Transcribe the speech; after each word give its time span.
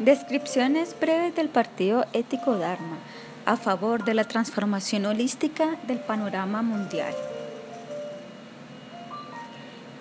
Descripciones 0.00 0.96
breves 1.00 1.36
del 1.36 1.48
Partido 1.48 2.04
Ético 2.12 2.56
Dharma 2.56 2.98
a 3.46 3.56
favor 3.56 4.04
de 4.04 4.14
la 4.14 4.24
transformación 4.24 5.06
holística 5.06 5.76
del 5.86 5.98
panorama 5.98 6.62
mundial. 6.62 7.14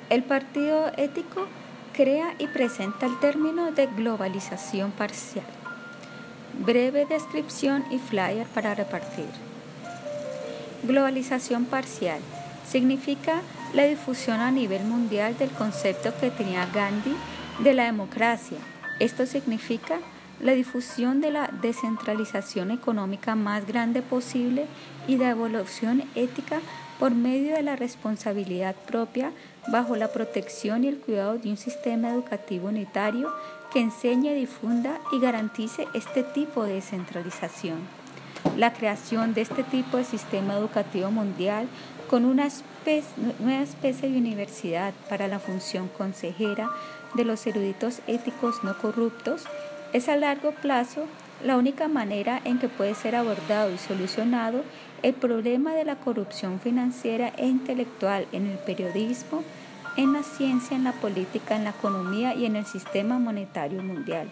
El 0.10 0.24
Partido 0.24 0.92
Ético 0.98 1.46
crea 1.94 2.34
y 2.40 2.48
presenta 2.48 3.06
el 3.06 3.20
término 3.20 3.72
de 3.72 3.86
globalización 3.86 4.90
parcial. 4.90 5.46
Breve 6.58 7.06
descripción 7.06 7.86
y 7.92 8.00
flyer 8.00 8.48
para 8.48 8.74
repartir. 8.74 9.30
Globalización 10.82 11.66
parcial 11.66 12.20
significa 12.68 13.44
la 13.76 13.84
difusión 13.84 14.40
a 14.40 14.50
nivel 14.50 14.86
mundial 14.86 15.38
del 15.38 15.52
concepto 15.52 16.18
que 16.20 16.32
tenía 16.32 16.66
Gandhi 16.74 17.16
de 17.60 17.74
la 17.76 17.86
democracia. 17.86 18.58
Esto 19.00 19.26
significa 19.26 20.00
la 20.40 20.54
difusión 20.54 21.22
de 21.22 21.32
la 21.32 21.50
descentralización 21.62 22.72
económica 22.72 23.36
más 23.36 23.66
grande 23.66 24.02
posible 24.02 24.66
y 25.08 25.16
de 25.18 25.30
evolución 25.30 26.04
ética 26.16 26.60
por 27.00 27.12
medio 27.12 27.56
de 27.56 27.64
la 27.64 27.76
responsabilidad 27.76 28.76
propia 28.76 29.32
bajo 29.68 29.96
la 29.96 30.12
protección 30.12 30.84
y 30.84 30.88
el 30.88 30.98
cuidado 30.98 31.38
de 31.38 31.50
un 31.50 31.58
sistema 31.58 32.10
educativo 32.10 32.68
unitario 32.68 33.34
que 33.72 33.80
enseñe, 33.80 34.34
difunda 34.34 35.00
y 35.12 35.20
garantice 35.20 35.88
este 35.94 36.24
tipo 36.24 36.64
de 36.64 36.76
descentralización. 36.76 37.80
La 38.58 38.74
creación 38.74 39.34
de 39.34 39.42
este 39.42 39.64
tipo 39.64 39.98
de 39.98 40.04
sistema 40.04 40.56
educativo 40.56 41.10
mundial 41.10 41.68
con 42.10 42.26
una 42.26 42.50
nueva 43.40 43.64
especie 43.64 44.10
de 44.10 44.18
universidad 44.18 44.94
para 45.10 45.28
la 45.28 45.40
función 45.40 45.88
consejera 45.88 46.70
de 47.14 47.26
los 47.26 47.46
eruditos 47.48 48.00
éticos 48.08 48.64
no 48.64 48.78
corruptos 48.78 49.44
es 49.94 50.10
a 50.10 50.18
largo 50.18 50.52
plazo 50.52 51.06
la 51.44 51.58
única 51.58 51.88
manera 51.88 52.42
en 52.46 52.58
que 52.58 52.70
puede 52.70 52.96
ser 52.96 53.16
abordado 53.16 53.72
y 53.72 53.78
solucionado 53.78 54.64
el 55.04 55.14
problema 55.14 55.74
de 55.74 55.86
la 55.86 55.98
corrupción 55.98 56.60
financiera 56.60 57.34
e 57.38 57.46
intelectual 57.48 58.26
en 58.32 58.48
el 58.48 58.58
periodismo, 58.58 59.44
en 59.98 60.14
la 60.14 60.24
ciencia, 60.24 60.78
en 60.78 60.86
la 60.86 60.94
política, 60.94 61.56
en 61.56 61.66
la 61.66 61.72
economía 61.72 62.34
y 62.34 62.46
en 62.46 62.56
el 62.56 62.66
sistema 62.66 63.20
monetario 63.20 63.84
mundial. 63.84 64.30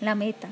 La 0.00 0.14
meta, 0.14 0.48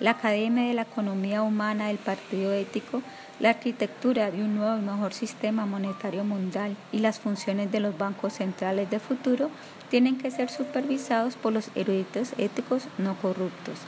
la 0.00 0.12
Academia 0.12 0.64
de 0.64 0.74
la 0.74 0.82
Economía 0.82 1.42
Humana 1.42 1.88
del 1.88 1.98
Partido 1.98 2.52
Ético, 2.52 3.02
la 3.38 3.50
arquitectura 3.50 4.30
de 4.30 4.42
un 4.42 4.56
nuevo 4.56 4.78
y 4.78 4.80
mejor 4.80 5.12
sistema 5.12 5.66
monetario 5.66 6.24
mundial 6.24 6.74
y 6.90 6.98
las 6.98 7.20
funciones 7.20 7.70
de 7.70 7.80
los 7.80 7.96
bancos 7.96 8.34
centrales 8.34 8.90
de 8.90 8.98
futuro 8.98 9.50
tienen 9.90 10.16
que 10.16 10.30
ser 10.30 10.48
supervisados 10.48 11.36
por 11.36 11.52
los 11.52 11.68
eruditos 11.74 12.32
éticos 12.38 12.84
no 12.96 13.16
corruptos. 13.16 13.78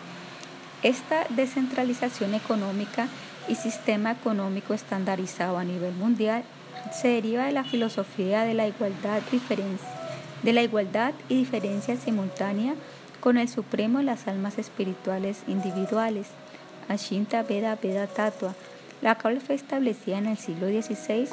Esta 0.82 1.24
descentralización 1.30 2.34
económica 2.34 3.08
y 3.48 3.54
sistema 3.54 4.10
económico 4.10 4.74
estandarizado 4.74 5.58
a 5.58 5.64
nivel 5.64 5.94
mundial 5.94 6.42
se 6.92 7.08
deriva 7.08 7.44
de 7.44 7.52
la 7.52 7.64
filosofía 7.64 8.42
de 8.42 8.54
la 8.54 8.66
igualdad, 8.66 9.22
de 10.42 10.52
la 10.52 10.62
igualdad 10.62 11.14
y 11.28 11.36
diferencia 11.36 11.96
simultánea 11.96 12.74
con 13.20 13.38
el 13.38 13.48
supremo 13.48 13.98
de 13.98 14.04
las 14.04 14.26
almas 14.26 14.58
espirituales 14.58 15.42
individuales, 15.46 16.26
Ashinta 16.88 17.44
Veda 17.44 17.78
Veda 17.80 18.08
Tatua, 18.08 18.54
la 19.00 19.16
cual 19.16 19.40
fue 19.40 19.54
establecida 19.54 20.18
en 20.18 20.26
el 20.26 20.38
siglo 20.38 20.66
XVI 20.66 21.28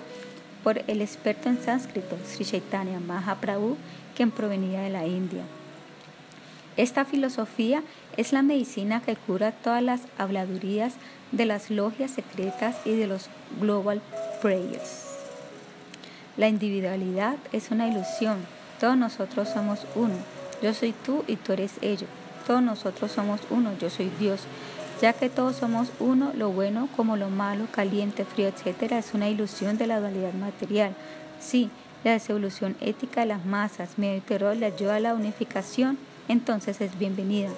por 0.64 0.84
el 0.86 1.02
experto 1.02 1.50
en 1.50 1.60
sánscrito 1.60 2.18
Sri 2.28 2.46
Chaitanya 2.46 3.00
Mahaprabhu, 3.00 3.78
quien 4.20 4.32
provenía 4.32 4.82
de 4.82 4.90
la 4.90 5.06
India. 5.06 5.44
Esta 6.76 7.06
filosofía 7.06 7.84
es 8.18 8.34
la 8.34 8.42
medicina 8.42 9.02
que 9.02 9.16
cura 9.16 9.54
todas 9.54 9.82
las 9.82 10.02
habladurías 10.18 10.96
de 11.32 11.46
las 11.46 11.72
logias 11.72 12.12
secretas 12.12 12.76
y 12.84 12.98
de 12.98 13.08
los 13.08 13.30
global 13.62 14.02
prayers. 14.42 15.06
La 16.36 16.50
individualidad 16.50 17.38
es 17.54 17.72
una 17.72 17.88
ilusión. 17.88 18.40
Todos 18.82 18.98
nosotros 18.98 19.48
somos 19.48 19.88
uno. 19.96 20.16
Yo 20.62 20.74
soy 20.74 20.94
tú 21.06 21.24
y 21.26 21.38
tú 21.38 21.54
eres 21.54 21.76
ello. 21.80 22.08
Todos 22.46 22.62
nosotros 22.62 23.14
somos 23.14 23.40
uno. 23.50 23.72
Yo 23.80 23.90
soy 23.90 24.12
Dios. 24.20 24.42
Ya 25.02 25.14
que 25.14 25.30
todos 25.30 25.56
somos 25.56 25.94
uno, 26.02 26.34
lo 26.36 26.50
bueno 26.50 26.90
como 26.98 27.16
lo 27.16 27.30
malo, 27.30 27.68
caliente, 27.72 28.26
frío, 28.26 28.50
etc., 28.50 28.92
es 28.92 29.14
una 29.14 29.30
ilusión 29.30 29.78
de 29.78 29.88
la 29.88 30.02
dualidad 30.02 30.34
material. 30.34 30.94
Sí, 31.40 31.70
la 32.04 32.12
desevolución 32.12 32.76
ética 32.82 33.22
de 33.22 33.28
las 33.28 33.46
masas, 33.46 33.98
medio 33.98 34.22
terror 34.22 34.64
ayuda 34.64 34.96
a 34.96 35.00
la 35.00 35.14
unificación, 35.14 35.98
entonces 36.28 36.80
es 36.82 36.98
bienvenida. 36.98 37.50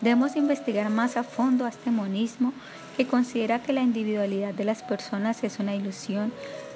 Debemos 0.00 0.36
investigar 0.36 0.90
más 0.90 1.16
a 1.16 1.22
fondo 1.22 1.64
a 1.64 1.68
este 1.68 1.90
monismo 1.90 2.52
que 2.96 3.06
considera 3.06 3.62
que 3.62 3.72
la 3.72 3.82
individualidad 3.82 4.54
de 4.54 4.64
las 4.64 4.82
personas 4.82 5.44
es 5.44 5.58
una 5.58 5.74
ilusión, 5.74 6.32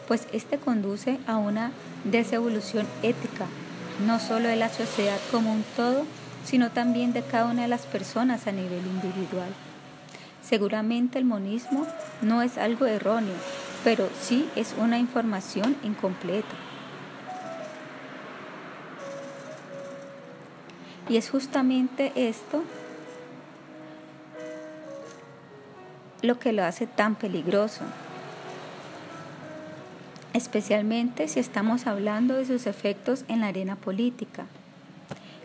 pues 0.06 0.28
este 0.32 0.58
conduce 0.58 1.18
a 1.26 1.36
una 1.36 1.72
desevolución 2.04 2.86
ética, 3.02 3.46
no 4.06 4.20
solo 4.20 4.48
de 4.48 4.56
la 4.56 4.68
sociedad 4.68 5.18
como 5.30 5.52
un 5.52 5.64
todo, 5.76 6.04
sino 6.44 6.70
también 6.70 7.12
de 7.12 7.22
cada 7.22 7.46
una 7.46 7.62
de 7.62 7.68
las 7.68 7.82
personas 7.82 8.46
a 8.46 8.52
nivel 8.52 8.86
individual. 8.86 9.48
Seguramente 10.42 11.18
el 11.18 11.24
monismo 11.24 11.86
no 12.22 12.42
es 12.42 12.56
algo 12.56 12.86
erróneo, 12.86 13.34
pero 13.86 14.10
sí 14.20 14.50
es 14.56 14.74
una 14.76 14.98
información 14.98 15.76
incompleta. 15.84 16.56
Y 21.08 21.16
es 21.16 21.30
justamente 21.30 22.10
esto 22.16 22.64
lo 26.20 26.36
que 26.40 26.52
lo 26.52 26.64
hace 26.64 26.88
tan 26.88 27.14
peligroso, 27.14 27.84
especialmente 30.32 31.28
si 31.28 31.38
estamos 31.38 31.86
hablando 31.86 32.34
de 32.34 32.44
sus 32.44 32.66
efectos 32.66 33.24
en 33.28 33.42
la 33.42 33.46
arena 33.46 33.76
política. 33.76 34.46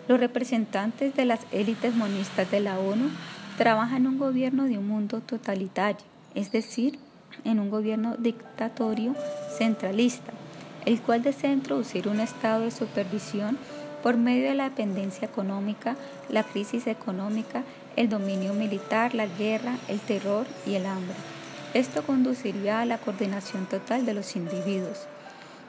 Los 0.07 0.19
representantes 0.19 1.16
de 1.16 1.25
las 1.25 1.41
élites 1.51 1.94
monistas 1.94 2.50
de 2.50 2.59
la 2.59 2.80
ONU 2.80 3.12
trabajan 3.59 3.97
en 3.97 4.07
un 4.07 4.18
gobierno 4.18 4.63
de 4.63 4.80
un 4.80 4.88
mundo 4.88 5.22
totalitario, 5.22 6.07
es 6.34 6.51
decir, 6.51 6.97
en 7.44 7.59
un 7.59 7.69
gobierno 7.69 8.16
dictatorio 8.18 9.16
centralista, 9.58 10.31
el 10.86 11.02
cual 11.02 11.24
desea 11.24 11.52
introducir 11.52 12.08
un 12.08 12.19
estado 12.19 12.62
de 12.62 12.72
supervisión 12.72 13.58
por 14.02 14.18
medio 14.18 14.50
de 14.50 14.56
la 14.56 14.66
dependencia 14.66 15.28
económica, 15.28 15.96
la 16.30 16.44
crisis 16.44 16.88
económica, 16.88 17.64
el 17.96 18.09
dominio 18.09 18.53
militar, 18.53 19.14
la 19.14 19.28
guerra, 19.28 19.75
el 19.88 20.00
terror 20.00 20.46
y 20.66 20.75
el 20.75 20.86
hambre. 20.86 21.16
Esto 21.74 22.03
conduciría 22.03 22.81
a 22.81 22.86
la 22.86 22.97
coordinación 22.97 23.66
total 23.66 24.06
de 24.06 24.13
los 24.13 24.36
individuos. 24.36 25.08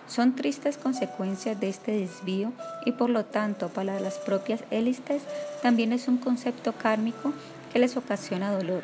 Son 0.09 0.35
tristes 0.35 0.79
consecuencias 0.79 1.59
de 1.61 1.69
este 1.69 1.93
desvío 1.93 2.53
y 2.85 2.93
por 2.93 3.09
lo 3.09 3.25
tanto 3.25 3.69
para 3.69 4.01
las 4.01 4.19
propias 4.19 4.65
élites 4.71 5.23
también 5.63 5.93
es 5.93 6.09
un 6.09 6.19
concepto 6.19 6.73
kármico 6.73 7.33
que 7.73 7.79
les 7.79 7.97
ocasiona 7.97 8.53
dolor. 8.53 8.83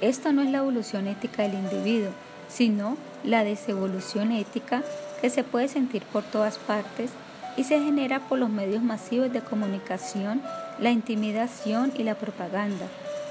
Esto 0.00 0.32
no 0.32 0.42
es 0.42 0.50
la 0.50 0.58
evolución 0.58 1.08
ética 1.08 1.42
del 1.42 1.54
individuo, 1.54 2.10
sino 2.48 2.96
la 3.24 3.42
desevolución 3.42 4.30
ética 4.30 4.82
que 5.20 5.28
se 5.28 5.42
puede 5.42 5.66
sentir 5.66 6.02
por 6.04 6.22
todas 6.22 6.58
partes 6.58 7.10
y 7.56 7.64
se 7.64 7.80
genera 7.80 8.20
por 8.20 8.38
los 8.38 8.48
medios 8.48 8.82
masivos 8.82 9.32
de 9.32 9.40
comunicación, 9.40 10.40
la 10.78 10.92
intimidación 10.92 11.92
y 11.98 12.04
la 12.04 12.14
propaganda, 12.14 12.86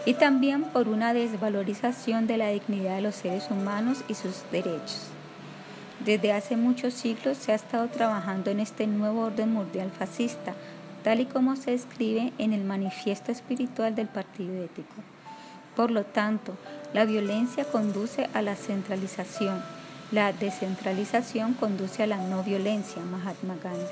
y 0.05 0.13
también 0.15 0.63
por 0.63 0.89
una 0.89 1.13
desvalorización 1.13 2.27
de 2.27 2.37
la 2.37 2.49
dignidad 2.49 2.97
de 2.97 3.01
los 3.01 3.15
seres 3.15 3.49
humanos 3.49 4.03
y 4.09 4.15
sus 4.15 4.43
derechos. 4.51 5.07
Desde 6.03 6.33
hace 6.33 6.57
muchos 6.57 6.93
siglos 6.93 7.37
se 7.37 7.53
ha 7.53 7.55
estado 7.55 7.87
trabajando 7.87 8.51
en 8.51 8.59
este 8.59 8.85
nuevo 8.85 9.21
orden 9.21 9.53
mundial 9.53 9.89
fascista, 9.97 10.53
tal 11.03 11.21
y 11.21 11.25
como 11.25 11.55
se 11.55 11.73
escribe 11.73 12.33
en 12.37 12.51
el 12.51 12.65
manifiesto 12.65 13.31
espiritual 13.31 13.95
del 13.95 14.07
Partido 14.09 14.61
Ético. 14.61 14.95
Por 15.77 15.91
lo 15.91 16.05
tanto, 16.05 16.55
la 16.91 17.05
violencia 17.05 17.63
conduce 17.63 18.27
a 18.33 18.41
la 18.41 18.55
centralización, 18.55 19.61
la 20.11 20.33
descentralización 20.33 21.53
conduce 21.53 22.01
a 22.01 22.07
la 22.07 22.17
no 22.17 22.41
violencia, 22.41 23.03
Mahatma 23.03 23.57
Gandhi. 23.63 23.85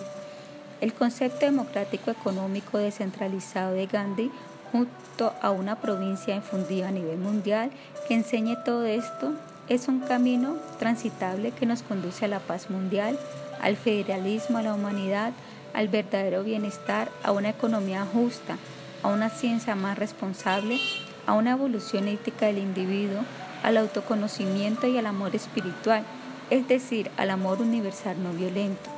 El 0.82 0.96
concepto 0.96 1.46
democrático 1.46 2.10
económico 2.10 2.80
descentralizado 2.80 3.74
de 3.74 3.86
Gandhi 3.86 4.32
junto 4.72 5.34
a 5.44 5.52
una 5.52 5.80
provincia 5.80 6.36
infundida 6.36 6.88
a 6.88 6.92
nivel 6.92 7.20
mundial 7.20 7.70
que 8.08 8.16
enseñe 8.16 8.56
todo 8.66 8.86
esto 8.86 9.34
es 9.70 9.88
un 9.88 10.00
camino 10.00 10.56
transitable 10.80 11.52
que 11.52 11.68
nos 11.68 11.84
conduce 11.84 12.26
a 12.26 12.30
la 12.30 12.40
paz 12.40 12.72
mundial, 12.72 13.20
al 13.62 13.78
federalismo, 13.78 14.58
a 14.58 14.64
la 14.64 14.74
humanidad, 14.74 15.34
al 15.76 15.88
verdadero 15.90 16.44
bienestar, 16.44 17.10
a 17.22 17.32
una 17.32 17.50
economía 17.50 18.08
justa, 18.12 18.58
a 19.04 19.10
una 19.10 19.30
ciencia 19.30 19.76
más 19.76 20.00
responsable, 20.00 20.80
a 21.25 21.33
una 21.33 21.51
evolución 21.51 22.07
ética 22.07 22.48
del 22.48 22.60
individuo, 22.60 23.22
al 23.63 23.77
autoconocimiento 23.77 24.88
y 24.88 24.98
al 24.98 25.06
amor 25.06 25.36
espiritual, 25.36 26.04
es 26.50 26.68
decir, 26.68 27.10
al 27.18 27.31
amor 27.31 27.62
universal 27.62 28.22
no 28.22 28.31
violento. 28.31 28.89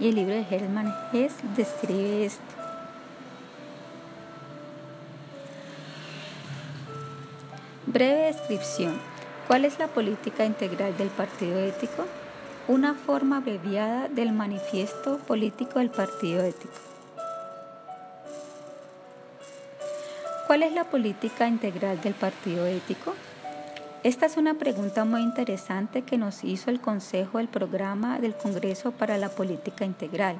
Y 0.00 0.08
el 0.08 0.14
libro 0.14 0.34
de 0.34 0.46
Hermann 0.50 0.92
Hesse 1.12 1.36
describe 1.54 2.24
esto. 2.24 2.42
Breve 7.86 8.32
descripción. 8.32 8.98
¿Cuál 9.46 9.66
es 9.66 9.78
la 9.78 9.88
política 9.88 10.46
integral 10.46 10.96
del 10.96 11.08
partido 11.08 11.58
ético? 11.58 12.06
Una 12.68 12.94
forma 12.94 13.38
abreviada 13.38 14.08
del 14.08 14.32
manifiesto 14.32 15.18
político 15.18 15.78
del 15.78 15.90
partido 15.90 16.42
ético. 16.42 16.91
¿Cuál 20.52 20.64
es 20.64 20.74
la 20.74 20.84
política 20.84 21.48
integral 21.48 21.98
del 22.02 22.12
partido 22.12 22.66
ético? 22.66 23.14
Esta 24.02 24.26
es 24.26 24.36
una 24.36 24.52
pregunta 24.52 25.06
muy 25.06 25.22
interesante 25.22 26.02
que 26.02 26.18
nos 26.18 26.44
hizo 26.44 26.68
el 26.68 26.78
Consejo 26.78 27.38
del 27.38 27.48
Programa 27.48 28.18
del 28.18 28.34
Congreso 28.34 28.92
para 28.92 29.16
la 29.16 29.30
Política 29.30 29.86
Integral. 29.86 30.36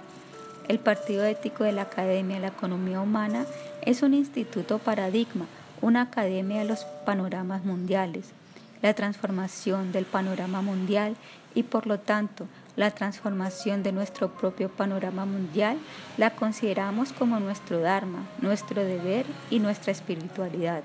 El 0.69 0.81
Partido 0.81 1.25
Ético 1.25 1.65
de 1.65 1.73
la 1.73 1.85
Academia 1.85 2.37
de 2.37 2.43
la 2.43 2.49
Economía 2.49 3.01
Humana 3.01 3.47
es 3.81 4.03
un 4.03 4.13
instituto 4.13 4.79
paradigma, 4.79 5.47
una 5.81 6.03
academia 6.03 6.59
de 6.59 6.69
los 6.69 6.85
panoramas 7.07 7.65
mundiales. 7.65 8.33
La 8.83 8.93
transformación 8.93 9.93
del 9.93 10.05
panorama 10.05 10.61
mundial 10.61 11.17
y 11.55 11.63
por 11.63 11.87
lo 11.87 11.99
tanto 11.99 12.49
la 12.77 12.91
transformación 12.91 13.83
de 13.83 13.93
nuestro 13.93 14.33
propio 14.33 14.69
panorama 14.69 15.27
mundial 15.27 15.79
la 16.17 16.31
consideramos 16.31 17.13
como 17.13 17.39
nuestro 17.41 17.81
Dharma, 17.81 18.27
nuestro 18.41 18.83
deber 18.83 19.27
y 19.51 19.59
nuestra 19.59 19.93
espiritualidad. 19.93 20.83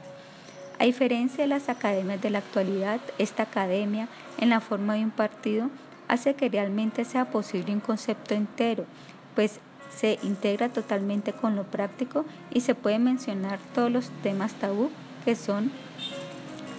A 0.79 0.85
diferencia 0.85 1.43
de 1.43 1.47
las 1.47 1.69
academias 1.69 2.21
de 2.21 2.29
la 2.29 2.39
actualidad, 2.39 2.99
esta 3.17 3.43
academia, 3.43 4.07
en 4.39 4.49
la 4.49 4.59
forma 4.59 4.93
de 4.95 5.05
un 5.05 5.11
partido, 5.11 5.69
hace 6.07 6.35
que 6.35 6.49
realmente 6.49 7.03
sea 7.03 7.25
posible 7.31 7.73
un 7.73 7.79
concepto 7.79 8.35
entero, 8.35 8.85
pues 9.33 9.59
se 9.89 10.19
integra 10.21 10.69
totalmente 10.69 11.33
con 11.33 11.55
lo 11.55 11.63
práctico 11.63 12.25
y 12.51 12.61
se 12.61 12.75
puede 12.75 12.99
mencionar 12.99 13.59
todos 13.73 13.91
los 13.91 14.09
temas 14.21 14.53
tabú 14.53 14.91
que 15.25 15.35
son 15.35 15.71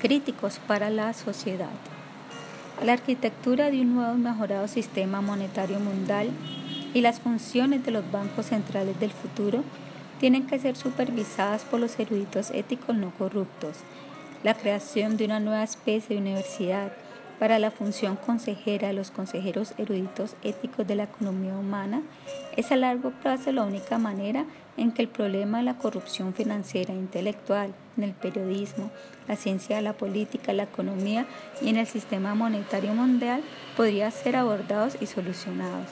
críticos 0.01 0.61
para 0.67 0.91
la 0.91 1.13
sociedad. 1.13 1.98
La 2.83 2.93
arquitectura 2.93 3.73
de 3.73 3.81
un 3.81 3.97
nuevo 3.97 4.15
y 4.15 4.19
mejorado 4.19 4.69
sistema 4.69 5.21
monetario 5.21 5.81
mundial 5.81 6.31
y 6.95 7.01
las 7.01 7.19
funciones 7.19 7.85
de 7.85 7.91
los 7.91 8.09
bancos 8.13 8.47
centrales 8.47 9.01
del 9.01 9.11
futuro 9.11 9.65
tienen 10.21 10.47
que 10.47 10.61
ser 10.61 10.77
supervisadas 10.77 11.65
por 11.65 11.81
los 11.81 11.99
eruditos 11.99 12.51
éticos 12.53 12.95
no 12.95 13.11
corruptos. 13.19 13.79
La 14.45 14.55
creación 14.55 15.17
de 15.17 15.25
una 15.25 15.41
nueva 15.41 15.65
especie 15.65 16.15
de 16.15 16.23
universidad 16.23 16.93
para 17.39 17.59
la 17.59 17.71
función 17.71 18.17
consejera 18.17 18.93
los 18.93 19.11
consejeros 19.11 19.75
eruditos 19.79 20.35
éticos 20.43 20.87
de 20.87 20.97
la 20.97 21.05
economía 21.05 21.57
humana 21.57 22.03
es 22.57 22.73
a 22.73 22.77
largo 22.77 23.11
plazo 23.11 23.53
la 23.53 23.63
única 23.63 23.99
manera 23.99 24.45
en 24.77 24.93
que 24.93 25.03
el 25.03 25.09
problema 25.09 25.59
de 25.59 25.65
la 25.65 25.79
corrupción 25.79 26.35
financiera 26.35 26.93
e 26.93 26.97
intelectual 26.97 27.75
en 27.97 28.05
el 28.05 28.13
periodismo, 28.13 28.91
la 29.27 29.37
ciencia 29.37 29.81
la 29.81 29.93
política, 29.93 30.53
la 30.53 30.65
economía 30.65 31.27
y 31.61 31.69
en 31.69 31.77
el 31.77 31.87
sistema 31.87 32.35
monetario 32.35 32.95
mundial 32.95 33.43
podría 33.77 34.11
ser 34.11 34.37
abordados 34.37 34.97
y 35.01 35.07
solucionados. 35.07 35.89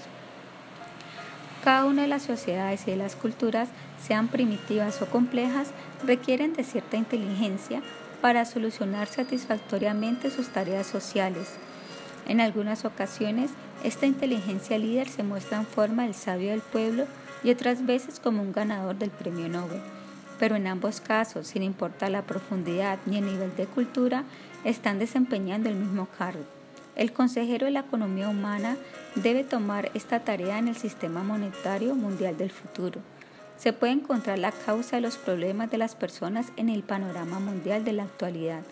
Cada 1.63 1.85
una 1.85 2.03
de 2.03 2.09
las 2.09 2.23
sociedades 2.23 2.87
y 2.87 2.93
de 2.93 2.97
las 2.97 3.17
culturas, 3.17 3.69
sean 4.01 4.29
primitivas 4.29 5.03
o 5.03 5.07
complejas, 5.07 5.73
requieren 6.05 6.53
de 6.53 6.63
cierta 6.63 6.97
inteligencia 6.97 7.83
para 8.21 8.45
solucionar 8.45 9.09
satisfactoriamente 9.09 10.31
sus 10.31 10.49
tareas 10.49 10.87
sociales. 10.87 11.49
En 12.27 12.41
algunas 12.41 12.85
ocasiones, 12.85 13.51
esta 13.85 14.07
inteligencia 14.07 14.79
líder 14.79 15.09
se 15.09 15.23
muestra 15.23 15.59
en 15.59 15.67
forma 15.67 16.05
del 16.05 16.15
sabio 16.15 16.51
del 16.51 16.61
pueblo 16.61 17.07
y 17.45 17.51
otras 17.51 17.87
veces 17.87 18.19
como 18.19 18.43
un 18.43 18.53
ganador 18.53 18.97
del 18.97 19.11
premio 19.11 19.49
Nobel. 19.49 19.81
Pero 20.39 20.57
en 20.57 20.67
ambos 20.67 21.01
casos, 21.01 21.47
sin 21.47 21.63
importar 21.63 22.11
la 22.11 22.23
profundidad 22.23 22.99
ni 23.07 23.19
el 23.19 23.27
nivel 23.27 23.55
de 23.57 23.67
cultura, 23.67 24.25
están 24.65 24.99
desempeñando 24.99 25.69
el 25.69 25.77
mismo 25.77 26.09
cargo. 26.19 26.45
El 26.97 27.13
consejero 27.13 27.67
de 27.67 27.73
la 27.73 27.81
economía 27.81 28.29
humana 28.29 28.77
debe 29.15 29.45
tomar 29.45 29.91
esta 29.95 30.21
tarea 30.21 30.59
en 30.59 30.69
el 30.69 30.77
sistema 30.77 31.23
monetario 31.23 31.95
mundial 31.95 32.37
del 32.37 32.51
futuro. 32.51 33.01
Se 33.57 33.73
puede 33.73 33.93
encontrar 33.93 34.39
la 34.39 34.53
causa 34.53 34.97
de 34.97 35.03
los 35.03 35.17
problemas 35.17 35.71
de 35.71 35.79
las 35.79 35.95
personas 35.95 36.47
en 36.57 36.69
el 36.69 36.83
panorama 36.83 37.39
mundial 37.39 37.85
de 37.85 37.93
la 37.93 38.05
actualidad. 38.05 38.63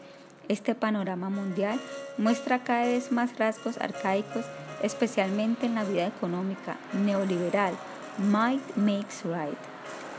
Este 0.49 0.75
panorama 0.75 1.31
mundial 1.31 1.81
muestra 2.19 2.65
cada 2.65 2.85
vez 2.85 3.11
más 3.11 3.39
rasgos 3.39 3.79
arcaicos, 3.79 4.45
especialmente 4.83 5.65
en 5.67 5.75
la 5.75 5.85
vida 5.85 6.07
económica 6.07 6.77
neoliberal. 6.93 7.75
Might 8.19 8.77
makes 8.77 9.25
right. 9.25 9.59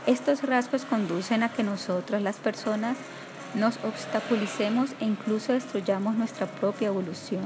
Estos 0.06 0.42
rasgos 0.42 0.84
conducen 0.84 1.42
a 1.42 1.52
que 1.52 1.62
nosotros, 1.62 2.22
las 2.22 2.36
personas, 2.36 2.96
nos 3.54 3.78
obstaculicemos 3.84 4.90
e 5.00 5.04
incluso 5.04 5.52
destruyamos 5.52 6.16
nuestra 6.16 6.46
propia 6.46 6.88
evolución. 6.88 7.42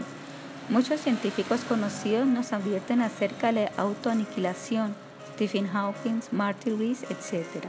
Muchos 0.69 1.01
científicos 1.01 1.61
conocidos 1.63 2.27
nos 2.27 2.53
advierten 2.53 3.01
acerca 3.03 3.53
de 3.53 3.65
la 3.65 3.73
autoaniquilación, 3.77 4.95
Stephen 5.41 5.69
Hawking, 5.69 6.21
Martin 6.33 6.79
Rees, 6.79 7.03
etc. 7.05 7.65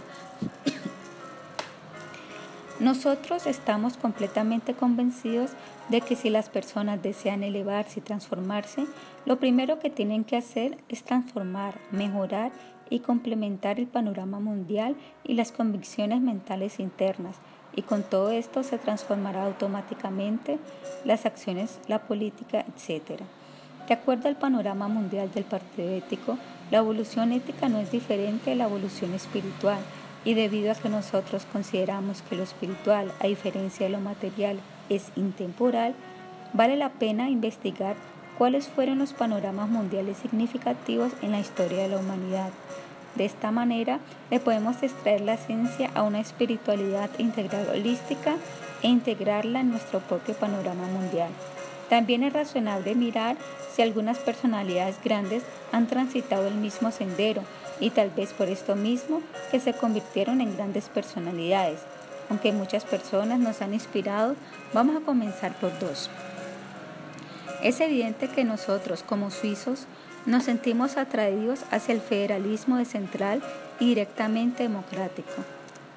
Nosotros 2.81 3.47
estamos 3.47 3.95
completamente 3.95 4.73
convencidos 4.73 5.51
de 5.87 6.01
que 6.01 6.17
si 6.17 6.29
las 6.29 6.49
personas 6.49 7.01
desean 7.01 7.43
elevarse 7.43 8.01
y 8.01 8.03
transformarse, 8.03 8.87
lo 9.25 9.39
primero 9.39 9.79
que 9.79 9.89
tienen 9.89 10.25
que 10.25 10.35
hacer 10.35 10.79
es 10.89 11.03
transformar, 11.03 11.75
mejorar 11.91 12.51
y 12.89 12.99
complementar 12.99 13.79
el 13.79 13.87
panorama 13.87 14.41
mundial 14.41 14.97
y 15.23 15.35
las 15.35 15.53
convicciones 15.53 16.19
mentales 16.19 16.77
internas, 16.77 17.37
y 17.73 17.83
con 17.83 18.03
todo 18.03 18.31
esto 18.31 18.63
se 18.63 18.79
transformará 18.79 19.45
automáticamente 19.45 20.59
las 21.05 21.25
acciones, 21.25 21.79
la 21.87 21.99
política, 21.99 22.65
etc. 22.67 23.21
De 23.87 23.93
acuerdo 23.93 24.27
al 24.27 24.35
panorama 24.35 24.87
mundial 24.87 25.31
del 25.31 25.43
Partido 25.43 25.89
Ético, 25.89 26.37
la 26.69 26.77
evolución 26.77 27.31
ética 27.31 27.67
no 27.67 27.79
es 27.79 27.91
diferente 27.91 28.51
de 28.51 28.55
la 28.55 28.65
evolución 28.65 29.13
espiritual 29.13 29.79
y 30.23 30.33
debido 30.33 30.71
a 30.71 30.75
que 30.75 30.89
nosotros 30.89 31.45
consideramos 31.51 32.21
que 32.21 32.35
lo 32.35 32.43
espiritual, 32.43 33.11
a 33.19 33.27
diferencia 33.27 33.85
de 33.85 33.91
lo 33.91 33.99
material, 33.99 34.59
es 34.89 35.11
intemporal, 35.15 35.95
vale 36.53 36.77
la 36.77 36.89
pena 36.89 37.29
investigar 37.29 37.95
cuáles 38.37 38.67
fueron 38.67 38.99
los 38.99 39.13
panoramas 39.13 39.69
mundiales 39.69 40.17
significativos 40.17 41.11
en 41.21 41.31
la 41.31 41.39
historia 41.39 41.83
de 41.83 41.89
la 41.89 41.97
humanidad 41.97 42.51
de 43.15 43.25
esta 43.25 43.51
manera, 43.51 43.99
le 44.29 44.39
podemos 44.39 44.81
extraer 44.83 45.21
la 45.21 45.37
ciencia 45.37 45.89
a 45.95 46.03
una 46.03 46.19
espiritualidad 46.19 47.09
integral 47.17 47.67
holística 47.69 48.35
e 48.83 48.87
integrarla 48.87 49.59
en 49.59 49.71
nuestro 49.71 49.99
propio 49.99 50.33
panorama 50.33 50.87
mundial. 50.87 51.29
También 51.91 52.23
es 52.23 52.31
razonable 52.31 52.95
mirar 52.95 53.35
si 53.75 53.81
algunas 53.81 54.17
personalidades 54.17 54.95
grandes 55.03 55.43
han 55.73 55.87
transitado 55.87 56.47
el 56.47 56.55
mismo 56.55 56.89
sendero 56.89 57.43
y 57.81 57.89
tal 57.89 58.11
vez 58.11 58.31
por 58.31 58.47
esto 58.47 58.77
mismo 58.77 59.21
que 59.51 59.59
se 59.59 59.73
convirtieron 59.73 60.39
en 60.39 60.55
grandes 60.55 60.87
personalidades. 60.87 61.81
Aunque 62.29 62.53
muchas 62.53 62.85
personas 62.85 63.39
nos 63.39 63.61
han 63.61 63.73
inspirado, 63.73 64.37
vamos 64.73 64.95
a 64.95 65.05
comenzar 65.05 65.53
por 65.55 65.77
dos. 65.79 66.09
Es 67.61 67.81
evidente 67.81 68.29
que 68.29 68.45
nosotros 68.45 69.03
como 69.03 69.29
suizos 69.29 69.85
nos 70.25 70.45
sentimos 70.45 70.95
atraídos 70.95 71.59
hacia 71.71 71.93
el 71.93 71.99
federalismo 71.99 72.77
de 72.77 72.85
central 72.85 73.43
y 73.81 73.87
directamente 73.87 74.63
democrático 74.63 75.43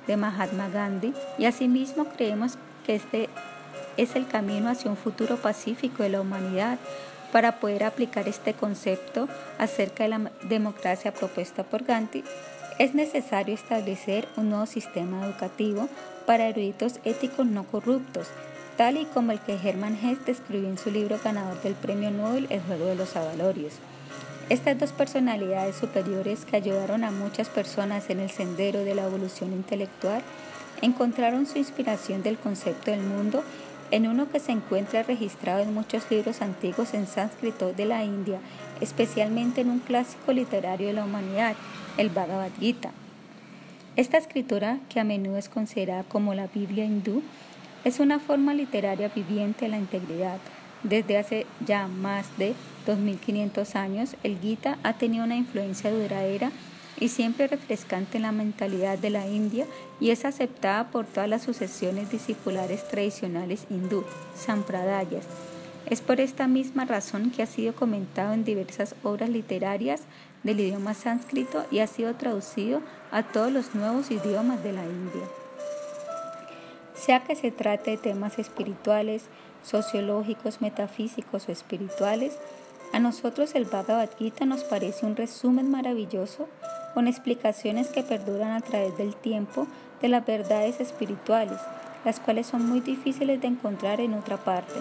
de 0.09 0.17
Mahatma 0.17 0.69
Gandhi 0.71 1.15
y 1.39 1.45
asimismo 1.45 2.07
creemos 2.07 2.59
que 2.85 2.97
este 2.97 3.29
es 3.97 4.17
el 4.17 4.27
camino 4.27 4.69
hacia 4.69 4.91
un 4.91 4.97
futuro 4.97 5.37
pacífico 5.37 6.03
de 6.03 6.11
la 6.11 6.21
humanidad. 6.21 6.79
Para 7.33 7.59
poder 7.59 7.85
aplicar 7.85 8.29
este 8.29 8.55
concepto 8.55 9.29
acerca 9.59 10.05
de 10.05 10.11
la 10.11 10.31
democracia 10.43 11.13
propuesta 11.13 11.65
por 11.65 11.85
Gandhi, 11.85 12.23
es 12.79 12.95
necesario 12.95 13.55
establecer 13.55 14.29
un 14.37 14.51
nuevo 14.51 14.67
sistema 14.67 15.25
educativo 15.25 15.89
para 16.27 16.49
eruditos 16.49 17.01
éticos 17.05 17.47
no 17.47 17.65
corruptos, 17.65 18.29
tal 18.77 18.97
y 18.97 19.05
como 19.05 19.33
el 19.33 19.41
que 19.41 19.55
Hermann 19.55 19.99
Hesse 20.03 20.25
describió 20.25 20.69
en 20.69 20.79
su 20.79 20.91
libro 20.91 21.19
ganador 21.23 21.61
del 21.63 21.75
Premio 21.75 22.11
Nobel, 22.11 22.47
El 22.51 22.63
juego 22.63 22.87
de 22.87 22.97
los 22.97 23.17
avalorios. 23.17 23.75
Estas 24.49 24.79
dos 24.79 24.93
personalidades 24.93 25.77
superiores 25.77 26.45
que 26.45 26.57
ayudaron 26.57 27.03
a 27.03 27.11
muchas 27.11 27.49
personas 27.49 28.11
en 28.11 28.21
el 28.21 28.31
sendero 28.31 28.85
de 28.85 28.95
la 28.95 29.05
evolución 29.05 29.53
intelectual 29.53 30.23
encontraron 30.83 31.47
su 31.47 31.59
inspiración 31.59 32.23
del 32.23 32.37
concepto 32.37 32.91
del 32.91 33.01
mundo 33.01 33.43
en 33.91 34.09
uno 34.09 34.31
que 34.31 34.41
se 34.41 34.53
encuentra 34.53 35.03
registrado 35.03 35.61
en 35.61 35.75
muchos 35.75 36.11
libros 36.11 36.43
antiguos 36.43 36.95
en 36.95 37.07
sánscrito 37.07 37.73
de 37.73 37.87
la 37.87 38.05
India, 38.05 38.38
especialmente 38.81 39.61
en 39.61 39.71
un 39.71 39.81
clásico 39.81 40.33
literario 40.33 40.88
de 40.88 40.95
la 40.95 41.05
humanidad, 41.05 41.55
el 41.97 42.11
Bhagavad 42.11 42.50
Gita. 42.59 42.91
Esta 43.97 44.19
escritura, 44.19 44.79
que 44.88 45.00
a 45.00 45.05
menudo 45.05 45.38
es 45.38 45.49
considerada 45.49 46.03
como 46.05 46.35
la 46.35 46.49
Biblia 46.49 46.85
hindú, 46.85 47.23
es 47.85 48.00
una 48.00 48.19
forma 48.19 48.55
literaria 48.55 49.09
viviente 49.09 49.67
de 49.67 49.71
la 49.71 49.79
integridad, 49.79 50.38
desde 50.85 51.17
hace 51.17 51.47
ya 51.67 51.87
más 51.88 52.37
de 52.37 52.55
2500 52.87 53.75
años, 53.75 54.17
el 54.23 54.38
Gita 54.38 54.79
ha 54.83 54.93
tenido 54.93 55.25
una 55.25 55.35
influencia 55.35 55.91
duradera 55.91 56.53
y 56.99 57.09
siempre 57.09 57.47
refrescante 57.47 58.19
en 58.19 58.23
la 58.23 58.33
mentalidad 58.33 58.99
de 58.99 59.11
la 59.11 59.27
India 59.27 59.67
y 60.01 60.11
es 60.11 60.25
aceptada 60.25 60.91
por 60.91 61.07
todas 61.07 61.29
las 61.29 61.43
sucesiones 61.43 62.11
discipulares 62.11 62.87
tradicionales 62.89 63.67
hindú, 63.71 64.05
sampradayas. 64.35 65.25
Es 65.87 66.01
por 66.01 66.21
esta 66.21 66.47
misma 66.47 66.85
razón 66.85 67.31
que 67.31 67.43
ha 67.43 67.47
sido 67.47 67.75
comentado 67.75 68.33
en 68.33 68.45
diversas 68.45 68.95
obras 69.03 69.29
literarias 69.29 70.03
del 70.43 70.61
idioma 70.61 70.95
sánscrito 70.95 71.65
y 71.71 71.81
ha 71.81 71.87
sido 71.87 72.15
traducido 72.15 72.81
a 73.11 73.23
todos 73.23 73.53
los 73.53 73.75
nuevos 73.75 74.11
idiomas 74.11 74.63
de 74.63 74.73
la 74.73 74.85
India. 74.85 75.23
Sea 76.95 77.25
que 77.25 77.37
se 77.37 77.51
trate 77.51 77.93
de 77.93 77.97
temas 77.99 78.39
espirituales, 78.39 79.25
sociológicos, 79.63 80.61
metafísicos 80.61 81.49
o 81.49 81.53
espirituales, 81.53 82.39
a 82.93 83.01
nosotros 83.01 83.55
el 83.55 83.65
Bhagavad 83.65 84.11
Gita 84.19 84.47
nos 84.47 84.63
parece 84.63 85.05
un 85.05 85.17
resumen 85.17 85.71
maravilloso 85.71 86.49
con 86.95 87.09
explicaciones 87.09 87.89
que 87.89 88.03
perduran 88.03 88.53
a 88.53 88.61
través 88.61 88.97
del 88.97 89.15
tiempo 89.17 89.67
de 90.01 90.09
las 90.09 90.25
verdades 90.25 90.81
espirituales, 90.81 91.59
las 92.05 92.21
cuales 92.21 92.47
son 92.47 92.67
muy 92.67 92.81
difíciles 92.81 93.41
de 93.41 93.49
encontrar 93.49 94.01
en 94.01 94.15
otra 94.15 94.37
parte. 94.37 94.75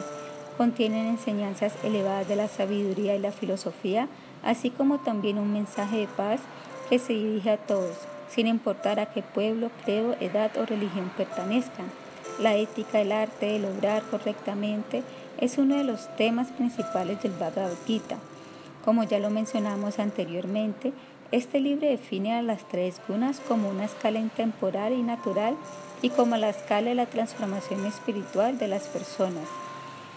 Contienen 0.57 1.07
enseñanzas 1.07 1.73
elevadas 1.83 2.27
de 2.27 2.35
la 2.35 2.47
sabiduría 2.47 3.15
y 3.15 3.19
la 3.19 3.31
filosofía, 3.31 4.07
así 4.43 4.69
como 4.69 4.99
también 4.99 5.39
un 5.39 5.51
mensaje 5.51 5.97
de 5.97 6.07
paz 6.07 6.41
que 6.89 6.99
se 6.99 7.13
dirige 7.13 7.49
a 7.49 7.57
todos, 7.57 7.97
sin 8.29 8.45
importar 8.45 8.99
a 8.99 9.07
qué 9.07 9.23
pueblo, 9.23 9.71
credo, 9.83 10.15
edad 10.19 10.51
o 10.57 10.65
religión 10.65 11.11
pertenezcan. 11.17 11.87
La 12.39 12.55
ética, 12.55 13.01
el 13.01 13.11
arte 13.11 13.45
de 13.47 13.59
lograr 13.59 14.03
correctamente 14.03 15.03
es 15.39 15.57
uno 15.57 15.75
de 15.75 15.83
los 15.83 16.15
temas 16.15 16.51
principales 16.51 17.21
del 17.21 17.31
Bhagavad 17.33 17.73
Gita. 17.85 18.17
Como 18.83 19.03
ya 19.03 19.19
lo 19.19 19.29
mencionamos 19.29 19.99
anteriormente, 19.99 20.93
este 21.33 21.59
libro 21.59 21.87
define 21.87 22.35
a 22.35 22.43
las 22.43 22.63
tres 22.67 23.01
gunas 23.07 23.41
como 23.47 23.67
una 23.67 23.85
escala 23.85 24.19
intemporal 24.19 24.93
y 24.93 25.01
natural 25.01 25.55
y 26.03 26.11
como 26.11 26.37
la 26.37 26.49
escala 26.49 26.89
de 26.89 26.95
la 26.95 27.07
transformación 27.07 27.87
espiritual 27.87 28.59
de 28.59 28.67
las 28.67 28.83
personas. 28.83 29.47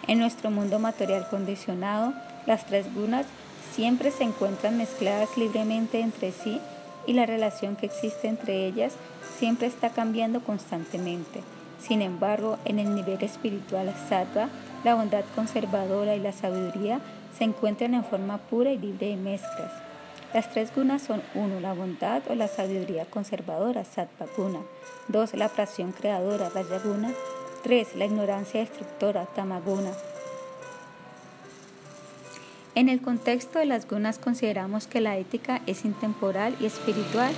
En 0.06 0.18
nuestro 0.18 0.50
mundo 0.50 0.78
material 0.78 1.26
condicionado, 1.30 2.12
las 2.44 2.66
tres 2.66 2.92
gunas 2.94 3.24
siempre 3.72 4.10
se 4.10 4.24
encuentran 4.24 4.76
mezcladas 4.76 5.38
libremente 5.38 6.00
entre 6.00 6.32
sí 6.32 6.60
y 7.06 7.14
la 7.14 7.24
relación 7.24 7.76
que 7.76 7.86
existe 7.86 8.28
entre 8.28 8.66
ellas 8.66 8.92
siempre 9.38 9.68
está 9.68 9.88
cambiando 9.88 10.40
constantemente. 10.40 11.40
Sin 11.80 12.02
embargo, 12.02 12.58
en 12.66 12.78
el 12.78 12.94
nivel 12.94 13.22
espiritual 13.24 13.90
sattva, 14.10 14.50
la 14.84 14.94
bondad 14.94 15.24
conservadora 15.34 16.14
y 16.14 16.20
la 16.20 16.32
sabiduría 16.32 17.00
se 17.38 17.44
encuentran 17.44 17.94
en 17.94 18.04
forma 18.04 18.36
pura 18.36 18.70
y 18.70 18.76
libre 18.76 19.08
de 19.08 19.16
mezclas. 19.16 19.85
Las 20.36 20.50
tres 20.50 20.70
gunas 20.76 21.00
son 21.00 21.22
1. 21.34 21.60
La 21.60 21.72
bondad 21.72 22.22
o 22.28 22.34
la 22.34 22.46
sabiduría 22.46 23.06
conservadora, 23.06 23.86
sattva 23.86 24.26
guna. 24.36 24.58
2. 25.08 25.32
La 25.32 25.48
pasión 25.48 25.92
creadora, 25.92 26.50
rajaguna. 26.50 27.10
3. 27.62 27.96
La 27.96 28.04
ignorancia 28.04 28.60
destructora, 28.60 29.24
tamaguna. 29.34 29.92
En 32.74 32.90
el 32.90 33.00
contexto 33.00 33.60
de 33.60 33.64
las 33.64 33.88
gunas 33.88 34.18
consideramos 34.18 34.86
que 34.86 35.00
la 35.00 35.16
ética 35.16 35.62
es 35.66 35.86
intemporal 35.86 36.54
y 36.60 36.66
espiritual 36.66 37.32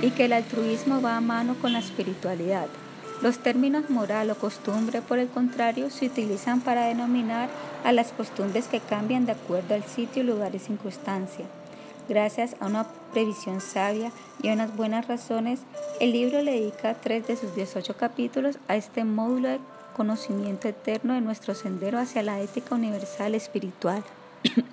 y 0.00 0.10
que 0.10 0.26
el 0.26 0.32
altruismo 0.32 1.02
va 1.02 1.16
a 1.16 1.20
mano 1.20 1.56
con 1.60 1.72
la 1.72 1.80
espiritualidad. 1.80 2.68
Los 3.20 3.38
términos 3.38 3.90
moral 3.90 4.30
o 4.30 4.36
costumbre, 4.36 5.02
por 5.02 5.18
el 5.18 5.26
contrario, 5.26 5.90
se 5.90 6.06
utilizan 6.06 6.60
para 6.60 6.86
denominar 6.86 7.48
a 7.82 7.90
las 7.90 8.12
costumbres 8.12 8.68
que 8.68 8.78
cambian 8.78 9.26
de 9.26 9.32
acuerdo 9.32 9.74
al 9.74 9.82
sitio, 9.82 10.22
lugar 10.22 10.54
y 10.54 10.60
circunstancia. 10.60 11.46
Gracias 12.08 12.54
a 12.60 12.66
una 12.66 12.86
previsión 13.12 13.62
sabia 13.62 14.12
y 14.42 14.48
a 14.48 14.52
unas 14.52 14.76
buenas 14.76 15.08
razones, 15.08 15.60
el 16.00 16.12
libro 16.12 16.42
le 16.42 16.52
dedica 16.52 16.94
tres 16.94 17.26
de 17.26 17.36
sus 17.36 17.54
18 17.54 17.96
capítulos 17.96 18.58
a 18.68 18.76
este 18.76 19.04
módulo 19.04 19.48
de 19.48 19.60
conocimiento 19.96 20.68
eterno 20.68 21.14
de 21.14 21.22
nuestro 21.22 21.54
sendero 21.54 21.98
hacia 21.98 22.22
la 22.22 22.40
ética 22.40 22.74
universal 22.74 23.34
espiritual. 23.34 24.04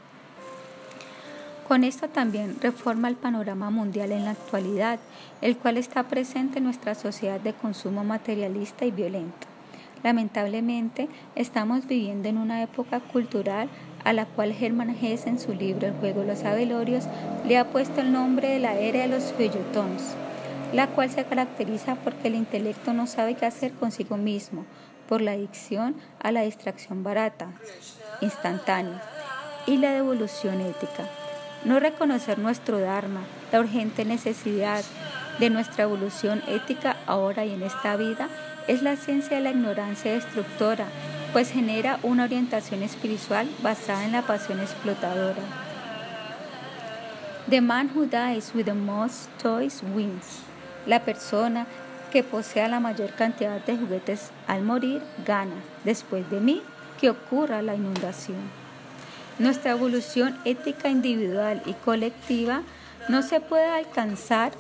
Con 1.70 1.86
esto 1.86 2.10
también 2.10 2.58
reforma 2.60 3.08
el 3.08 3.16
panorama 3.16 3.70
mundial 3.70 4.12
en 4.12 4.26
la 4.26 4.32
actualidad, 4.32 5.00
el 5.40 5.56
cual 5.56 5.78
está 5.78 6.04
presente 6.04 6.58
en 6.58 6.66
nuestra 6.66 6.96
sociedad 6.96 7.40
de 7.40 7.54
consumo 7.54 8.04
materialista 8.04 8.84
y 8.84 8.92
violento. 8.92 9.48
Lamentablemente, 10.04 11.08
estamos 11.36 11.88
viviendo 11.88 12.28
en 12.28 12.38
una 12.38 12.62
época 12.62 13.00
cultural 13.00 13.70
a 14.04 14.14
la 14.14 14.26
cual 14.26 14.56
Hermann 14.60 14.96
Hesse 15.02 15.28
en 15.28 15.40
su 15.40 15.54
libro 15.54 15.88
El 15.88 15.94
juego 15.94 16.22
de 16.22 16.28
los 16.28 16.44
abelorios 16.44 17.06
le 17.46 17.58
ha 17.58 17.66
puesto 17.70 18.02
el 18.02 18.12
nombre 18.12 18.50
de 18.50 18.60
la 18.60 18.76
era 18.76 19.02
de 19.02 19.08
los 19.08 19.34
feuilletons, 19.34 20.16
la 20.74 20.88
cual 20.88 21.10
se 21.10 21.24
caracteriza 21.26 21.96
porque 21.96 22.28
el 22.28 22.36
intelecto 22.36 22.94
no 22.94 23.08
sabe 23.08 23.36
qué 23.36 23.46
hacer 23.46 23.72
consigo 23.74 24.18
mismo, 24.18 24.66
por 25.08 25.22
la 25.22 25.32
adicción 25.32 25.96
a 26.20 26.32
la 26.32 26.42
distracción 26.44 27.04
barata, 27.04 27.52
instantánea, 28.22 29.02
y 29.68 29.78
la 29.78 29.92
devolución 29.92 30.62
ética. 30.62 31.06
No 31.66 31.80
reconocer 31.80 32.40
nuestro 32.40 32.80
Dharma, 32.80 33.22
la 33.52 33.60
urgente 33.60 34.06
necesidad 34.06 34.84
de 35.40 35.50
nuestra 35.50 35.84
evolución 35.84 36.42
ética 36.48 36.98
ahora 37.06 37.46
y 37.46 37.54
en 37.54 37.64
esta 37.64 37.96
vida, 37.96 38.30
es 38.68 38.82
la 38.82 38.94
esencia 38.94 39.38
de 39.38 39.44
la 39.44 39.52
ignorancia 39.52 40.14
destructora 40.14 40.86
pues 41.34 41.52
genera 41.52 42.00
una 42.04 42.26
orientación 42.26 42.84
espiritual 42.84 43.50
basada 43.62 44.04
en 44.06 44.12
la 44.12 44.22
pasión 44.22 44.60
explotadora. 44.60 45.42
The 47.50 47.62
man 47.62 47.90
who 47.96 48.06
dies 48.06 48.52
with 48.54 48.66
the 48.66 48.74
most 48.74 49.30
toys 49.42 49.82
wins. 49.96 50.42
La 50.86 51.04
persona 51.04 51.68
que 52.12 52.24
posea 52.24 52.68
la 52.68 52.80
mayor 52.80 53.12
cantidad 53.12 53.64
de 53.66 53.78
juguetes 53.78 54.32
al 54.48 54.64
morir 54.64 55.02
gana. 55.26 55.56
Después 55.84 56.30
de 56.30 56.40
mí, 56.40 56.62
que 57.00 57.10
ocurra 57.10 57.62
la 57.62 57.76
inundación. 57.76 58.38
Nuestra 59.40 59.72
evolución 59.72 60.38
ética 60.46 60.90
individual 60.90 61.64
y 61.66 61.74
colectiva 61.74 62.62
no 63.10 63.24
se 63.24 63.40
puede 63.40 63.66
alcanzar 63.66 64.52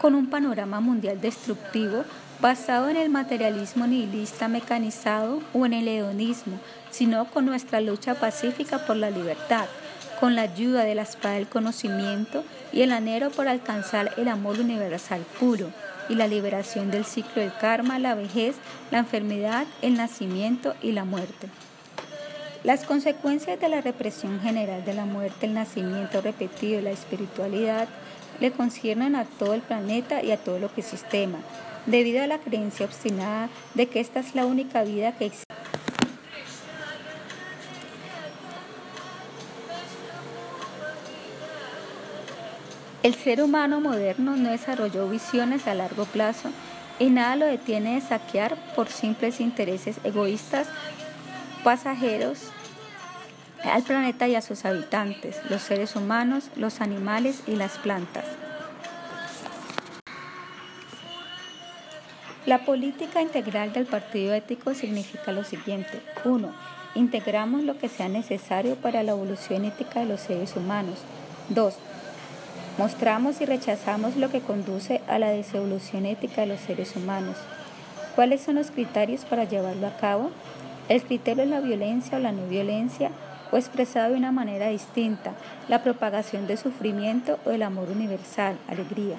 con 0.00 0.14
un 0.14 0.30
panorama 0.30 0.80
mundial 0.80 1.20
destructivo 1.20 2.04
basado 2.40 2.88
en 2.88 2.96
el 2.96 3.10
materialismo 3.10 3.86
nihilista 3.86 4.48
mecanizado 4.48 5.42
o 5.52 5.66
en 5.66 5.74
el 5.74 5.88
hedonismo, 5.88 6.58
sino 6.90 7.26
con 7.26 7.44
nuestra 7.44 7.80
lucha 7.80 8.14
pacífica 8.14 8.86
por 8.86 8.96
la 8.96 9.10
libertad, 9.10 9.66
con 10.18 10.34
la 10.34 10.42
ayuda 10.42 10.84
de 10.84 10.94
la 10.94 11.02
espada 11.02 11.34
del 11.34 11.48
conocimiento 11.48 12.44
y 12.72 12.82
el 12.82 12.92
anhelo 12.92 13.30
por 13.30 13.48
alcanzar 13.48 14.14
el 14.16 14.28
amor 14.28 14.58
universal 14.58 15.22
puro 15.38 15.70
y 16.08 16.14
la 16.14 16.26
liberación 16.26 16.90
del 16.90 17.04
ciclo 17.04 17.42
del 17.42 17.52
karma, 17.60 17.98
la 17.98 18.14
vejez, 18.14 18.56
la 18.90 18.98
enfermedad, 18.98 19.66
el 19.82 19.94
nacimiento 19.94 20.74
y 20.82 20.92
la 20.92 21.04
muerte. 21.04 21.48
Las 22.64 22.84
consecuencias 22.84 23.60
de 23.60 23.68
la 23.68 23.80
represión 23.80 24.40
general 24.40 24.84
de 24.84 24.94
la 24.94 25.04
muerte, 25.04 25.46
el 25.46 25.54
nacimiento 25.54 26.20
repetido 26.20 26.80
y 26.80 26.82
la 26.82 26.90
espiritualidad 26.90 27.88
le 28.38 28.50
conciernen 28.50 29.14
a 29.14 29.24
todo 29.24 29.54
el 29.54 29.60
planeta 29.60 30.22
y 30.22 30.30
a 30.30 30.36
todo 30.36 30.58
lo 30.58 30.72
que 30.72 30.82
sistema, 30.82 31.38
debido 31.90 32.22
a 32.22 32.26
la 32.26 32.38
creencia 32.38 32.86
obstinada 32.86 33.48
de 33.74 33.88
que 33.88 34.00
esta 34.00 34.20
es 34.20 34.34
la 34.34 34.46
única 34.46 34.82
vida 34.84 35.12
que 35.12 35.26
existe. 35.26 35.46
El 43.02 43.14
ser 43.14 43.42
humano 43.42 43.80
moderno 43.80 44.36
no 44.36 44.50
desarrolló 44.50 45.08
visiones 45.08 45.66
a 45.66 45.74
largo 45.74 46.04
plazo 46.04 46.50
y 46.98 47.08
nada 47.08 47.34
lo 47.34 47.46
detiene 47.46 47.94
de 47.94 48.02
saquear 48.02 48.56
por 48.76 48.88
simples 48.88 49.40
intereses 49.40 49.96
egoístas, 50.04 50.68
pasajeros 51.64 52.50
al 53.64 53.82
planeta 53.82 54.28
y 54.28 54.34
a 54.34 54.42
sus 54.42 54.66
habitantes, 54.66 55.40
los 55.48 55.62
seres 55.62 55.96
humanos, 55.96 56.50
los 56.56 56.82
animales 56.82 57.42
y 57.46 57.56
las 57.56 57.78
plantas. 57.78 58.24
La 62.46 62.64
política 62.64 63.20
integral 63.20 63.74
del 63.74 63.84
partido 63.84 64.32
ético 64.32 64.72
significa 64.72 65.30
lo 65.30 65.44
siguiente. 65.44 66.00
1. 66.24 66.50
Integramos 66.94 67.64
lo 67.64 67.76
que 67.76 67.90
sea 67.90 68.08
necesario 68.08 68.76
para 68.76 69.02
la 69.02 69.12
evolución 69.12 69.66
ética 69.66 70.00
de 70.00 70.06
los 70.06 70.20
seres 70.20 70.56
humanos. 70.56 71.00
2. 71.50 71.74
Mostramos 72.78 73.42
y 73.42 73.44
rechazamos 73.44 74.16
lo 74.16 74.30
que 74.30 74.40
conduce 74.40 75.02
a 75.06 75.18
la 75.18 75.28
desevolución 75.28 76.06
ética 76.06 76.40
de 76.40 76.46
los 76.46 76.60
seres 76.60 76.96
humanos. 76.96 77.36
¿Cuáles 78.14 78.40
son 78.40 78.54
los 78.54 78.70
criterios 78.70 79.26
para 79.26 79.44
llevarlo 79.44 79.86
a 79.86 79.98
cabo? 79.98 80.30
El 80.88 81.02
criterio 81.02 81.44
es 81.44 81.50
la 81.50 81.60
violencia 81.60 82.16
o 82.16 82.22
la 82.22 82.32
no 82.32 82.46
violencia, 82.46 83.10
o 83.52 83.58
expresado 83.58 84.12
de 84.12 84.16
una 84.16 84.32
manera 84.32 84.68
distinta, 84.68 85.32
la 85.68 85.82
propagación 85.82 86.46
de 86.46 86.56
sufrimiento 86.56 87.38
o 87.44 87.50
el 87.50 87.62
amor 87.62 87.90
universal, 87.90 88.56
alegría 88.66 89.18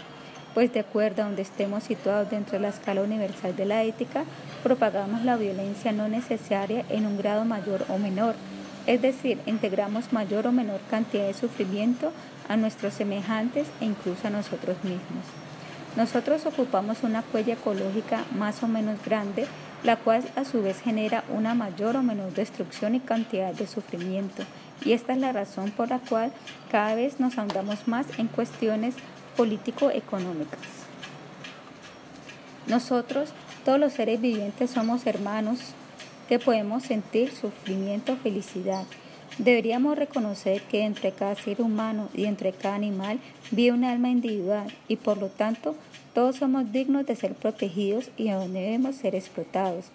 pues 0.54 0.74
de 0.74 0.82
acuerdo 0.82 1.22
a 1.22 1.26
donde 1.26 1.42
estemos 1.42 1.84
situados 1.84 2.30
dentro 2.30 2.54
de 2.54 2.60
la 2.60 2.70
escala 2.70 3.02
universal 3.02 3.56
de 3.56 3.66
la 3.66 3.84
ética, 3.84 4.24
propagamos 4.64 5.24
la 5.24 5.38
violencia 5.38 5.92
no 5.92 6.08
necesaria 6.08 6.86
en 6.90 7.06
un 7.06 7.18
grado 7.18 7.46
mayor 7.46 7.86
o 7.90 7.98
menor, 7.98 8.36
es 8.88 9.02
decir, 9.02 9.40
integramos 9.46 10.12
mayor 10.12 10.48
o 10.48 10.52
menor 10.52 10.80
cantidad 10.90 11.28
de 11.28 11.34
sufrimiento 11.34 12.12
a 12.50 12.58
nuestros 12.58 12.94
semejantes 12.94 13.68
e 13.80 13.86
incluso 13.86 14.28
a 14.28 14.32
nosotros 14.32 14.78
mismos. 14.84 15.26
Nosotros 15.96 16.46
ocupamos 16.46 17.04
una 17.04 17.22
cuella 17.22 17.54
ecológica 17.54 18.24
más 18.38 18.64
o 18.64 18.68
menos 18.68 19.04
grande, 19.06 19.46
la 19.84 19.98
cual 19.98 20.24
a 20.36 20.46
su 20.46 20.62
vez 20.62 20.80
genera 20.80 21.24
una 21.30 21.54
mayor 21.54 21.98
o 21.98 22.04
menor 22.04 22.34
destrucción 22.34 22.96
y 22.96 23.00
cantidad 23.00 23.54
de 23.54 23.68
sufrimiento, 23.68 24.44
y 24.86 24.94
esta 24.94 25.14
es 25.14 25.20
la 25.20 25.32
razón 25.32 25.72
por 25.72 25.90
la 25.90 26.00
cual 26.00 26.32
cada 26.72 26.96
vez 26.96 27.20
nos 27.20 27.38
ahondamos 27.38 27.88
más 27.88 28.06
en 28.18 28.28
cuestiones 28.28 28.96
político-económicas. 29.36 30.60
Nosotros, 32.68 33.30
todos 33.66 33.80
los 33.80 33.94
seres 33.94 34.22
vivientes, 34.22 34.70
somos 34.72 35.06
hermanos 35.06 35.60
que 36.30 36.40
podemos 36.40 36.84
sentir 36.84 37.32
sufrimiento 37.32 38.16
felicidad. 38.18 38.86
Deberíamos 39.38 39.98
reconocer 39.98 40.62
que 40.64 40.82
entre 40.84 41.12
cada 41.12 41.36
ser 41.36 41.62
humano 41.62 42.10
y 42.14 42.26
entre 42.26 42.52
cada 42.52 42.76
animal 42.76 43.20
vive 43.50 43.74
un 43.74 43.84
alma 43.84 44.10
individual 44.10 44.72
y 44.88 44.98
por 44.98 45.18
lo 45.18 45.28
tanto 45.28 45.76
todos 46.14 46.36
somos 46.36 46.72
dignos 46.72 47.06
de 47.06 47.16
ser 47.16 47.34
protegidos 47.34 48.12
y 48.18 48.30
no 48.30 48.48
debemos 48.48 48.96
ser 48.96 49.16
explotados. 49.16 49.86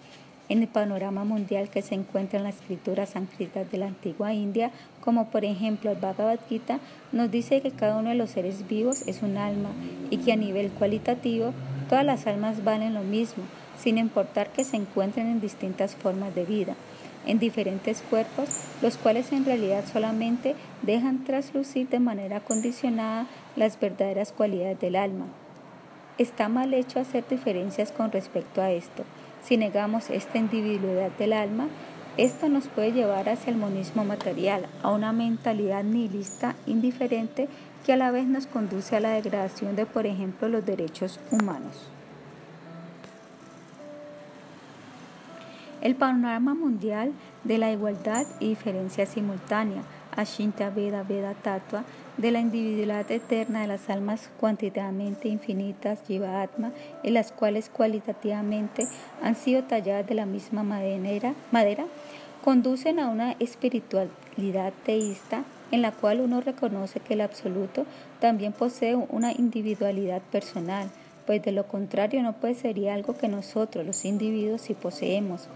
En 0.49 0.63
el 0.63 0.69
panorama 0.69 1.25
mundial 1.25 1.69
que 1.71 1.83
se 1.83 1.97
encuentra 1.97 2.39
en 2.39 2.45
las 2.45 2.57
escrituras 2.57 3.11
sánscritas 3.11 3.69
de 3.73 3.79
la 3.79 3.87
antigua 3.87 4.33
India, 4.33 4.71
como 5.01 5.29
por 5.31 5.45
ejemplo 5.45 5.91
el 5.91 5.99
Bhagavad 5.99 6.39
Gita, 6.49 6.79
nos 7.11 7.33
dice 7.33 7.61
que 7.61 7.73
cada 7.73 7.97
uno 7.97 8.11
de 8.11 8.15
los 8.15 8.31
seres 8.31 8.69
vivos 8.69 9.03
es 9.09 9.23
un 9.23 9.39
alma 9.39 9.71
y 10.09 10.19
que 10.19 10.33
a 10.33 10.37
nivel 10.37 10.71
cualitativo 10.71 11.53
todas 11.89 12.05
las 12.05 12.29
almas 12.29 12.63
valen 12.63 12.95
lo 12.95 13.03
mismo, 13.03 13.43
sin 13.77 13.99
importar 13.99 14.49
que 14.51 14.63
se 14.63 14.77
encuentren 14.77 15.27
en 15.27 15.41
distintas 15.41 15.97
formas 15.97 16.33
de 16.37 16.45
vida, 16.45 16.75
en 17.27 17.41
diferentes 17.41 18.03
cuerpos, 18.03 18.49
los 18.83 18.97
cuales 18.97 19.33
en 19.33 19.45
realidad 19.45 19.85
solamente 19.93 20.55
dejan 20.83 21.25
traslucir 21.25 21.89
de 21.89 21.99
manera 21.99 22.39
condicionada 22.39 23.27
las 23.57 23.81
verdaderas 23.81 24.31
cualidades 24.31 24.79
del 24.79 24.95
alma. 24.95 25.27
Está 26.19 26.49
mal 26.49 26.73
hecho 26.73 27.01
hacer 27.01 27.25
diferencias 27.29 27.91
con 27.91 28.13
respecto 28.13 28.63
a 28.63 28.71
esto. 28.71 29.03
Si 29.47 29.57
negamos 29.57 30.11
esta 30.11 30.39
individualidad 30.39 31.13
del 31.13 31.33
alma, 31.33 31.69
esto 32.17 32.49
nos 32.49 32.67
puede 32.67 32.91
llevar 32.91 33.29
hacia 33.29 33.53
el 33.53 33.57
monismo 33.57 34.05
material, 34.05 34.67
a 34.83 34.91
una 34.91 35.13
mentalidad 35.13 35.85
nihilista 35.85 36.57
indiferente 36.67 37.49
que 37.85 37.93
a 37.93 37.97
la 37.97 38.11
vez 38.11 38.27
nos 38.27 38.49
conduce 38.49 38.97
a 38.97 39.01
la 39.01 39.11
degradación 39.11 39.77
de, 39.77 39.87
por 39.87 40.05
ejemplo, 40.05 40.49
los 40.49 40.67
derechos 40.67 41.21
humanos. 41.31 41.87
El 45.81 45.95
panorama 45.95 46.55
mundial 46.55 47.13
de 47.45 47.59
la 47.59 47.71
igualdad 47.71 48.27
y 48.41 48.49
diferencia 48.49 49.07
simultánea, 49.07 49.83
Ashinta 50.17 50.71
Veda 50.71 51.05
Veda 51.05 51.35
Tattva, 51.35 51.85
de 52.17 52.31
la 52.31 52.41
individualidad 52.41 53.11
eterna 53.11 53.61
de 53.61 53.67
las 53.67 53.91
almas 53.91 54.31
cuantitativamente 54.41 55.29
infinitas, 55.29 56.01
Jiva 56.07 56.43
Atma, 56.43 56.73
en 57.03 57.15
las 57.15 57.33
cuales 57.33 57.69
cualitativamente 57.69 58.87
han 59.23 59.37
sido 59.37 59.65
talladas 59.65 60.07
de 60.07 60.15
la 60.15 60.27
misma 60.27 60.63
madera, 60.63 61.87
conducen 62.43 62.99
a 63.01 63.09
una 63.09 63.33
espiritualidad 63.39 64.73
teísta 64.85 65.45
en 65.73 65.83
la 65.83 65.93
cual 65.93 66.21
uno 66.21 66.41
reconoce 66.41 67.01
que 67.01 67.15
el 67.15 67.21
absoluto 67.21 67.85
también 68.21 68.53
posee 68.53 68.95
una 68.95 69.33
individualidad 69.33 70.23
personal, 70.23 70.89
pues 71.27 71.43
de 71.43 71.53
lo 71.53 71.67
contrario 71.67 72.23
no 72.23 72.35
puede 72.35 72.55
ser 72.55 72.89
algo 72.89 73.17
que 73.17 73.29
nosotros 73.29 73.85
los 73.85 74.05
individuos 74.05 74.63
sí 74.63 74.75
poseemos. 74.75 75.49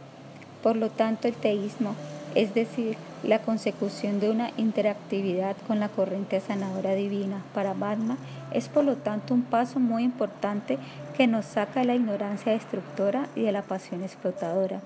Por 0.63 0.77
lo 0.77 0.91
tanto, 0.91 1.29
el 1.29 1.35
teísmo, 1.35 1.95
es 2.35 2.55
decir, 2.55 2.97
la 3.23 3.41
consecución 3.41 4.21
de 4.21 4.31
una 4.31 4.51
interactividad 4.57 5.57
con 5.67 5.81
la 5.81 5.89
corriente 5.89 6.41
sanadora 6.41 6.95
divina 6.95 7.43
para 7.55 7.75
Batma, 7.75 8.17
es 8.53 8.69
por 8.69 8.85
lo 8.85 8.97
tanto 8.97 9.35
un 9.35 9.43
paso 9.43 9.79
muy 9.79 10.05
importante 10.05 10.79
que 11.17 11.27
nos 11.27 11.45
saca 11.45 11.81
de 11.81 11.87
la 11.87 11.95
ignorancia 11.95 12.53
destructora 12.53 13.29
y 13.35 13.43
de 13.43 13.53
la 13.53 13.63
pasión 13.63 14.03
explotadora. 14.03 14.81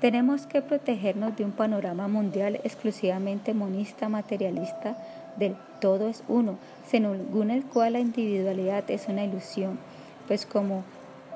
Tenemos 0.00 0.46
que 0.46 0.62
protegernos 0.62 1.36
de 1.36 1.44
un 1.44 1.52
panorama 1.52 2.08
mundial 2.08 2.60
exclusivamente 2.64 3.52
monista 3.52 4.08
materialista 4.08 4.96
del 5.36 5.56
todo 5.80 6.08
es 6.08 6.22
uno, 6.28 6.56
según 6.86 7.50
el 7.50 7.64
cual 7.64 7.94
la 7.94 8.00
individualidad 8.00 8.88
es 8.90 9.08
una 9.08 9.24
ilusión, 9.24 9.78
pues 10.26 10.46
como 10.46 10.84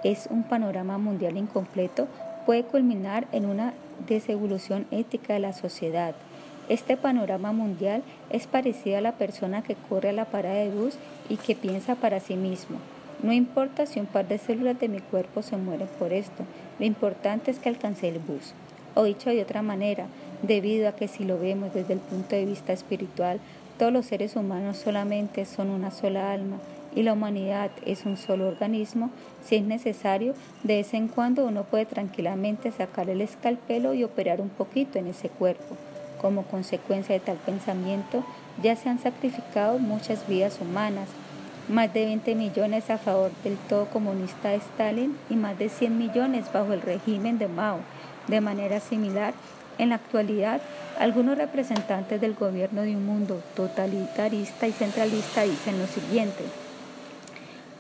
es 0.05 0.27
un 0.31 0.43
panorama 0.43 0.99
mundial 0.99 1.37
incompleto, 1.37 2.09
puede 2.47 2.65
culminar 2.65 3.27
en 3.33 3.47
una 3.47 3.73
desevolución 4.07 4.87
ética 4.91 5.35
de 5.35 5.41
la 5.41 5.53
sociedad. 5.53 6.15
Este 6.69 6.97
panorama 6.97 7.53
mundial 7.53 8.03
es 8.31 8.47
parecido 8.47 8.99
a 8.99 9.01
la 9.01 9.13
persona 9.13 9.63
que 9.63 9.75
corre 9.89 10.11
a 10.11 10.13
la 10.13 10.27
parada 10.27 10.57
de 10.57 10.71
bus 10.71 10.95
y 11.29 11.37
que 11.37 11.55
piensa 11.55 11.97
para 11.97 12.21
sí 12.21 12.37
mismo. 12.37 12.79
No 13.23 13.33
importa 13.33 13.87
si 13.87 14.01
un 14.01 14.07
par 14.07 14.27
de 14.27 14.39
células 14.39 14.79
de 14.81 14.89
mi 14.89 15.01
cuerpo 15.01 15.43
se 15.43 15.57
mueren 15.57 15.89
por 15.99 16.13
esto, 16.13 16.45
lo 16.79 16.87
importante 16.87 17.51
es 17.51 17.59
que 17.59 17.69
alcance 17.69 18.09
el 18.09 18.19
bus. 18.19 18.55
O 18.95 19.05
dicho 19.05 19.31
de 19.31 19.43
otra 19.43 19.63
manera, 19.63 20.07
debido 20.43 20.89
a 20.89 20.93
que 20.93 21.09
si 21.09 21.25
lo 21.25 21.39
vemos 21.39 21.73
desde 21.73 21.95
el 21.95 22.01
punto 22.01 22.35
de 22.37 22.45
vista 22.45 22.73
espiritual, 22.73 23.41
todos 23.79 23.93
los 23.93 24.07
seres 24.07 24.37
humanos 24.37 24.77
solamente 24.77 25.45
son 25.45 25.71
una 25.71 25.91
sola 25.91 26.33
alma 26.33 26.59
y 26.95 27.03
la 27.03 27.13
humanidad 27.13 27.71
es 27.87 28.05
un 28.05 28.17
solo 28.17 28.49
organismo, 28.49 29.11
si 29.45 29.57
es 29.57 29.63
necesario, 29.63 30.35
de 30.63 30.77
vez 30.77 30.95
en 30.95 31.09
cuando 31.09 31.47
uno 31.47 31.65
puede 31.65 31.87
tranquilamente 31.87 32.71
sacar 32.71 33.09
el 33.09 33.21
escalpelo 33.21 33.95
y 33.95 34.05
operar 34.05 34.41
un 34.41 34.51
poquito 34.51 34.99
en 34.99 35.07
ese 35.07 35.29
cuerpo. 35.29 35.77
Como 36.21 36.45
consecuencia 36.45 37.15
de 37.15 37.21
tal 37.21 37.39
pensamiento, 37.39 38.25
ya 38.63 38.77
se 38.77 38.89
han 38.89 38.99
sacrificado 38.99 39.79
muchas 39.79 40.27
vidas 40.29 40.59
humanas, 40.61 41.09
más 41.69 41.93
de 41.95 42.05
20 42.05 42.35
millones 42.35 42.91
a 42.91 42.99
favor 42.99 43.31
del 43.45 43.57
todo 43.57 43.87
comunista 43.87 44.51
de 44.51 44.57
Stalin 44.57 45.17
y 45.31 45.37
más 45.37 45.59
de 45.59 45.69
100 45.69 45.97
millones 45.97 46.53
bajo 46.53 46.73
el 46.73 46.83
régimen 46.83 47.39
de 47.39 47.49
Mao. 47.49 47.79
De 48.29 48.41
manera 48.41 48.81
similar, 48.81 49.35
en 49.79 49.89
la 49.89 49.97
actualidad, 49.97 50.61
algunos 50.99 51.39
representantes 51.39 52.21
del 52.21 52.35
gobierno 52.35 52.83
de 52.83 52.95
un 52.95 53.07
mundo 53.07 53.43
totalitarista 53.57 54.67
y 54.67 54.73
centralista 54.73 55.43
dicen 55.43 55.79
lo 55.79 55.87
siguiente. 55.87 56.62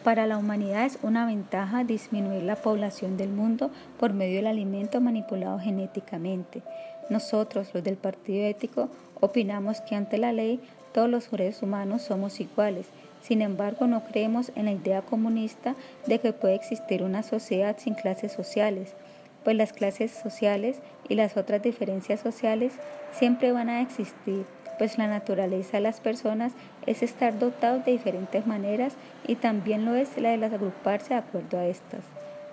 Para 0.05 0.27
la 0.27 0.37
humanidad 0.37 0.85
es 0.85 0.99
una 1.03 1.27
ventaja 1.27 1.85
disminuir 1.85 2.43
la 2.43 2.57
población 2.57 3.17
del 3.17 3.29
mundo 3.29 3.71
por 4.01 4.12
medio 4.12 4.37
del 4.37 4.49
alimento 4.49 5.01
manipulado 5.01 5.61
genéticamente. 5.61 6.62
Nosotros, 7.09 7.69
los 7.73 7.85
del 7.85 7.97
Partido 7.97 8.45
Ético, 8.45 8.88
opinamos 9.21 9.81
que 9.81 9.95
ante 9.95 10.19
la 10.19 10.33
ley 10.33 10.59
todos 10.93 11.09
los 11.09 11.25
seres 11.25 11.62
humanos 11.62 12.03
somos 12.03 12.41
iguales. 12.41 12.88
Sin 13.23 13.43
embargo, 13.43 13.87
no 13.87 14.03
creemos 14.03 14.51
en 14.57 14.65
la 14.65 14.73
idea 14.73 15.03
comunista 15.03 15.77
de 16.09 16.19
que 16.19 16.33
puede 16.33 16.57
existir 16.57 17.05
una 17.05 17.23
sociedad 17.23 17.77
sin 17.79 17.95
clases 17.95 18.33
sociales, 18.33 18.97
pues 19.45 19.57
las 19.57 19.73
clases 19.73 20.11
sociales 20.11 20.81
y 21.09 21.15
las 21.15 21.37
otras 21.37 21.62
diferencias 21.62 22.19
sociales 22.19 22.73
siempre 23.12 23.53
van 23.53 23.69
a 23.69 23.81
existir 23.81 24.47
pues 24.78 24.98
la 24.98 25.06
naturaleza 25.06 25.76
de 25.76 25.82
las 25.82 26.00
personas 26.00 26.52
es 26.87 27.02
estar 27.02 27.38
dotados 27.38 27.85
de 27.85 27.92
diferentes 27.92 28.46
maneras 28.46 28.94
y 29.26 29.37
también 29.37 29.85
lo 29.85 29.94
es 29.94 30.16
la 30.18 30.30
de 30.30 30.38
las 30.38 30.52
agruparse 30.52 31.14
de 31.14 31.20
acuerdo 31.20 31.58
a 31.58 31.66
estas. 31.66 32.00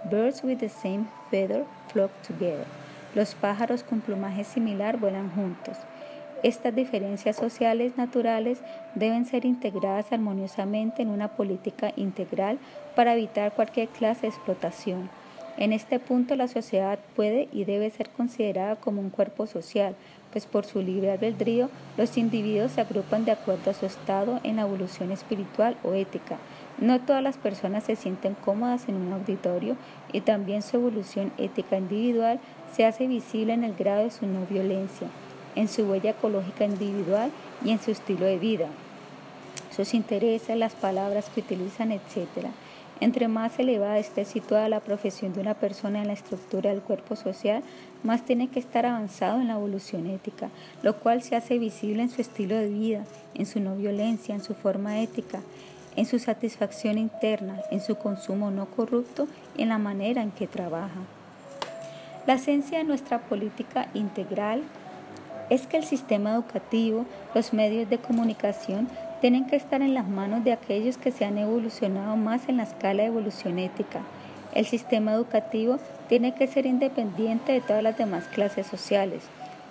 Birds 0.09 0.43
with 0.43 0.57
the 0.57 0.69
same 0.69 1.05
feather 1.29 1.65
flock 1.91 2.11
together. 2.27 2.65
Los 3.15 3.35
pájaros 3.35 3.83
con 3.83 4.01
plumaje 4.01 4.43
similar 4.43 4.97
vuelan 4.97 5.31
juntos. 5.31 5.77
Estas 6.41 6.73
diferencias 6.73 7.35
sociales 7.35 7.97
naturales 7.97 8.59
deben 8.95 9.25
ser 9.25 9.43
integradas 9.43 10.11
armoniosamente 10.13 11.01
en 11.01 11.09
una 11.09 11.27
política 11.29 11.91
integral 11.97 12.59
para 12.95 13.13
evitar 13.13 13.51
cualquier 13.51 13.89
clase 13.89 14.21
de 14.21 14.27
explotación. 14.29 15.09
En 15.57 15.73
este 15.73 15.99
punto 15.99 16.37
la 16.37 16.47
sociedad 16.47 16.99
puede 17.17 17.49
y 17.51 17.65
debe 17.65 17.89
ser 17.89 18.09
considerada 18.09 18.77
como 18.77 19.01
un 19.01 19.09
cuerpo 19.09 19.45
social, 19.47 19.95
pues 20.31 20.45
por 20.45 20.65
su 20.65 20.81
libre 20.81 21.11
albedrío 21.11 21.69
los 21.97 22.17
individuos 22.17 22.71
se 22.73 22.81
agrupan 22.81 23.25
de 23.25 23.31
acuerdo 23.31 23.71
a 23.71 23.73
su 23.73 23.85
estado 23.85 24.39
en 24.43 24.57
la 24.57 24.63
evolución 24.63 25.11
espiritual 25.11 25.77
o 25.83 25.93
ética. 25.93 26.37
No 26.77 27.01
todas 27.01 27.21
las 27.21 27.37
personas 27.37 27.83
se 27.83 27.95
sienten 27.95 28.35
cómodas 28.35 28.87
en 28.87 28.95
un 28.95 29.11
auditorio 29.11 29.75
y 30.13 30.21
también 30.21 30.61
su 30.61 30.77
evolución 30.77 31.31
ética 31.37 31.77
individual 31.77 32.39
se 32.73 32.85
hace 32.85 33.07
visible 33.07 33.53
en 33.53 33.63
el 33.63 33.75
grado 33.75 34.03
de 34.03 34.11
su 34.11 34.27
no 34.27 34.45
violencia, 34.49 35.07
en 35.55 35.67
su 35.67 35.83
huella 35.83 36.11
ecológica 36.11 36.65
individual 36.65 37.31
y 37.65 37.71
en 37.71 37.81
su 37.81 37.91
estilo 37.91 38.25
de 38.25 38.37
vida, 38.37 38.67
sus 39.75 39.93
intereses, 39.93 40.57
las 40.57 40.73
palabras 40.73 41.29
que 41.33 41.41
utilizan, 41.41 41.91
etc. 41.91 42.47
Entre 43.01 43.29
más 43.29 43.57
elevada 43.59 43.97
esté 43.97 44.25
situada 44.25 44.67
la 44.67 44.81
profesión 44.81 45.33
de 45.33 45.39
una 45.39 45.53
persona 45.53 46.01
en 46.01 46.07
la 46.07 46.13
estructura 46.13 46.69
del 46.69 46.81
cuerpo 46.81 47.15
social, 47.15 47.63
más 48.03 48.25
tiene 48.25 48.49
que 48.49 48.59
estar 48.59 48.85
avanzado 48.85 49.39
en 49.39 49.47
la 49.47 49.53
evolución 49.53 50.07
ética, 50.07 50.49
lo 50.83 50.97
cual 50.97 51.23
se 51.23 51.37
hace 51.37 51.57
visible 51.59 52.03
en 52.03 52.09
su 52.09 52.21
estilo 52.21 52.55
de 52.55 52.69
vida, 52.69 53.05
en 53.35 53.45
su 53.45 53.61
no 53.61 53.75
violencia, 53.75 54.35
en 54.35 54.43
su 54.43 54.53
forma 54.53 54.99
ética, 54.99 55.39
en 55.95 56.05
su 56.05 56.19
satisfacción 56.19 56.97
interna, 56.97 57.61
en 57.71 57.81
su 57.81 57.95
consumo 57.95 58.51
no 58.51 58.65
corrupto 58.65 59.27
y 59.55 59.63
en 59.63 59.69
la 59.69 59.77
manera 59.77 60.21
en 60.21 60.31
que 60.31 60.47
trabaja. 60.47 60.99
La 62.27 62.33
esencia 62.33 62.79
de 62.79 62.83
nuestra 62.83 63.19
política 63.19 63.87
integral 63.93 64.61
es 65.49 65.67
que 65.67 65.77
el 65.77 65.83
sistema 65.83 66.33
educativo, 66.33 67.05
los 67.33 67.53
medios 67.53 67.89
de 67.89 67.97
comunicación, 67.97 68.87
tienen 69.21 69.45
que 69.45 69.55
estar 69.55 69.81
en 69.81 69.93
las 69.93 70.07
manos 70.07 70.43
de 70.43 70.53
aquellos 70.53 70.97
que 70.97 71.11
se 71.11 71.25
han 71.25 71.37
evolucionado 71.37 72.15
más 72.15 72.47
en 72.47 72.57
la 72.57 72.63
escala 72.63 73.03
de 73.03 73.09
evolución 73.09 73.59
ética. 73.59 74.01
El 74.53 74.65
sistema 74.65 75.13
educativo 75.13 75.77
tiene 76.07 76.33
que 76.33 76.47
ser 76.47 76.65
independiente 76.65 77.51
de 77.51 77.61
todas 77.61 77.83
las 77.83 77.97
demás 77.97 78.25
clases 78.27 78.65
sociales. 78.65 79.23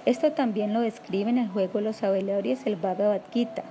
Esto 0.07 0.33
también 0.33 0.73
lo 0.73 0.81
describe 0.81 1.31
en 1.31 1.39
el 1.39 1.49
juego 1.49 1.81
Los 1.81 2.03
Avelorios 2.03 2.61
el 2.65 2.77
Bhagavad 2.77 3.21
Gita, 3.33 3.65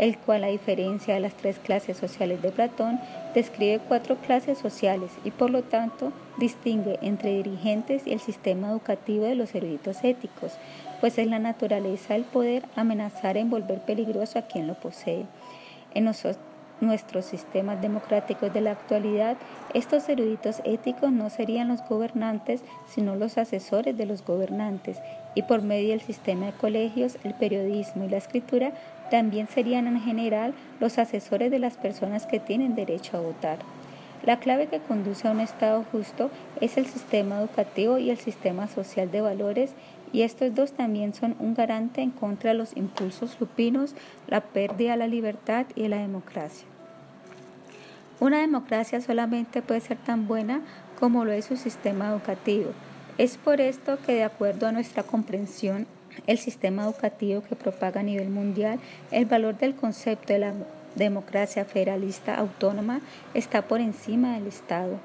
el 0.00 0.16
cual, 0.16 0.44
a 0.44 0.48
diferencia 0.48 1.12
de 1.12 1.20
las 1.20 1.34
tres 1.34 1.58
clases 1.58 1.98
sociales 1.98 2.40
de 2.40 2.50
Platón, 2.50 2.98
describe 3.34 3.80
cuatro 3.86 4.16
clases 4.16 4.56
sociales 4.56 5.10
y 5.24 5.30
por 5.30 5.50
lo 5.50 5.62
tanto 5.62 6.10
distingue 6.38 6.98
entre 7.02 7.36
dirigentes 7.36 8.06
y 8.06 8.12
el 8.12 8.20
sistema 8.20 8.70
educativo 8.70 9.26
de 9.26 9.34
los 9.34 9.54
eruditos 9.54 10.02
éticos, 10.02 10.52
pues 11.00 11.18
es 11.18 11.26
la 11.26 11.38
naturaleza 11.38 12.14
del 12.14 12.24
poder 12.24 12.64
amenazar 12.76 13.36
e 13.36 13.40
envolver 13.40 13.80
peligroso 13.80 14.38
a 14.38 14.46
quien 14.46 14.66
lo 14.66 14.74
posee. 14.74 15.26
En 15.92 16.10
nuestros 16.80 17.26
sistemas 17.26 17.82
democráticos 17.82 18.54
de 18.54 18.62
la 18.62 18.70
actualidad, 18.70 19.36
estos 19.74 20.08
eruditos 20.08 20.62
éticos 20.64 21.12
no 21.12 21.28
serían 21.28 21.68
los 21.68 21.86
gobernantes, 21.86 22.62
sino 22.88 23.16
los 23.16 23.36
asesores 23.36 23.98
de 23.98 24.06
los 24.06 24.24
gobernantes, 24.24 24.96
y 25.34 25.42
por 25.42 25.60
medio 25.60 25.90
del 25.90 26.00
sistema 26.00 26.46
de 26.46 26.52
colegios, 26.52 27.18
el 27.22 27.34
periodismo 27.34 28.04
y 28.04 28.08
la 28.08 28.16
escritura 28.16 28.72
también 29.10 29.48
serían 29.48 29.86
en 29.86 30.00
general 30.00 30.54
los 30.78 30.98
asesores 30.98 31.50
de 31.50 31.58
las 31.58 31.76
personas 31.76 32.26
que 32.26 32.40
tienen 32.40 32.74
derecho 32.74 33.16
a 33.16 33.20
votar. 33.20 33.58
La 34.24 34.38
clave 34.38 34.66
que 34.66 34.80
conduce 34.80 35.26
a 35.26 35.30
un 35.30 35.40
Estado 35.40 35.84
justo 35.90 36.30
es 36.60 36.76
el 36.76 36.86
sistema 36.86 37.38
educativo 37.38 37.98
y 37.98 38.10
el 38.10 38.18
sistema 38.18 38.68
social 38.68 39.10
de 39.10 39.22
valores 39.22 39.72
y 40.12 40.22
estos 40.22 40.54
dos 40.54 40.72
también 40.72 41.14
son 41.14 41.36
un 41.38 41.54
garante 41.54 42.02
en 42.02 42.10
contra 42.10 42.50
de 42.50 42.58
los 42.58 42.76
impulsos 42.76 43.38
lupinos, 43.40 43.94
la 44.26 44.40
pérdida 44.40 44.92
de 44.92 44.96
la 44.98 45.06
libertad 45.06 45.66
y 45.74 45.88
la 45.88 45.98
democracia. 45.98 46.66
Una 48.18 48.40
democracia 48.40 49.00
solamente 49.00 49.62
puede 49.62 49.80
ser 49.80 49.96
tan 49.96 50.26
buena 50.28 50.60
como 50.98 51.24
lo 51.24 51.32
es 51.32 51.46
su 51.46 51.56
sistema 51.56 52.10
educativo. 52.10 52.72
Es 53.16 53.38
por 53.38 53.60
esto 53.60 53.98
que, 54.04 54.12
de 54.12 54.24
acuerdo 54.24 54.66
a 54.66 54.72
nuestra 54.72 55.02
comprensión, 55.02 55.86
el 56.26 56.38
sistema 56.38 56.84
educativo 56.84 57.42
que 57.42 57.56
propaga 57.56 58.00
a 58.00 58.04
nivel 58.04 58.30
mundial 58.30 58.78
el 59.10 59.26
valor 59.26 59.58
del 59.58 59.74
concepto 59.74 60.32
de 60.32 60.40
la 60.40 60.54
democracia 60.96 61.64
federalista 61.64 62.34
autónoma 62.34 63.00
está 63.34 63.62
por 63.62 63.80
encima 63.80 64.34
del 64.34 64.46
Estado. 64.46 64.98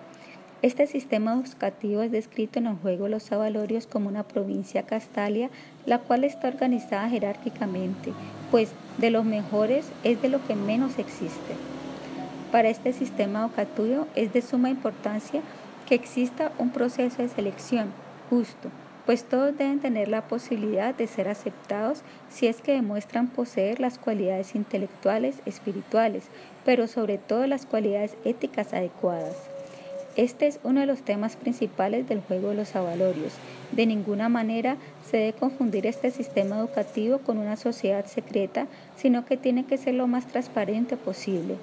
Este 0.62 0.88
sistema 0.88 1.34
educativo 1.34 2.02
es 2.02 2.12
descrito 2.12 2.58
en 2.58 2.68
el 2.68 2.76
juego 2.76 3.08
Los 3.08 3.32
Avalorios 3.32 3.86
como 3.86 4.10
una 4.10 4.24
provincia 4.24 4.84
castalia, 4.84 5.50
la 5.86 6.00
cual 6.00 6.24
está 6.24 6.48
organizada 6.48 7.10
jerárquicamente, 7.10 8.14
pues 8.50 8.72
de 8.98 9.12
los 9.12 9.26
mejores 9.26 9.86
es 10.04 10.22
de 10.22 10.30
lo 10.30 10.44
que 10.48 10.56
menos 10.56 10.98
existe. 10.98 11.54
Para 12.52 12.70
este 12.70 12.94
sistema 12.94 13.42
educativo 13.42 14.08
es 14.16 14.34
de 14.34 14.42
suma 14.42 14.70
importancia 14.70 15.42
que 15.88 15.94
exista 15.94 16.52
un 16.58 16.72
proceso 16.72 17.22
de 17.22 17.30
selección 17.30 17.90
justo, 18.30 18.70
pues 19.06 19.24
todos 19.24 19.58
deben 19.58 19.80
tener 19.80 20.08
la 20.08 20.28
posibilidad 20.28 20.96
de 20.96 21.08
ser 21.08 21.28
aceptados 21.28 22.02
si 22.30 22.48
es 22.48 22.62
que 22.62 22.74
demuestran 22.74 23.28
poseer 23.28 23.80
las 23.80 24.00
cualidades 24.00 24.56
intelectuales, 24.56 25.38
espirituales, 25.46 26.26
pero 26.64 26.88
sobre 26.88 27.18
todo 27.18 27.46
las 27.46 27.66
cualidades 27.66 28.16
éticas 28.26 28.74
adecuadas. 28.74 29.36
Este 30.16 30.48
es 30.48 30.60
uno 30.64 30.80
de 30.80 30.86
los 30.86 31.02
temas 31.02 31.36
principales 31.36 32.08
del 32.08 32.22
juego 32.22 32.50
de 32.50 32.56
los 32.56 32.76
avalorios. 32.76 33.34
De 33.74 33.86
ninguna 33.86 34.30
manera 34.30 34.78
se 35.10 35.18
debe 35.18 35.34
confundir 35.34 35.86
este 35.86 36.10
sistema 36.10 36.58
educativo 36.58 37.18
con 37.20 37.38
una 37.38 37.58
sociedad 37.58 38.06
secreta, 38.06 38.68
sino 38.96 39.26
que 39.26 39.36
tiene 39.36 39.66
que 39.66 39.78
ser 39.78 39.96
lo 39.96 40.08
más 40.08 40.26
transparente 40.28 40.96
posible. 40.96 41.58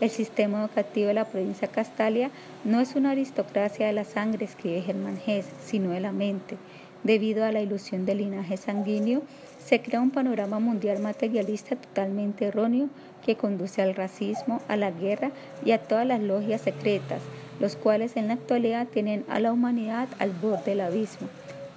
El 0.00 0.10
sistema 0.10 0.58
educativo 0.58 1.06
de 1.06 1.14
la 1.14 1.26
provincia 1.26 1.68
Castalia 1.68 2.32
no 2.64 2.80
es 2.80 2.96
una 2.96 3.12
aristocracia 3.12 3.86
de 3.86 3.92
la 3.92 4.02
sangre, 4.02 4.46
escribe 4.46 4.82
Germán 4.82 5.16
Hess, 5.24 5.46
sino 5.64 5.90
de 5.90 6.00
la 6.00 6.10
mente. 6.10 6.56
Debido 7.04 7.44
a 7.44 7.52
la 7.52 7.60
ilusión 7.60 8.06
del 8.06 8.18
linaje 8.18 8.56
sanguíneo, 8.56 9.22
se 9.64 9.80
crea 9.80 10.00
un 10.00 10.10
panorama 10.10 10.58
mundial 10.58 11.00
materialista 11.00 11.76
totalmente 11.76 12.46
erróneo 12.46 12.88
que 13.24 13.36
conduce 13.36 13.82
al 13.82 13.94
racismo, 13.94 14.60
a 14.68 14.76
la 14.76 14.90
guerra 14.90 15.30
y 15.64 15.72
a 15.72 15.78
todas 15.78 16.06
las 16.06 16.20
logias 16.20 16.60
secretas, 16.60 17.22
los 17.60 17.76
cuales 17.76 18.16
en 18.16 18.28
la 18.28 18.34
actualidad 18.34 18.86
tienen 18.88 19.24
a 19.28 19.40
la 19.40 19.52
humanidad 19.52 20.08
al 20.18 20.30
borde 20.30 20.72
del 20.72 20.80
abismo. 20.80 21.28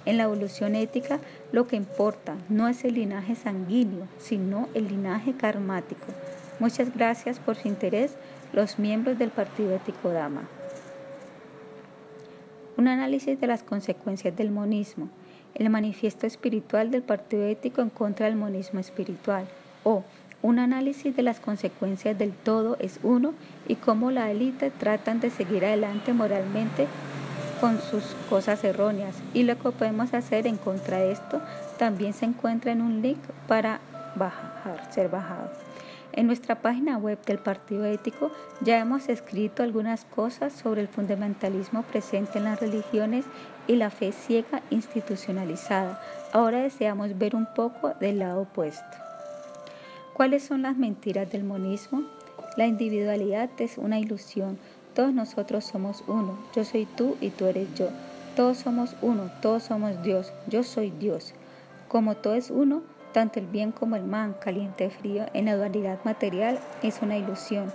En 0.04 0.16
la 0.16 0.24
evolución 0.24 0.76
ética, 0.76 1.18
lo 1.50 1.66
que 1.66 1.74
importa 1.74 2.36
no 2.48 2.68
es 2.68 2.84
el 2.84 2.94
linaje 2.94 3.34
sanguíneo, 3.34 4.06
sino 4.18 4.68
el 4.74 4.88
linaje 4.88 5.32
karmático. 5.32 6.06
Muchas 6.60 6.94
gracias 6.94 7.40
por 7.40 7.56
su 7.56 7.66
interés, 7.66 8.12
los 8.52 8.78
miembros 8.78 9.18
del 9.18 9.30
Partido 9.30 9.74
Ético 9.74 10.10
Dama. 10.10 10.48
Un 12.76 12.88
análisis 12.88 13.40
de 13.40 13.46
las 13.46 13.62
consecuencias 13.62 14.36
del 14.36 14.50
monismo. 14.50 15.08
El 15.54 15.70
manifiesto 15.70 16.26
espiritual 16.26 16.90
del 16.90 17.02
Partido 17.02 17.46
Ético 17.46 17.80
en 17.80 17.88
contra 17.88 18.26
del 18.26 18.36
monismo 18.36 18.80
espiritual. 18.80 19.46
O 19.82 20.04
un 20.42 20.58
análisis 20.58 21.16
de 21.16 21.22
las 21.22 21.40
consecuencias 21.40 22.18
del 22.18 22.32
todo 22.32 22.76
es 22.78 23.00
uno 23.02 23.32
y 23.66 23.76
cómo 23.76 24.10
la 24.10 24.30
élite 24.30 24.70
tratan 24.70 25.20
de 25.20 25.30
seguir 25.30 25.64
adelante 25.64 26.12
moralmente 26.12 26.86
con 27.62 27.80
sus 27.80 28.04
cosas 28.28 28.62
erróneas. 28.62 29.16
Y 29.32 29.44
lo 29.44 29.58
que 29.58 29.70
podemos 29.70 30.12
hacer 30.12 30.46
en 30.46 30.58
contra 30.58 30.98
de 30.98 31.12
esto 31.12 31.40
también 31.78 32.12
se 32.12 32.26
encuentra 32.26 32.72
en 32.72 32.82
un 32.82 33.00
link 33.00 33.20
para 33.48 33.80
bajar, 34.16 34.92
ser 34.92 35.08
bajado. 35.08 35.50
En 36.12 36.26
nuestra 36.26 36.62
página 36.62 36.96
web 36.96 37.18
del 37.26 37.38
Partido 37.38 37.84
Ético 37.84 38.30
ya 38.60 38.78
hemos 38.78 39.08
escrito 39.08 39.62
algunas 39.62 40.04
cosas 40.04 40.52
sobre 40.52 40.80
el 40.80 40.88
fundamentalismo 40.88 41.82
presente 41.82 42.38
en 42.38 42.44
las 42.44 42.60
religiones 42.60 43.24
y 43.66 43.76
la 43.76 43.90
fe 43.90 44.12
ciega 44.12 44.62
institucionalizada. 44.70 46.00
Ahora 46.32 46.62
deseamos 46.62 47.18
ver 47.18 47.36
un 47.36 47.46
poco 47.54 47.92
del 48.00 48.20
lado 48.20 48.42
opuesto. 48.42 48.96
¿Cuáles 50.14 50.44
son 50.44 50.62
las 50.62 50.78
mentiras 50.78 51.30
del 51.30 51.44
monismo? 51.44 52.04
La 52.56 52.66
individualidad 52.66 53.50
es 53.58 53.76
una 53.76 53.98
ilusión. 53.98 54.58
Todos 54.94 55.12
nosotros 55.12 55.66
somos 55.66 56.02
uno. 56.06 56.38
Yo 56.54 56.64
soy 56.64 56.86
tú 56.86 57.18
y 57.20 57.28
tú 57.28 57.44
eres 57.44 57.68
yo. 57.74 57.90
Todos 58.34 58.56
somos 58.56 58.96
uno. 59.02 59.30
Todos 59.42 59.64
somos 59.64 60.02
Dios. 60.02 60.32
Yo 60.48 60.62
soy 60.62 60.90
Dios. 60.90 61.34
Como 61.88 62.16
todo 62.16 62.34
es 62.34 62.50
uno, 62.50 62.82
tanto 63.16 63.40
el 63.40 63.46
bien 63.46 63.72
como 63.72 63.96
el 63.96 64.04
mal, 64.04 64.38
caliente 64.40 64.90
frío, 64.90 65.24
en 65.32 65.46
la 65.46 65.56
dualidad 65.56 65.98
material 66.04 66.58
es 66.82 67.00
una 67.00 67.16
ilusión. 67.16 67.72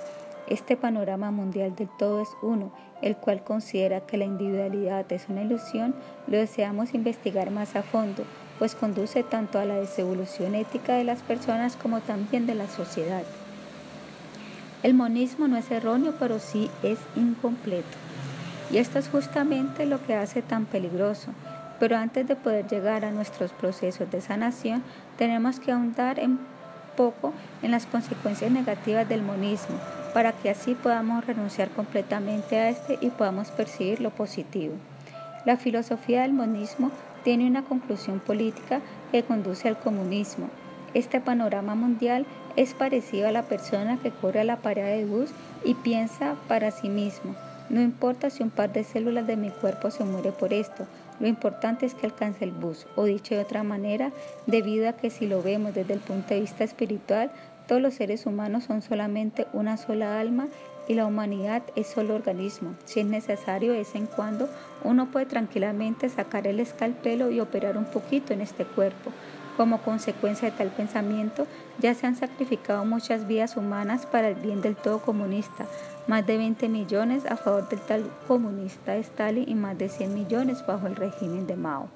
Este 0.48 0.78
panorama 0.78 1.32
mundial 1.32 1.76
del 1.76 1.90
todo 1.98 2.22
es 2.22 2.30
uno, 2.44 2.72
el 3.02 3.18
cual 3.18 3.44
considera 3.44 4.02
que 4.02 4.18
la 4.18 4.26
individualidad 4.26 5.12
es 5.12 5.30
una 5.30 5.42
ilusión, 5.42 5.96
lo 6.28 6.38
deseamos 6.38 6.94
investigar 6.94 7.50
más 7.50 7.76
a 7.76 7.82
fondo, 7.82 8.22
pues 8.60 8.76
conduce 8.76 9.24
tanto 9.24 9.58
a 9.58 9.66
la 9.66 9.78
desevolución 9.78 10.54
ética 10.54 10.94
de 10.94 11.06
las 11.06 11.24
personas 11.24 11.76
como 11.76 12.02
también 12.02 12.46
de 12.46 12.54
la 12.54 12.68
sociedad. 12.68 13.24
El 14.84 14.94
monismo 14.94 15.48
no 15.48 15.58
es 15.58 15.72
erróneo, 15.72 16.14
pero 16.20 16.38
sí 16.38 16.70
es 16.84 17.00
incompleto. 17.16 17.98
Y 18.70 18.78
esto 18.78 19.00
es 19.00 19.10
justamente 19.10 19.88
lo 19.88 20.06
que 20.06 20.14
hace 20.14 20.44
tan 20.44 20.66
peligroso. 20.66 21.32
Pero 21.82 21.98
antes 21.98 22.28
de 22.28 22.36
poder 22.36 22.68
llegar 22.68 23.04
a 23.06 23.10
nuestros 23.10 23.54
procesos 23.54 24.12
de 24.12 24.22
sanación, 24.22 24.84
tenemos 25.18 25.60
que 25.60 25.72
ahondar 25.72 26.20
un 26.24 26.40
poco 26.96 27.34
en 27.64 27.72
las 27.72 27.88
consecuencias 27.88 28.52
negativas 28.52 29.10
del 29.10 29.24
monismo, 29.24 29.78
para 30.14 30.32
que 30.32 30.52
así 30.52 30.76
podamos 30.76 31.26
renunciar 31.26 31.70
completamente 31.70 32.60
a 32.60 32.70
este 32.70 33.00
y 33.02 33.10
podamos 33.10 33.50
percibir 33.50 34.00
lo 34.00 34.12
positivo. 34.12 34.76
La 35.44 35.58
filosofía 35.58 36.22
del 36.22 36.34
monismo 36.34 36.92
tiene 37.24 37.48
una 37.48 37.64
conclusión 37.64 38.20
política 38.20 38.80
que 39.12 39.24
conduce 39.24 39.68
al 39.68 39.80
comunismo. 39.80 40.52
Este 40.94 41.20
panorama 41.20 41.74
mundial 41.74 42.28
es 42.58 42.76
parecido 42.76 43.28
a 43.28 43.32
la 43.32 43.42
persona 43.42 43.98
que 43.98 44.12
corre 44.12 44.42
a 44.42 44.44
la 44.44 44.58
parada 44.58 44.90
de 44.90 45.06
bus 45.06 45.32
y 45.66 45.74
piensa 45.74 46.36
para 46.48 46.70
sí 46.70 46.90
mismo. 46.90 47.36
No 47.72 47.80
importa 47.80 48.30
si 48.30 48.44
un 48.44 48.50
par 48.50 48.74
de 48.74 48.84
células 48.84 49.26
de 49.26 49.38
mi 49.38 49.50
cuerpo 49.50 49.92
se 49.92 50.04
muere 50.04 50.34
por 50.34 50.52
esto, 50.52 50.86
lo 51.22 51.28
importante 51.28 51.86
es 51.86 51.94
que 51.94 52.06
alcance 52.06 52.44
el 52.44 52.52
bus, 52.52 52.86
o 52.98 53.06
dicho 53.06 53.34
de 53.34 53.40
otra 53.40 53.64
manera, 53.64 54.12
debido 54.46 54.90
a 54.90 54.94
que 54.94 55.10
si 55.10 55.26
lo 55.26 55.42
vemos 55.42 55.74
desde 55.74 55.94
el 55.94 56.02
punto 56.02 56.34
de 56.34 56.42
vista 56.42 56.66
espiritual, 56.66 57.32
todos 57.70 57.82
los 57.82 57.94
seres 57.94 58.26
humanos 58.26 58.66
son 58.66 58.82
solamente 58.82 59.48
una 59.54 59.78
sola 59.78 60.20
alma 60.20 60.50
y 60.90 60.96
la 60.96 61.06
humanidad 61.06 61.64
es 61.78 61.88
solo 61.88 62.14
organismo. 62.14 62.76
Si 62.84 63.00
es 63.00 63.06
necesario, 63.06 63.72
de 63.72 63.78
vez 63.78 63.96
en 63.96 64.06
cuando, 64.06 64.50
uno 64.84 65.10
puede 65.10 65.26
tranquilamente 65.26 66.10
sacar 66.10 66.48
el 66.48 66.60
escalpelo 66.60 67.32
y 67.32 67.40
operar 67.40 67.78
un 67.78 67.86
poquito 67.86 68.34
en 68.34 68.42
este 68.42 68.66
cuerpo. 68.66 69.14
Como 69.56 69.82
consecuencia 69.82 70.50
de 70.50 70.58
tal 70.58 70.70
pensamiento, 70.70 71.46
ya 71.80 71.94
se 71.94 72.08
han 72.08 72.16
sacrificado 72.16 72.84
muchas 72.84 73.28
vidas 73.28 73.56
humanas 73.56 74.06
para 74.06 74.30
el 74.30 74.36
bien 74.36 74.62
del 74.62 74.76
todo 74.76 75.02
comunista, 75.02 75.68
más 76.12 76.28
de 76.28 76.38
20 76.38 76.68
millones 76.68 77.26
a 77.26 77.38
favor 77.38 77.70
del 77.70 77.80
tal 77.80 78.04
comunista 78.28 78.98
Stalin 78.98 79.48
y 79.48 79.56
más 79.56 79.78
de 79.78 79.88
100 79.88 80.14
millones 80.14 80.62
bajo 80.68 80.88
el 80.88 80.98
régimen 80.98 81.48
de 81.48 81.56
Mao. 81.56 81.88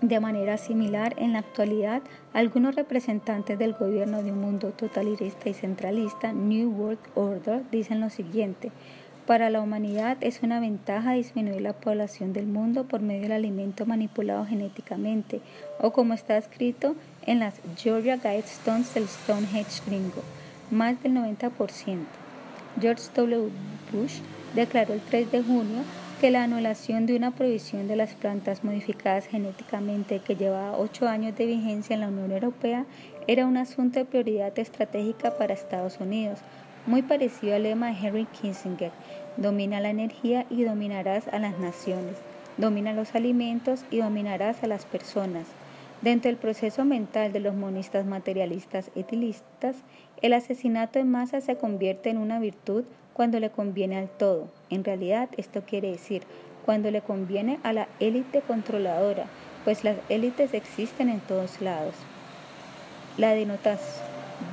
De 0.00 0.20
manera 0.20 0.56
similar, 0.56 1.14
en 1.18 1.34
la 1.34 1.40
actualidad, 1.40 2.00
algunos 2.32 2.76
representantes 2.76 3.58
del 3.58 3.74
gobierno 3.74 4.22
de 4.22 4.32
un 4.32 4.40
mundo 4.40 4.70
totalitarista 4.70 5.50
y 5.50 5.52
centralista, 5.52 6.32
New 6.32 6.70
World 6.70 7.00
Order, 7.14 7.62
dicen 7.70 8.00
lo 8.00 8.08
siguiente. 8.08 8.72
Para 9.26 9.50
la 9.50 9.60
humanidad 9.60 10.16
es 10.22 10.42
una 10.42 10.60
ventaja 10.60 11.12
disminuir 11.12 11.60
la 11.60 11.74
población 11.74 12.32
del 12.32 12.46
mundo 12.46 12.84
por 12.84 13.02
medio 13.02 13.24
del 13.24 13.32
alimento 13.32 13.84
manipulado 13.84 14.46
genéticamente, 14.46 15.42
o 15.78 15.92
como 15.92 16.14
está 16.14 16.38
escrito 16.38 16.94
en 17.26 17.40
las 17.40 17.60
Georgia 17.76 18.16
Guidestones 18.16 18.94
del 18.94 19.08
Stonehenge 19.08 19.82
gringo, 19.86 20.22
más 20.70 21.02
del 21.02 21.12
90%. 21.12 22.19
George 22.78 23.04
W. 23.14 23.50
Bush 23.92 24.20
declaró 24.54 24.94
el 24.94 25.00
3 25.00 25.32
de 25.32 25.42
junio 25.42 25.82
que 26.20 26.30
la 26.30 26.44
anulación 26.44 27.06
de 27.06 27.16
una 27.16 27.30
prohibición 27.30 27.88
de 27.88 27.96
las 27.96 28.12
plantas 28.12 28.62
modificadas 28.62 29.26
genéticamente 29.26 30.18
que 30.18 30.36
llevaba 30.36 30.76
ocho 30.76 31.08
años 31.08 31.34
de 31.36 31.46
vigencia 31.46 31.94
en 31.94 32.00
la 32.00 32.08
Unión 32.08 32.32
Europea 32.32 32.84
era 33.26 33.46
un 33.46 33.56
asunto 33.56 33.98
de 33.98 34.04
prioridad 34.04 34.58
estratégica 34.58 35.36
para 35.38 35.54
Estados 35.54 35.98
Unidos, 35.98 36.40
muy 36.86 37.00
parecido 37.00 37.56
al 37.56 37.62
lema 37.62 37.88
de 37.88 38.06
Henry 38.06 38.26
Kissinger, 38.26 38.92
domina 39.36 39.80
la 39.80 39.90
energía 39.90 40.44
y 40.50 40.64
dominarás 40.64 41.26
a 41.28 41.38
las 41.38 41.58
naciones, 41.58 42.16
domina 42.58 42.92
los 42.92 43.14
alimentos 43.14 43.84
y 43.90 43.98
dominarás 43.98 44.62
a 44.62 44.66
las 44.66 44.84
personas. 44.84 45.46
Dentro 46.02 46.30
del 46.30 46.38
proceso 46.38 46.84
mental 46.84 47.32
de 47.32 47.40
los 47.40 47.54
monistas 47.54 48.06
materialistas 48.06 48.90
etilistas, 48.94 49.76
el 50.22 50.32
asesinato 50.34 50.98
en 50.98 51.10
masa 51.10 51.40
se 51.40 51.56
convierte 51.56 52.10
en 52.10 52.18
una 52.18 52.38
virtud 52.38 52.84
cuando 53.14 53.40
le 53.40 53.50
conviene 53.50 53.98
al 53.98 54.08
todo. 54.08 54.48
En 54.68 54.84
realidad 54.84 55.28
esto 55.36 55.62
quiere 55.62 55.90
decir 55.90 56.22
cuando 56.64 56.90
le 56.90 57.00
conviene 57.00 57.58
a 57.62 57.72
la 57.72 57.88
élite 58.00 58.42
controladora, 58.42 59.26
pues 59.64 59.82
las 59.84 59.96
élites 60.08 60.54
existen 60.54 61.08
en 61.08 61.20
todos 61.20 61.60
lados. 61.60 61.94
La 63.16 63.34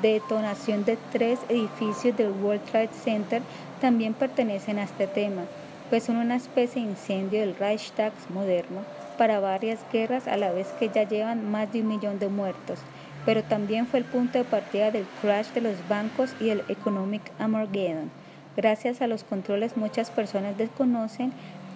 detonación 0.01 0.86
de 0.86 0.97
tres 1.12 1.39
edificios 1.49 2.17
del 2.17 2.32
World 2.32 2.63
Trade 2.65 2.89
Center 2.91 3.41
también 3.80 4.13
pertenecen 4.13 4.80
a 4.80 4.84
este 4.84 5.08
tema, 5.08 5.43
pues 5.89 6.03
son 6.03 6.17
una 6.17 6.36
especie 6.36 6.82
de 6.82 6.89
incendio 6.89 7.39
del 7.41 7.56
Reichstag 7.56 8.12
moderno 8.34 8.82
para 9.17 9.39
varias 9.39 9.80
guerras 9.91 10.27
a 10.27 10.38
la 10.38 10.51
vez 10.51 10.67
que 10.80 10.89
ya 10.89 11.03
llevan 11.03 11.49
más 11.49 11.71
de 11.71 11.82
un 11.82 11.88
millón 11.88 12.19
de 12.19 12.27
muertos, 12.27 12.80
pero 13.27 13.43
también 13.43 13.87
fue 13.87 13.99
el 13.99 14.05
punto 14.05 14.37
de 14.37 14.45
partida 14.45 14.89
del 14.89 15.05
crash 15.21 15.47
de 15.47 15.59
los 15.59 15.75
bancos 15.89 16.33
y 16.39 16.47
el 16.47 16.63
Economic 16.69 17.21
Armageddon. 17.37 18.09
Gracias 18.55 19.01
a 19.01 19.07
los 19.07 19.25
controles 19.25 19.75
muchas 19.75 20.09
personas 20.09 20.57
desconocen 20.57 21.33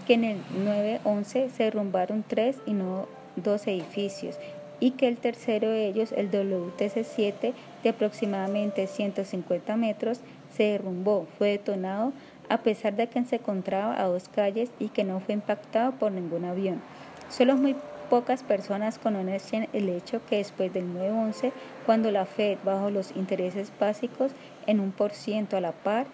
que 0.08 0.14
en 0.14 0.24
el 0.24 0.38
9-11 0.64 1.50
se 1.50 1.64
derrumbaron 1.64 2.24
tres 2.26 2.56
y 2.66 2.72
no 2.72 3.10
dos 3.36 3.68
edificios 3.68 4.38
y 4.80 4.92
que 4.92 5.10
el 5.10 5.18
tercero 5.18 5.70
de 5.70 5.88
ellos, 5.88 6.14
el 6.14 6.32
WTC-7, 6.32 7.52
de 7.84 7.90
aproximadamente 7.90 8.88
150 8.88 9.76
metros, 9.76 10.22
se 10.56 10.64
derrumbó, 10.64 11.28
fue 11.38 11.50
detonado 11.50 12.14
a 12.48 12.60
pesar 12.60 12.96
de 12.96 13.08
que 13.08 13.26
se 13.26 13.36
encontraba 13.36 14.02
a 14.02 14.06
dos 14.06 14.30
calles 14.30 14.70
y 14.80 14.88
que 14.88 15.04
no 15.04 15.20
fue 15.20 15.34
impactado 15.34 15.92
por 15.92 16.14
ningún 16.14 16.46
avión. 16.46 16.82
Solo 17.30 17.58
muy 17.58 17.76
pocas 18.12 18.44
personas 18.44 19.00
conocen 19.00 19.70
el 19.72 19.88
hecho 19.88 20.20
que 20.30 20.36
después 20.36 20.74
del 20.74 20.84
9-11, 20.94 21.54
cuando 21.86 22.12
la 22.12 22.26
Fed 22.26 22.58
bajó 22.66 22.90
los 22.90 23.16
intereses 23.16 23.72
básicos 23.80 24.34
en 24.68 24.82
un 24.82 24.92
por 24.92 25.14
ciento 25.14 25.56
a 25.56 25.62
la 25.62 25.72
par, 25.72 26.08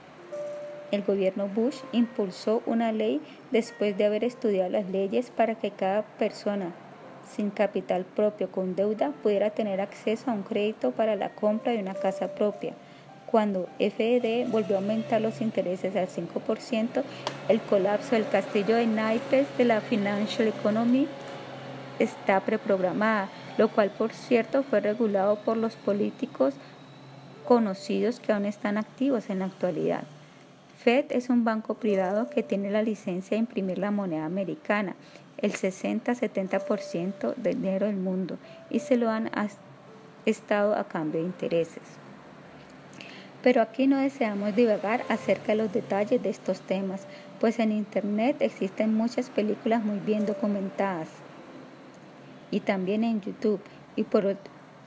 el 0.92 1.02
gobierno 1.02 1.48
Bush 1.48 1.78
impulsó 1.94 2.62
una 2.68 2.92
ley 2.92 3.20
después 3.50 3.98
de 3.98 4.06
haber 4.06 4.24
estudiado 4.24 4.70
las 4.70 4.88
leyes 4.92 5.32
para 5.32 5.56
que 5.56 5.72
cada 5.72 6.04
persona 6.04 6.72
sin 7.36 7.50
capital 7.50 8.06
propio 8.06 8.52
con 8.52 8.76
deuda 8.76 9.12
pudiera 9.24 9.50
tener 9.50 9.82
acceso 9.82 10.30
a 10.30 10.36
un 10.36 10.44
crédito 10.44 10.92
para 10.92 11.16
la 11.16 11.30
compra 11.30 11.72
de 11.72 11.80
una 11.80 11.96
casa 11.96 12.28
propia. 12.28 12.74
Cuando 13.26 13.68
FED 13.80 14.50
volvió 14.50 14.76
a 14.76 14.80
aumentar 14.80 15.20
los 15.20 15.42
intereses 15.42 15.96
al 15.96 16.08
5%, 16.08 17.02
el 17.50 17.60
colapso 17.62 18.12
del 18.12 18.30
castillo 18.30 18.76
de 18.76 18.86
naipes 18.86 19.48
de 19.58 19.66
la 19.66 19.82
financial 19.82 20.48
economy 20.48 21.08
está 22.00 22.40
preprogramada, 22.42 23.30
lo 23.58 23.70
cual 23.70 23.90
por 23.92 24.12
cierto 24.14 24.64
fue 24.64 24.82
regulado 24.82 25.38
por 25.38 25.58
los 25.58 25.76
políticos 25.76 26.54
conocidos 27.48 28.20
que 28.20 28.34
aún 28.34 28.46
están 28.46 28.78
activos 28.78 29.30
en 29.30 29.40
la 29.40 29.46
actualidad. 29.46 30.04
Fed 30.78 31.06
es 31.10 31.30
un 31.30 31.44
banco 31.44 31.76
privado 31.76 32.30
que 32.30 32.44
tiene 32.44 32.70
la 32.70 32.84
licencia 32.84 33.36
de 33.36 33.40
imprimir 33.40 33.78
la 33.78 33.92
moneda 33.92 34.26
americana, 34.26 34.96
el 35.38 35.54
60-70% 35.54 37.36
del 37.36 37.62
dinero 37.62 37.88
del 37.88 37.96
mundo, 37.96 38.38
y 38.70 38.80
se 38.80 38.98
lo 38.98 39.10
han 39.10 39.32
estado 40.26 40.76
a 40.76 40.84
cambio 40.84 41.22
de 41.22 41.28
intereses. 41.28 41.84
Pero 43.42 43.62
aquí 43.62 43.88
no 43.88 43.98
deseamos 43.98 44.56
divagar 44.56 45.04
acerca 45.10 45.54
de 45.54 45.56
los 45.56 45.72
detalles 45.72 46.22
de 46.22 46.30
estos 46.30 46.60
temas, 46.62 47.08
pues 47.40 47.60
en 47.60 47.72
Internet 47.72 48.38
existen 48.42 48.94
muchas 48.94 49.30
películas 49.30 49.84
muy 49.84 50.00
bien 50.00 50.26
documentadas 50.26 51.08
y 52.52 52.62
también 52.62 53.04
en 53.04 53.22
YouTube 53.22 53.62
y 53.96 54.04
por 54.04 54.38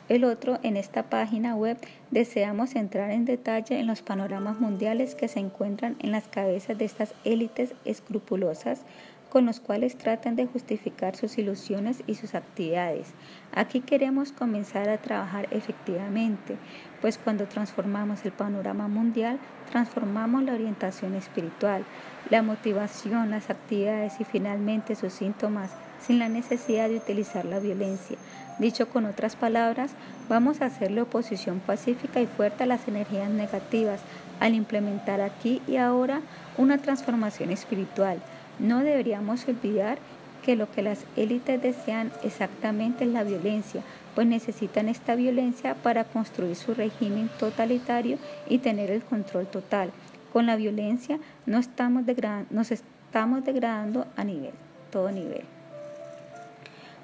el 0.08 0.24
otro, 0.24 0.58
en 0.64 0.76
esta 0.76 1.04
página 1.04 1.54
web 1.54 1.76
deseamos 2.10 2.74
entrar 2.74 3.12
en 3.12 3.24
detalle 3.24 3.78
en 3.78 3.86
los 3.86 4.02
panoramas 4.02 4.58
mundiales 4.58 5.14
que 5.14 5.28
se 5.28 5.38
encuentran 5.38 5.96
en 6.00 6.10
las 6.10 6.26
cabezas 6.26 6.76
de 6.76 6.84
estas 6.84 7.14
élites 7.24 7.74
escrupulosas 7.84 8.82
con 9.30 9.46
los 9.46 9.60
cuales 9.60 9.96
tratan 9.96 10.34
de 10.34 10.46
justificar 10.46 11.14
sus 11.14 11.38
ilusiones 11.38 12.02
y 12.06 12.16
sus 12.16 12.34
actividades. 12.34 13.12
Aquí 13.52 13.80
queremos 13.80 14.32
comenzar 14.32 14.88
a 14.88 14.98
trabajar 14.98 15.46
efectivamente, 15.52 16.56
pues 17.00 17.16
cuando 17.16 17.46
transformamos 17.46 18.24
el 18.24 18.32
panorama 18.32 18.88
mundial, 18.88 19.38
transformamos 19.70 20.42
la 20.42 20.54
orientación 20.54 21.14
espiritual, 21.14 21.84
la 22.28 22.42
motivación, 22.42 23.30
las 23.30 23.48
actividades 23.48 24.20
y 24.20 24.24
finalmente 24.24 24.96
sus 24.96 25.12
síntomas 25.12 25.70
sin 26.06 26.18
la 26.18 26.28
necesidad 26.28 26.88
de 26.88 26.96
utilizar 26.96 27.44
la 27.44 27.60
violencia. 27.60 28.16
Dicho 28.58 28.88
con 28.88 29.06
otras 29.06 29.36
palabras, 29.36 29.92
vamos 30.28 30.60
a 30.60 30.66
hacerle 30.66 31.00
oposición 31.00 31.60
pacífica 31.60 32.20
y 32.20 32.26
fuerte 32.26 32.64
a 32.64 32.66
las 32.66 32.86
energías 32.88 33.30
negativas 33.30 34.00
al 34.38 34.54
implementar 34.54 35.20
aquí 35.20 35.62
y 35.66 35.76
ahora 35.76 36.20
una 36.58 36.78
transformación 36.78 37.50
espiritual. 37.50 38.18
No 38.58 38.80
deberíamos 38.80 39.48
olvidar 39.48 39.98
que 40.42 40.56
lo 40.56 40.70
que 40.70 40.82
las 40.82 41.04
élites 41.16 41.62
desean 41.62 42.12
exactamente 42.22 43.04
es 43.04 43.10
la 43.10 43.24
violencia, 43.24 43.82
pues 44.14 44.26
necesitan 44.26 44.88
esta 44.88 45.14
violencia 45.14 45.74
para 45.74 46.04
construir 46.04 46.56
su 46.56 46.74
régimen 46.74 47.30
totalitario 47.38 48.18
y 48.48 48.58
tener 48.58 48.90
el 48.90 49.02
control 49.02 49.46
total. 49.46 49.90
Con 50.32 50.46
la 50.46 50.56
violencia 50.56 51.18
no 51.46 51.58
estamos 51.58 52.04
nos 52.50 52.70
estamos 52.70 53.44
degradando 53.44 54.06
a 54.16 54.24
nivel, 54.24 54.52
todo 54.90 55.10
nivel 55.10 55.59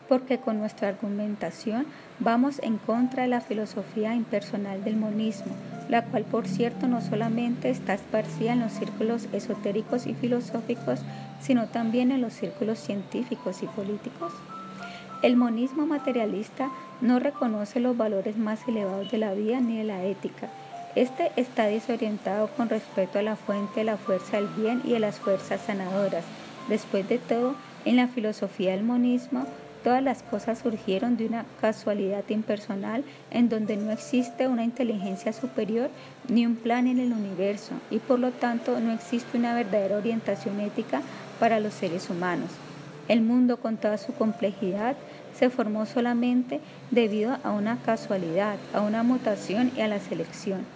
porque 0.09 0.39
con 0.39 0.59
nuestra 0.59 0.89
argumentación 0.89 1.87
vamos 2.19 2.61
en 2.63 2.79
contra 2.79 3.25
de 3.25 3.29
la 3.29 3.41
filosofía 3.41 4.15
impersonal 4.15 4.83
del 4.85 4.97
monismo, 4.97 5.53
la 5.89 6.05
cual 6.05 6.25
por 6.25 6.47
cierto 6.47 6.87
no 6.87 7.01
solamente 7.01 7.71
está 7.71 7.95
esparcida 7.95 8.53
en 8.53 8.61
los 8.61 8.73
círculos 8.73 9.29
esotéricos 9.33 10.07
y 10.07 10.15
filosóficos, 10.15 11.01
sino 11.41 11.67
también 11.67 12.11
en 12.11 12.21
los 12.21 12.33
círculos 12.33 12.79
científicos 12.79 13.63
y 13.63 13.67
políticos. 13.67 14.33
El 15.23 15.37
monismo 15.37 15.87
materialista 15.87 16.71
no 17.01 17.19
reconoce 17.19 17.81
los 17.81 17.97
valores 17.97 18.37
más 18.37 18.67
elevados 18.69 19.11
de 19.11 19.19
la 19.19 19.33
vida 19.33 19.61
ni 19.61 19.79
de 19.79 19.85
la 19.85 20.05
ética. 20.05 20.49
Este 20.95 21.31
está 21.37 21.67
desorientado 21.67 22.49
con 22.57 22.69
respecto 22.69 23.19
a 23.19 23.23
la 23.23 23.37
fuente 23.37 23.81
de 23.81 23.85
la 23.85 23.97
fuerza 23.97 24.37
del 24.37 24.49
bien 24.49 24.83
y 24.85 24.93
de 24.93 25.01
las 25.01 25.19
fuerzas 25.19 25.61
sanadoras. 25.63 26.25
Después 26.69 27.09
de 27.09 27.19
todo, 27.19 27.55
en 27.85 27.97
la 27.97 28.09
filosofía 28.09 28.73
del 28.73 28.83
monismo, 28.83 29.47
Todas 29.87 30.03
las 30.03 30.25
cosas 30.25 30.59
surgieron 30.59 31.17
de 31.17 31.27
una 31.27 31.45
casualidad 31.61 32.25
impersonal 32.31 33.05
en 33.31 33.49
donde 33.49 33.77
no 33.77 33.93
existe 33.93 34.49
una 34.49 34.65
inteligencia 34.65 35.33
superior 35.33 35.91
ni 36.29 36.45
un 36.45 36.57
plan 36.57 36.89
en 36.89 36.99
el 36.99 37.13
universo 37.13 37.71
y 37.89 38.01
por 38.01 38.19
lo 38.19 38.33
tanto 38.33 38.81
no 38.81 38.91
existe 38.91 39.39
una 39.39 39.55
verdadera 39.55 39.97
orientación 39.97 40.59
ética 40.59 41.03
para 41.39 41.61
los 41.61 41.73
seres 41.73 42.11
humanos. 42.11 42.51
El 43.07 43.21
mundo 43.21 43.59
con 43.59 43.77
toda 43.77 43.97
su 43.97 44.13
complejidad 44.13 44.97
se 45.39 45.51
formó 45.51 45.87
solamente 45.87 46.59
debido 46.91 47.39
a 47.45 47.53
una 47.53 47.77
casualidad, 47.77 48.57
a 48.75 48.81
una 48.81 49.05
mutación 49.05 49.71
y 49.77 49.83
a 49.83 49.87
la 49.87 50.01
selección. 50.01 50.67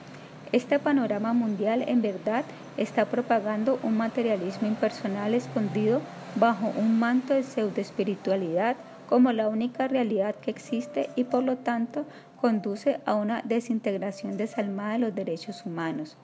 Este 0.52 0.78
panorama 0.78 1.32
mundial 1.32 1.82
en 1.88 2.00
verdad 2.00 2.44
está 2.76 3.06
propagando 3.06 3.80
un 3.82 3.96
materialismo 3.96 4.68
impersonal 4.68 5.34
escondido 5.34 6.00
bajo 6.36 6.72
un 6.78 7.00
manto 7.00 7.34
de 7.34 7.42
pseudoespiritualidad 7.42 8.76
como 9.10 9.32
la 9.32 9.48
única 9.48 9.88
realidad 9.88 10.36
que 10.36 10.52
existe 10.52 11.10
y 11.16 11.24
por 11.24 11.42
lo 11.42 11.56
tanto 11.56 12.06
conduce 12.40 13.00
a 13.04 13.16
una 13.16 13.42
desintegración 13.42 14.36
desalmada 14.36 14.92
de 14.92 14.98
los 15.00 15.14
derechos 15.16 15.66
humanos. 15.66 16.16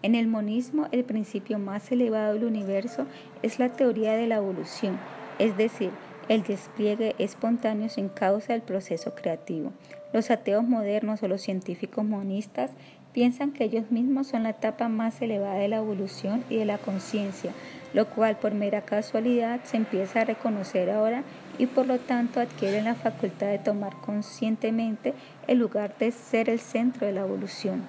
En 0.00 0.14
el 0.14 0.28
monismo, 0.28 0.88
el 0.92 1.04
principio 1.04 1.58
más 1.58 1.92
elevado 1.92 2.32
del 2.32 2.44
universo 2.44 3.06
es 3.42 3.58
la 3.58 3.68
teoría 3.68 4.14
de 4.14 4.26
la 4.26 4.36
evolución, 4.36 4.98
es 5.38 5.58
decir, 5.58 5.90
el 6.28 6.42
despliegue 6.42 7.14
espontáneo 7.18 7.90
sin 7.90 8.08
causa 8.08 8.54
del 8.54 8.62
proceso 8.62 9.14
creativo. 9.14 9.70
Los 10.14 10.30
ateos 10.30 10.64
modernos 10.64 11.22
o 11.22 11.28
los 11.28 11.42
científicos 11.42 12.02
monistas 12.02 12.70
piensan 13.12 13.52
que 13.52 13.64
ellos 13.64 13.90
mismos 13.90 14.28
son 14.28 14.44
la 14.44 14.50
etapa 14.50 14.88
más 14.88 15.20
elevada 15.20 15.56
de 15.56 15.68
la 15.68 15.76
evolución 15.76 16.44
y 16.48 16.56
de 16.56 16.64
la 16.64 16.78
conciencia, 16.78 17.52
lo 17.92 18.06
cual 18.06 18.38
por 18.38 18.54
mera 18.54 18.80
casualidad 18.80 19.60
se 19.64 19.76
empieza 19.76 20.22
a 20.22 20.24
reconocer 20.24 20.90
ahora 20.90 21.24
y 21.58 21.66
por 21.66 21.86
lo 21.86 21.98
tanto 21.98 22.40
adquieren 22.40 22.84
la 22.84 22.94
facultad 22.94 23.48
de 23.48 23.58
tomar 23.58 23.96
conscientemente 23.96 25.14
el 25.46 25.58
lugar 25.58 25.96
de 25.98 26.12
ser 26.12 26.48
el 26.48 26.58
centro 26.58 27.06
de 27.06 27.12
la 27.12 27.20
evolución. 27.20 27.82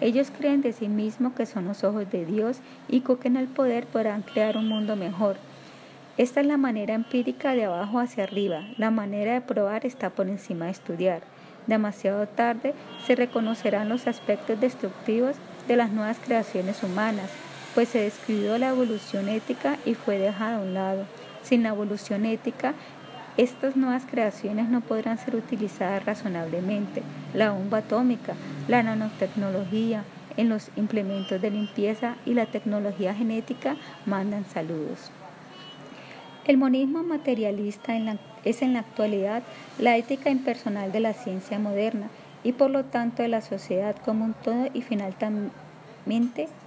Ellos 0.00 0.30
creen 0.36 0.62
de 0.62 0.72
sí 0.72 0.88
mismos 0.88 1.34
que 1.34 1.46
son 1.46 1.66
los 1.66 1.84
ojos 1.84 2.10
de 2.10 2.24
Dios 2.24 2.58
y 2.88 3.02
en 3.24 3.36
el 3.36 3.48
poder 3.48 3.86
podrán 3.86 4.22
crear 4.22 4.56
un 4.56 4.68
mundo 4.68 4.96
mejor. 4.96 5.36
Esta 6.16 6.40
es 6.40 6.46
la 6.46 6.56
manera 6.56 6.94
empírica 6.94 7.54
de 7.54 7.64
abajo 7.64 7.98
hacia 7.98 8.24
arriba. 8.24 8.66
La 8.76 8.90
manera 8.90 9.34
de 9.34 9.40
probar 9.40 9.86
está 9.86 10.10
por 10.10 10.28
encima 10.28 10.66
de 10.66 10.72
estudiar. 10.72 11.22
Demasiado 11.66 12.26
tarde 12.26 12.74
se 13.06 13.14
reconocerán 13.14 13.88
los 13.88 14.06
aspectos 14.06 14.60
destructivos 14.60 15.36
de 15.68 15.76
las 15.76 15.90
nuevas 15.90 16.18
creaciones 16.18 16.82
humanas, 16.82 17.30
pues 17.74 17.90
se 17.90 18.00
describió 18.00 18.58
la 18.58 18.70
evolución 18.70 19.28
ética 19.28 19.78
y 19.84 19.94
fue 19.94 20.18
dejada 20.18 20.56
a 20.56 20.60
un 20.60 20.74
lado. 20.74 21.04
Sin 21.42 21.62
la 21.62 21.70
evolución 21.70 22.26
ética, 22.26 22.74
estas 23.40 23.74
nuevas 23.74 24.04
creaciones 24.04 24.68
no 24.68 24.82
podrán 24.82 25.16
ser 25.16 25.34
utilizadas 25.34 26.04
razonablemente. 26.04 27.02
La 27.32 27.52
bomba 27.52 27.78
atómica, 27.78 28.34
la 28.68 28.82
nanotecnología, 28.82 30.04
en 30.36 30.50
los 30.50 30.70
implementos 30.76 31.40
de 31.40 31.50
limpieza 31.50 32.16
y 32.26 32.34
la 32.34 32.44
tecnología 32.44 33.14
genética 33.14 33.76
mandan 34.04 34.44
saludos. 34.44 35.10
El 36.44 36.58
monismo 36.58 37.02
materialista 37.02 37.94
es 38.44 38.60
en 38.60 38.74
la 38.74 38.80
actualidad 38.80 39.42
la 39.78 39.96
ética 39.96 40.28
impersonal 40.28 40.92
de 40.92 41.00
la 41.00 41.14
ciencia 41.14 41.58
moderna 41.58 42.08
y 42.44 42.52
por 42.52 42.70
lo 42.70 42.84
tanto 42.84 43.22
de 43.22 43.28
la 43.28 43.40
sociedad 43.40 43.96
como 44.04 44.26
un 44.26 44.34
todo 44.34 44.68
y 44.74 44.82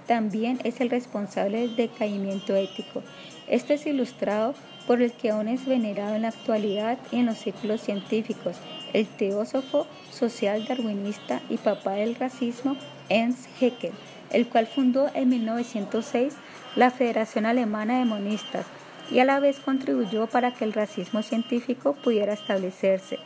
también 0.06 0.60
es 0.64 0.80
el 0.80 0.90
responsable 0.90 1.60
del 1.60 1.76
decaimiento 1.76 2.54
ético. 2.54 3.02
Esto 3.48 3.72
es 3.72 3.86
ilustrado 3.86 4.54
por 4.86 5.02
el 5.02 5.12
que 5.12 5.30
aún 5.30 5.48
es 5.48 5.66
venerado 5.66 6.14
en 6.14 6.22
la 6.22 6.28
actualidad 6.28 6.98
y 7.10 7.16
en 7.16 7.26
los 7.26 7.38
círculos 7.38 7.80
científicos, 7.80 8.56
el 8.92 9.06
teósofo 9.06 9.86
social 10.10 10.66
darwinista 10.66 11.40
y 11.48 11.56
papá 11.56 11.92
del 11.92 12.14
racismo 12.14 12.76
Ernst 13.08 13.46
Haeckel, 13.60 13.92
el 14.30 14.46
cual 14.46 14.66
fundó 14.66 15.10
en 15.14 15.28
1906 15.28 16.34
la 16.76 16.90
Federación 16.90 17.46
Alemana 17.46 17.98
de 17.98 18.04
Monistas 18.04 18.66
y 19.10 19.18
a 19.18 19.24
la 19.24 19.40
vez 19.40 19.60
contribuyó 19.60 20.26
para 20.26 20.52
que 20.52 20.64
el 20.64 20.72
racismo 20.72 21.22
científico 21.22 21.94
pudiera 21.94 22.32
establecerse. 22.32 23.18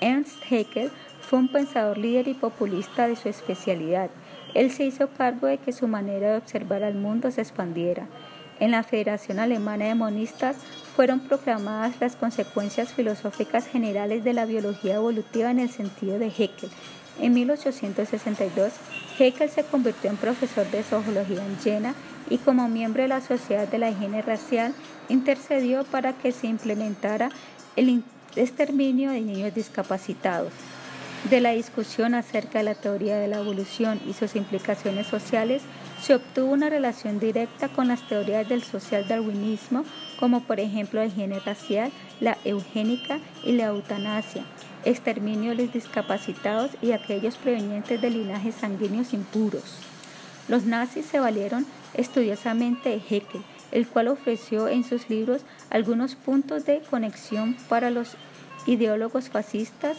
Ernst 0.00 0.42
Haeckel 0.50 0.90
fue 1.20 1.38
un 1.38 1.48
pensador 1.48 1.96
líder 1.98 2.28
y 2.28 2.34
populista 2.34 3.08
de 3.08 3.16
su 3.16 3.28
especialidad. 3.28 4.10
Él 4.54 4.70
se 4.70 4.84
hizo 4.84 5.08
cargo 5.08 5.46
de 5.46 5.58
que 5.58 5.72
su 5.72 5.88
manera 5.88 6.32
de 6.32 6.36
observar 6.38 6.82
al 6.82 6.94
mundo 6.94 7.30
se 7.30 7.40
expandiera. 7.40 8.06
En 8.60 8.70
la 8.70 8.82
Federación 8.82 9.38
Alemana 9.38 9.86
de 9.86 9.94
Monistas 9.94 10.56
fueron 10.94 11.20
proclamadas 11.20 11.94
las 12.00 12.16
consecuencias 12.16 12.92
filosóficas 12.92 13.66
generales 13.66 14.24
de 14.24 14.34
la 14.34 14.44
biología 14.44 14.96
evolutiva 14.96 15.50
en 15.50 15.58
el 15.58 15.70
sentido 15.70 16.18
de 16.18 16.26
Haeckel. 16.26 16.70
En 17.20 17.34
1862, 17.34 18.72
Haeckel 19.18 19.50
se 19.50 19.64
convirtió 19.64 20.10
en 20.10 20.16
profesor 20.16 20.70
de 20.70 20.82
zoología 20.82 21.44
en 21.44 21.58
Jena 21.58 21.94
y 22.30 22.38
como 22.38 22.68
miembro 22.68 23.02
de 23.02 23.08
la 23.08 23.20
Sociedad 23.20 23.68
de 23.68 23.78
la 23.78 23.90
Higiene 23.90 24.22
Racial 24.22 24.74
intercedió 25.08 25.84
para 25.84 26.12
que 26.12 26.32
se 26.32 26.46
implementara 26.46 27.30
el 27.76 28.02
exterminio 28.36 29.10
de 29.10 29.20
niños 29.20 29.54
discapacitados. 29.54 30.52
De 31.30 31.40
la 31.40 31.52
discusión 31.52 32.14
acerca 32.16 32.58
de 32.58 32.64
la 32.64 32.74
teoría 32.74 33.16
de 33.16 33.28
la 33.28 33.38
evolución 33.38 34.00
y 34.08 34.12
sus 34.12 34.34
implicaciones 34.34 35.06
sociales, 35.06 35.62
se 36.02 36.16
obtuvo 36.16 36.50
una 36.50 36.68
relación 36.68 37.20
directa 37.20 37.68
con 37.68 37.86
las 37.86 38.06
teorías 38.08 38.48
del 38.48 38.64
social 38.64 39.06
darwinismo, 39.06 39.84
como 40.18 40.42
por 40.42 40.58
ejemplo 40.58 40.98
la 40.98 41.06
higiene 41.06 41.38
racial, 41.38 41.92
la 42.20 42.36
eugénica 42.44 43.20
y 43.44 43.52
la 43.52 43.66
eutanasia, 43.66 44.42
exterminio 44.84 45.50
de 45.50 45.62
los 45.62 45.72
discapacitados 45.72 46.72
y 46.82 46.90
aquellos 46.90 47.36
provenientes 47.36 48.02
de 48.02 48.10
linajes 48.10 48.56
sanguíneos 48.56 49.12
impuros. 49.12 49.76
Los 50.48 50.64
nazis 50.64 51.06
se 51.06 51.20
valieron 51.20 51.66
estudiosamente 51.94 52.88
de 52.88 52.96
Haeckel, 52.96 53.42
el 53.70 53.86
cual 53.86 54.08
ofreció 54.08 54.66
en 54.66 54.82
sus 54.82 55.08
libros 55.08 55.42
algunos 55.70 56.16
puntos 56.16 56.66
de 56.66 56.82
conexión 56.90 57.56
para 57.68 57.90
los 57.90 58.16
ideólogos 58.66 59.30
fascistas 59.30 59.98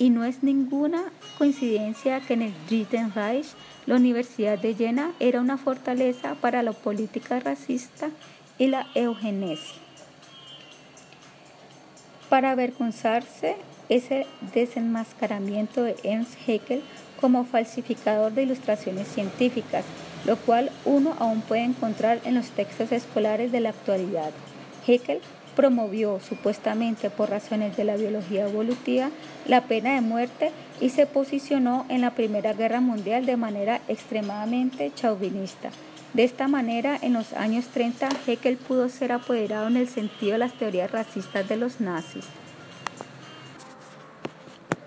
y 0.00 0.08
no 0.08 0.24
es 0.24 0.42
ninguna 0.42 1.12
coincidencia 1.36 2.20
que 2.20 2.32
en 2.32 2.42
el 2.42 2.54
Dritten 2.66 3.12
Reich 3.14 3.48
la 3.84 3.96
Universidad 3.96 4.58
de 4.58 4.74
Jena 4.74 5.12
era 5.20 5.42
una 5.42 5.58
fortaleza 5.58 6.36
para 6.36 6.62
la 6.62 6.72
política 6.72 7.38
racista 7.38 8.08
y 8.58 8.68
la 8.68 8.86
eugenesia. 8.94 9.78
Para 12.30 12.52
avergonzarse 12.52 13.56
ese 13.90 14.26
desenmascaramiento 14.54 15.82
de 15.82 15.96
Ernst 16.02 16.34
Haeckel 16.46 16.82
como 17.20 17.44
falsificador 17.44 18.32
de 18.32 18.44
ilustraciones 18.44 19.06
científicas, 19.06 19.84
lo 20.24 20.36
cual 20.36 20.70
uno 20.86 21.14
aún 21.18 21.42
puede 21.42 21.64
encontrar 21.64 22.20
en 22.24 22.36
los 22.36 22.48
textos 22.52 22.90
escolares 22.90 23.52
de 23.52 23.60
la 23.60 23.70
actualidad. 23.70 24.30
Haeckel 24.86 25.20
promovió, 25.56 26.20
supuestamente 26.20 27.10
por 27.10 27.30
razones 27.30 27.76
de 27.76 27.84
la 27.84 27.96
biología 27.96 28.46
evolutiva, 28.46 29.10
la 29.46 29.62
pena 29.64 29.94
de 29.94 30.00
muerte 30.00 30.52
y 30.80 30.90
se 30.90 31.06
posicionó 31.06 31.86
en 31.88 32.00
la 32.00 32.12
Primera 32.12 32.52
Guerra 32.52 32.80
Mundial 32.80 33.26
de 33.26 33.36
manera 33.36 33.80
extremadamente 33.88 34.92
chauvinista. 34.94 35.70
De 36.14 36.24
esta 36.24 36.48
manera, 36.48 36.98
en 37.00 37.12
los 37.12 37.32
años 37.34 37.66
30, 37.68 38.08
Haeckel 38.26 38.56
pudo 38.56 38.88
ser 38.88 39.12
apoderado 39.12 39.68
en 39.68 39.76
el 39.76 39.88
sentido 39.88 40.32
de 40.32 40.38
las 40.38 40.54
teorías 40.54 40.90
racistas 40.90 41.48
de 41.48 41.56
los 41.56 41.80
nazis. 41.80 42.24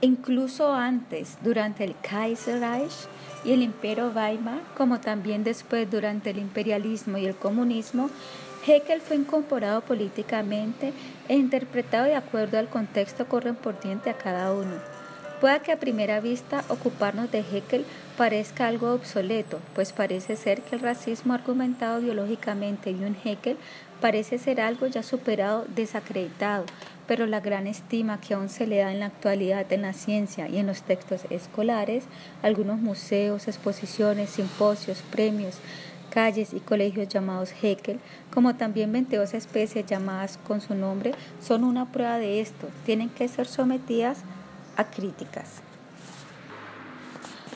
Incluso 0.02 0.74
antes, 0.74 1.38
durante 1.42 1.86
el 1.86 1.96
Kaiserreich 2.02 2.92
y 3.46 3.54
el 3.54 3.62
Imperio 3.62 4.12
Weimar, 4.14 4.60
como 4.76 5.00
también 5.00 5.46
después 5.46 5.90
durante 5.90 6.32
el 6.32 6.40
imperialismo 6.40 7.18
y 7.18 7.26
el 7.26 7.38
comunismo, 7.38 8.10
Hegel 8.66 9.02
fue 9.02 9.18
incorporado 9.18 9.82
políticamente 9.82 10.94
e 11.28 11.36
interpretado 11.36 12.06
de 12.06 12.16
acuerdo 12.16 12.58
al 12.58 12.70
contexto 12.70 13.28
correspondiente 13.28 14.10
a 14.10 14.18
cada 14.18 14.54
uno. 14.54 14.76
Puede 15.42 15.60
que 15.60 15.74
a 15.74 15.80
primera 15.80 16.22
vista 16.22 16.64
ocuparnos 16.70 17.30
de 17.30 17.40
Hegel 17.40 17.86
parezca 18.18 18.68
algo 18.68 18.94
obsoleto, 18.94 19.60
pues 19.76 19.92
parece 19.92 20.38
ser 20.38 20.62
que 20.62 20.78
el 20.78 20.82
racismo 20.82 21.34
argumentado 21.34 22.00
biológicamente 22.00 22.92
y 22.92 23.04
un 23.04 23.18
Hegel 23.26 23.58
parece 24.00 24.38
ser 24.38 24.62
algo 24.62 24.88
ya 24.88 25.04
superado, 25.04 25.66
desacreditado, 25.76 26.66
pero 27.08 27.26
la 27.26 27.42
gran 27.42 27.68
estima 27.68 28.22
que 28.22 28.34
aún 28.34 28.48
se 28.48 28.68
le 28.68 28.78
da 28.78 28.94
en 28.94 29.02
la 29.02 29.08
actualidad 29.08 29.70
en 29.74 29.82
la 29.82 29.92
ciencia 29.92 30.48
y 30.48 30.60
en 30.60 30.68
los 30.68 30.84
textos 30.84 31.22
escolares, 31.30 32.06
algunos 32.42 32.80
museos, 32.80 33.50
exposiciones, 33.50 34.30
simposios, 34.30 35.02
premios, 35.12 35.58
calles 36.14 36.54
y 36.54 36.60
colegios 36.60 37.10
llamados 37.10 37.52
Heckel, 37.60 38.00
como 38.32 38.56
también 38.56 38.92
22 38.92 39.34
especies 39.34 39.88
llamadas 39.88 40.38
con 40.48 40.62
su 40.62 40.76
nombre, 40.76 41.14
son 41.42 41.64
una 41.64 41.92
prueba 41.92 42.20
de 42.20 42.40
esto. 42.40 42.68
Tienen 42.86 43.10
que 43.10 43.28
ser 43.28 43.48
sometidas 43.48 44.20
a 44.78 44.84
críticas. 44.84 45.62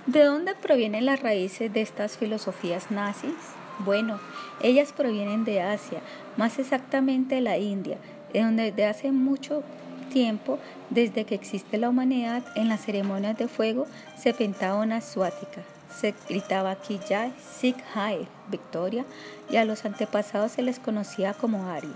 ¿De 0.08 0.24
dónde 0.24 0.56
provienen 0.56 1.06
las 1.06 1.22
raíces 1.22 1.72
de 1.72 1.82
estas 1.82 2.18
filosofías 2.18 2.90
nazis? 2.90 3.36
Bueno, 3.80 4.20
ellas 4.64 4.92
provienen 4.92 5.44
de 5.44 5.62
Asia, 5.62 6.00
más 6.36 6.58
exactamente 6.58 7.36
de 7.36 7.42
la 7.42 7.60
India, 7.60 7.98
de 8.34 8.42
donde 8.42 8.72
desde 8.72 8.86
hace 8.86 9.12
mucho 9.12 9.62
tiempo, 10.12 10.58
desde 10.90 11.26
que 11.26 11.36
existe 11.36 11.78
la 11.78 11.90
humanidad, 11.90 12.44
en 12.56 12.70
las 12.70 12.86
ceremonias 12.86 13.38
de 13.38 13.48
fuego 13.48 13.86
se 14.18 14.34
pintaba 14.34 14.82
una 14.82 15.02
suática, 15.02 15.62
se 15.94 16.16
gritaba 16.28 16.76
ya 17.08 17.32
Sikh 17.60 17.84
victoria, 18.50 19.06
y 19.50 19.58
a 19.58 19.66
los 19.66 19.86
antepasados 19.86 20.54
se 20.54 20.62
les 20.62 20.80
conocía 20.80 21.34
como 21.34 21.70
Arias. 21.70 21.94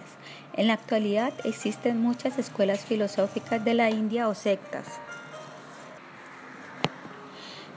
En 0.54 0.68
la 0.68 0.74
actualidad 0.74 1.34
existen 1.44 2.02
muchas 2.02 2.38
escuelas 2.38 2.86
filosóficas 2.86 3.64
de 3.64 3.74
la 3.74 3.90
India 3.90 4.28
o 4.28 4.36
sectas 4.36 4.88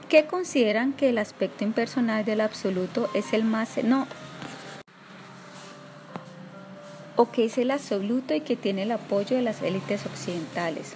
que 0.09 0.25
consideran 0.25 0.93
que 0.93 1.09
el 1.09 1.17
aspecto 1.17 1.63
impersonal 1.63 2.23
del 2.25 2.41
absoluto 2.41 3.09
es 3.13 3.33
el 3.33 3.43
más 3.43 3.83
no 3.83 4.07
o 7.15 7.31
que 7.31 7.45
es 7.45 7.57
el 7.57 7.71
absoluto 7.71 8.33
y 8.33 8.41
que 8.41 8.55
tiene 8.55 8.83
el 8.83 8.91
apoyo 8.91 9.37
de 9.37 9.41
las 9.41 9.61
élites 9.61 10.05
occidentales. 10.05 10.93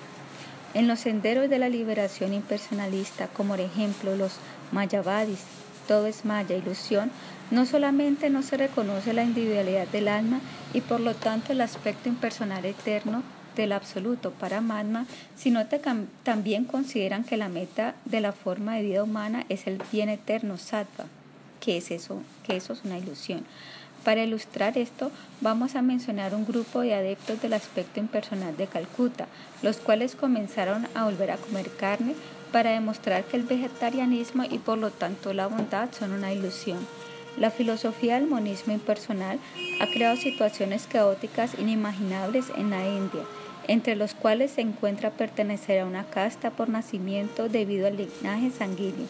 En 0.74 0.88
los 0.88 1.00
senderos 1.00 1.50
de 1.50 1.60
la 1.60 1.70
liberación 1.70 2.34
impersonalista, 2.34 3.28
como 3.28 3.56
por 3.56 3.62
ejemplo 3.62 4.16
los 4.16 4.34
Mayavadis, 4.72 5.40
todo 5.88 6.06
es 6.06 6.26
maya, 6.26 6.56
ilusión, 6.56 7.10
no 7.52 7.66
solamente 7.66 8.30
no 8.30 8.44
se 8.44 8.58
reconoce 8.58 9.14
la 9.14 9.24
individualidad 9.24 9.88
del 9.88 10.08
alma 10.08 10.40
y 10.74 10.82
por 10.82 11.00
lo 11.00 11.16
tanto 11.16 11.52
el 11.52 11.62
aspecto 11.62 12.10
impersonal 12.10 12.66
eterno 12.66 13.24
del 13.56 13.72
absoluto 13.72 14.32
para 14.32 14.58
Paramatma, 14.58 15.06
sino 15.36 15.66
también 16.24 16.66
consideran 16.66 17.24
que 17.24 17.38
la 17.38 17.50
meta 17.50 17.96
de 18.06 18.22
la 18.22 18.32
forma 18.32 18.76
de 18.76 18.84
vida 18.84 19.04
humana 19.04 19.46
es 19.50 19.68
el 19.68 19.82
bien 19.92 20.10
eterno 20.10 20.58
sattva, 20.58 21.06
que 21.60 21.78
es 21.78 21.92
eso, 21.92 22.22
que 22.46 22.56
eso 22.56 22.74
es 22.74 22.84
una 22.86 22.98
ilusión. 22.98 23.44
Para 24.06 24.24
ilustrar 24.24 24.78
esto, 24.78 25.12
vamos 25.42 25.76
a 25.76 25.82
mencionar 25.82 26.34
un 26.34 26.46
grupo 26.46 26.80
de 26.82 26.94
adeptos 26.94 27.42
del 27.42 27.54
aspecto 27.54 28.00
impersonal 28.00 28.56
de 28.56 28.68
Calcuta, 28.68 29.28
los 29.62 29.78
cuales 29.78 30.16
comenzaron 30.16 30.88
a 30.96 31.04
volver 31.04 31.32
a 31.32 31.38
comer 31.38 31.70
carne 31.76 32.16
para 32.54 32.72
demostrar 32.72 33.26
que 33.26 33.36
el 33.36 33.44
vegetarianismo 33.44 34.44
y 34.50 34.58
por 34.58 34.78
lo 34.78 34.92
tanto 34.92 35.34
la 35.34 35.48
bondad 35.48 35.90
son 35.92 36.14
una 36.14 36.32
ilusión. 36.32 36.80
La 37.40 37.52
filosofía 37.52 38.16
del 38.16 38.28
monismo 38.28 38.74
impersonal 38.74 39.40
ha 39.80 39.88
creado 39.88 40.18
situaciones 40.18 40.88
caóticas 40.88 41.58
inimaginables 41.58 42.46
en 42.56 42.70
la 42.70 42.88
India, 42.88 43.24
entre 43.68 43.96
los 43.96 44.14
cuales 44.14 44.52
se 44.52 44.62
encuentra 44.62 45.12
pertenecer 45.12 45.80
a 45.80 45.86
una 45.86 46.04
casta 46.04 46.52
por 46.52 46.70
nacimiento 46.70 47.50
debido 47.50 47.88
al 47.88 47.98
linaje 47.98 48.52
sanguíneo 48.52 49.08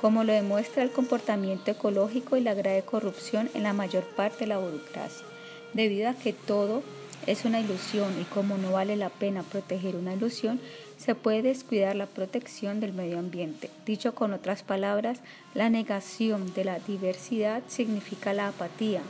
como 0.00 0.24
lo 0.24 0.32
demuestra 0.32 0.82
el 0.82 0.90
comportamiento 0.90 1.70
ecológico 1.70 2.36
y 2.36 2.40
la 2.40 2.54
grave 2.54 2.82
corrupción 2.82 3.50
en 3.54 3.62
la 3.62 3.72
mayor 3.72 4.04
parte 4.04 4.40
de 4.40 4.46
la 4.48 4.58
burocracia. 4.58 5.26
Debido 5.72 6.08
a 6.08 6.14
que 6.14 6.32
todo 6.32 6.82
es 7.26 7.44
una 7.44 7.60
ilusión 7.60 8.12
y 8.20 8.24
como 8.24 8.56
no 8.58 8.72
vale 8.72 8.96
la 8.96 9.08
pena 9.08 9.42
proteger 9.42 9.96
una 9.96 10.14
ilusión, 10.14 10.60
se 10.96 11.14
puede 11.14 11.42
descuidar 11.42 11.94
la 11.96 12.06
protección 12.06 12.80
del 12.80 12.92
medio 12.92 13.18
ambiente. 13.18 13.70
Dicho 13.84 14.14
con 14.14 14.32
otras 14.32 14.62
palabras, 14.62 15.20
la 15.54 15.70
negación 15.70 16.52
de 16.54 16.64
la 16.64 16.78
diversidad 16.78 17.62
significa 17.68 18.32
la 18.32 18.48
apatía. 18.48 19.00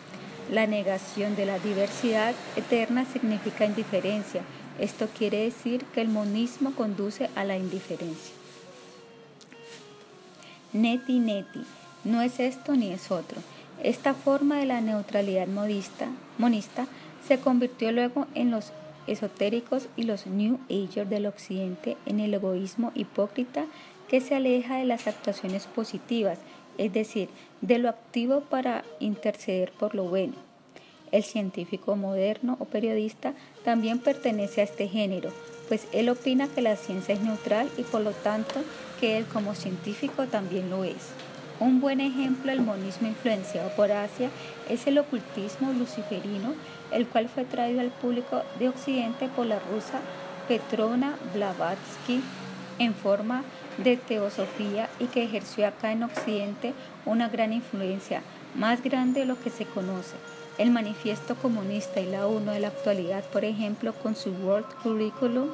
La 0.51 0.67
negación 0.67 1.37
de 1.37 1.47
la 1.47 1.59
diversidad 1.59 2.35
eterna 2.57 3.05
significa 3.05 3.65
indiferencia. 3.65 4.43
Esto 4.79 5.09
quiere 5.17 5.39
decir 5.45 5.85
que 5.87 6.01
el 6.01 6.09
monismo 6.09 6.73
conduce 6.75 7.31
a 7.35 7.45
la 7.45 7.57
indiferencia. 7.57 8.35
Neti 10.73 11.19
neti, 11.19 11.65
no 12.05 12.21
es 12.21 12.39
esto 12.39 12.77
ni 12.77 12.93
es 12.93 13.11
otro. 13.11 13.39
Esta 13.83 14.15
forma 14.15 14.59
de 14.59 14.67
la 14.67 14.81
neutralidad 14.81 15.47
monista 15.47 16.87
se 17.27 17.41
convirtió 17.41 17.93
luego 17.93 18.27
en 18.35 18.51
los 18.51 18.73
esotéricos 19.07 19.89
y 19.97 20.03
los 20.03 20.27
New 20.27 20.59
Agers 20.71 21.09
del 21.09 21.27
Occidente 21.27 21.97
en 22.07 22.21
el 22.21 22.35
egoísmo 22.35 22.93
hipócrita 22.95 23.67
que 24.09 24.21
se 24.21 24.35
aleja 24.35 24.77
de 24.77 24.85
las 24.85 25.07
actuaciones 25.07 25.67
positivas, 25.67 26.39
es 26.79 26.93
decir, 26.93 27.29
de 27.61 27.79
lo 27.79 27.89
activo 27.89 28.43
para 28.43 28.85
interceder 29.01 29.73
por 29.73 29.95
lo 29.95 30.05
bueno. 30.05 30.35
El 31.13 31.23
científico 31.23 31.97
moderno 31.97 32.57
o 32.61 32.65
periodista 32.65 33.35
también 33.65 34.01
pertenece 34.01 34.61
a 34.61 34.65
este 34.65 34.89
género, 34.89 35.31
pues 35.69 35.89
él 35.93 36.09
opina 36.09 36.49
que 36.49 36.63
la 36.63 36.77
ciencia 36.77 37.15
es 37.15 37.21
neutral 37.21 37.69
y 37.77 37.83
por 37.83 38.01
lo 38.01 38.13
tanto 38.13 38.63
que 39.01 39.17
él 39.17 39.27
como 39.27 39.55
científico 39.55 40.27
también 40.27 40.71
lo 40.71 40.85
es. 40.85 41.13
Un 41.59 41.81
buen 41.81 42.01
ejemplo 42.01 42.51
del 42.51 42.61
monismo 42.61 43.09
influenciado 43.09 43.71
por 43.71 43.91
Asia 43.91 44.29
es 44.69 44.87
el 44.87 44.99
ocultismo 44.99 45.73
luciferino, 45.73 46.55
el 46.93 47.07
cual 47.07 47.29
fue 47.29 47.45
traído 47.45 47.81
al 47.81 47.91
público 47.91 48.43
de 48.59 48.69
Occidente 48.69 49.29
por 49.29 49.47
la 49.47 49.59
rusa 49.59 50.01
Petrona 50.49 51.17
Blavatsky 51.35 52.23
en 52.79 52.95
forma 52.95 53.43
de 53.79 53.97
teosofía 53.97 54.89
y 54.99 55.07
que 55.07 55.25
ejerció 55.25 55.67
acá 55.67 55.93
en 55.93 56.03
Occidente 56.03 56.73
una 57.05 57.29
gran 57.29 57.53
influencia, 57.53 58.23
más 58.55 58.83
grande 58.83 59.21
de 59.21 59.27
lo 59.27 59.41
que 59.41 59.51
se 59.51 59.65
conoce. 59.67 60.17
El 60.59 60.71
manifiesto 60.71 61.35
comunista 61.35 62.01
y 62.01 62.07
la 62.07 62.27
UNO 62.27 62.53
de 62.53 62.61
la 62.61 62.69
actualidad, 62.69 63.25
por 63.25 63.45
ejemplo, 63.45 63.93
con 63.93 64.17
su 64.17 64.31
World 64.31 64.67
Curriculum, 64.83 65.49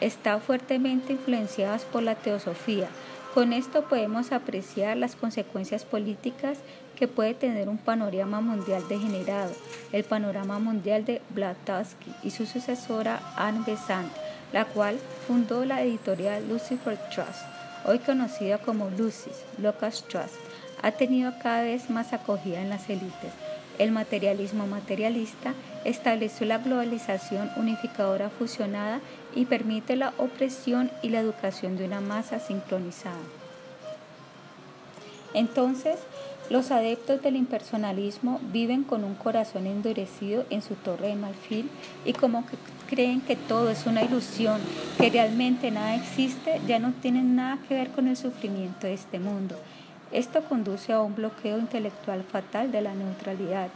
está 0.00 0.38
fuertemente 0.38 1.14
influenciadas 1.14 1.84
por 1.84 2.02
la 2.02 2.14
teosofía. 2.14 2.88
Con 3.34 3.52
esto 3.52 3.84
podemos 3.84 4.32
apreciar 4.32 4.96
las 4.96 5.16
consecuencias 5.16 5.84
políticas 5.84 6.58
que 6.98 7.06
puede 7.06 7.32
tener 7.32 7.68
un 7.68 7.78
panorama 7.78 8.40
mundial 8.40 8.82
degenerado, 8.88 9.52
el 9.92 10.02
panorama 10.02 10.58
mundial 10.58 11.04
de 11.04 11.22
Blavatsky 11.30 12.12
y 12.24 12.30
su 12.32 12.44
sucesora 12.44 13.20
Anne 13.36 13.62
Besant, 13.64 14.10
la 14.52 14.64
cual 14.64 14.98
fundó 15.26 15.64
la 15.64 15.82
editorial 15.82 16.48
Lucifer 16.48 16.98
Trust, 17.14 17.42
hoy 17.84 18.00
conocida 18.00 18.58
como 18.58 18.90
Lucis, 18.90 19.44
Locust 19.58 20.08
Trust, 20.08 20.34
ha 20.82 20.90
tenido 20.90 21.32
cada 21.40 21.62
vez 21.62 21.88
más 21.88 22.12
acogida 22.12 22.60
en 22.60 22.68
las 22.68 22.90
élites. 22.90 23.32
El 23.78 23.92
materialismo 23.92 24.66
materialista 24.66 25.54
estableció 25.84 26.46
la 26.46 26.58
globalización 26.58 27.48
unificadora 27.54 28.28
fusionada 28.28 29.00
y 29.36 29.44
permite 29.44 29.94
la 29.94 30.14
opresión 30.18 30.90
y 31.00 31.10
la 31.10 31.20
educación 31.20 31.76
de 31.76 31.84
una 31.84 32.00
masa 32.00 32.40
sincronizada. 32.40 33.14
Entonces, 35.34 35.98
los 36.50 36.70
adeptos 36.70 37.22
del 37.22 37.36
impersonalismo 37.36 38.40
viven 38.52 38.84
con 38.84 39.04
un 39.04 39.14
corazón 39.14 39.66
endurecido 39.66 40.44
en 40.50 40.62
su 40.62 40.74
torre 40.74 41.08
de 41.08 41.16
marfil 41.16 41.70
y 42.04 42.14
como 42.14 42.46
que 42.46 42.56
creen 42.88 43.20
que 43.20 43.36
todo 43.36 43.70
es 43.70 43.86
una 43.86 44.02
ilusión, 44.02 44.60
que 44.96 45.10
realmente 45.10 45.70
nada 45.70 45.94
existe, 45.94 46.60
ya 46.66 46.78
no 46.78 46.92
tienen 47.02 47.36
nada 47.36 47.58
que 47.68 47.74
ver 47.74 47.90
con 47.90 48.08
el 48.08 48.16
sufrimiento 48.16 48.86
de 48.86 48.94
este 48.94 49.18
mundo. 49.18 49.56
Esto 50.10 50.42
conduce 50.44 50.92
a 50.92 51.02
un 51.02 51.14
bloqueo 51.14 51.58
intelectual 51.58 52.22
fatal 52.22 52.72
de 52.72 52.80
la 52.80 52.94
neutralidad, 52.94 53.68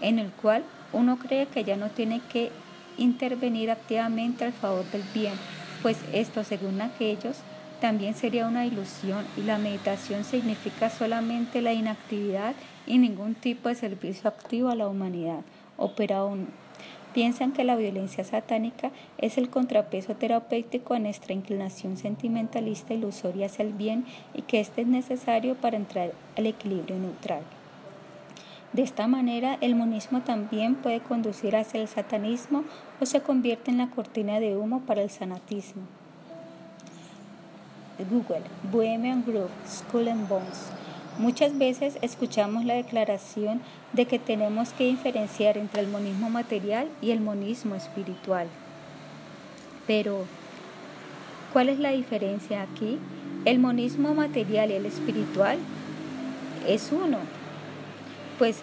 en 0.00 0.20
el 0.20 0.30
cual 0.30 0.62
uno 0.92 1.18
cree 1.18 1.46
que 1.46 1.64
ya 1.64 1.76
no 1.76 1.88
tiene 1.88 2.20
que 2.32 2.52
intervenir 2.96 3.72
activamente 3.72 4.44
al 4.44 4.52
favor 4.52 4.84
del 4.92 5.02
bien, 5.12 5.34
pues 5.82 5.96
esto, 6.12 6.44
según 6.44 6.80
aquellos, 6.80 7.38
también 7.80 8.14
sería 8.14 8.46
una 8.46 8.66
ilusión 8.66 9.24
y 9.36 9.42
la 9.42 9.58
meditación 9.58 10.24
significa 10.24 10.90
solamente 10.90 11.62
la 11.62 11.72
inactividad 11.72 12.54
y 12.86 12.98
ningún 12.98 13.34
tipo 13.34 13.68
de 13.68 13.74
servicio 13.74 14.28
activo 14.28 14.68
a 14.68 14.74
la 14.74 14.86
humanidad. 14.86 15.40
Opera 15.76 16.24
un 16.24 16.48
piensan 17.12 17.52
que 17.52 17.64
la 17.64 17.76
violencia 17.76 18.24
satánica 18.24 18.92
es 19.18 19.38
el 19.38 19.50
contrapeso 19.50 20.14
terapéutico 20.14 20.94
a 20.94 20.98
nuestra 20.98 21.34
inclinación 21.34 21.96
sentimentalista 21.96 22.94
ilusoria 22.94 23.46
hacia 23.46 23.64
el 23.64 23.72
bien 23.72 24.04
y 24.34 24.42
que 24.42 24.60
este 24.60 24.82
es 24.82 24.86
necesario 24.86 25.56
para 25.56 25.76
entrar 25.76 26.12
al 26.36 26.46
equilibrio 26.46 26.98
neutral. 26.98 27.42
De 28.72 28.82
esta 28.82 29.08
manera, 29.08 29.58
el 29.60 29.74
monismo 29.74 30.20
también 30.20 30.76
puede 30.76 31.00
conducir 31.00 31.56
hacia 31.56 31.80
el 31.80 31.88
satanismo 31.88 32.62
o 33.00 33.06
se 33.06 33.20
convierte 33.20 33.72
en 33.72 33.78
la 33.78 33.90
cortina 33.90 34.38
de 34.38 34.56
humo 34.56 34.82
para 34.82 35.02
el 35.02 35.10
sanatismo. 35.10 35.99
Google, 38.04 38.42
Bohemian 38.70 39.24
Grove, 39.26 39.50
Skull 39.66 40.08
and 40.08 40.28
Bones. 40.28 40.70
Muchas 41.18 41.58
veces 41.58 41.98
escuchamos 42.02 42.64
la 42.64 42.74
declaración 42.74 43.60
de 43.92 44.06
que 44.06 44.18
tenemos 44.18 44.70
que 44.70 44.84
diferenciar 44.84 45.58
entre 45.58 45.82
el 45.82 45.88
monismo 45.88 46.30
material 46.30 46.88
y 47.02 47.10
el 47.10 47.20
monismo 47.20 47.74
espiritual. 47.74 48.46
Pero, 49.86 50.24
¿cuál 51.52 51.68
es 51.68 51.78
la 51.78 51.90
diferencia 51.90 52.62
aquí? 52.62 52.98
El 53.44 53.58
monismo 53.58 54.14
material 54.14 54.70
y 54.70 54.74
el 54.74 54.86
espiritual 54.86 55.58
es 56.66 56.90
uno. 56.92 57.18
Pues 58.38 58.62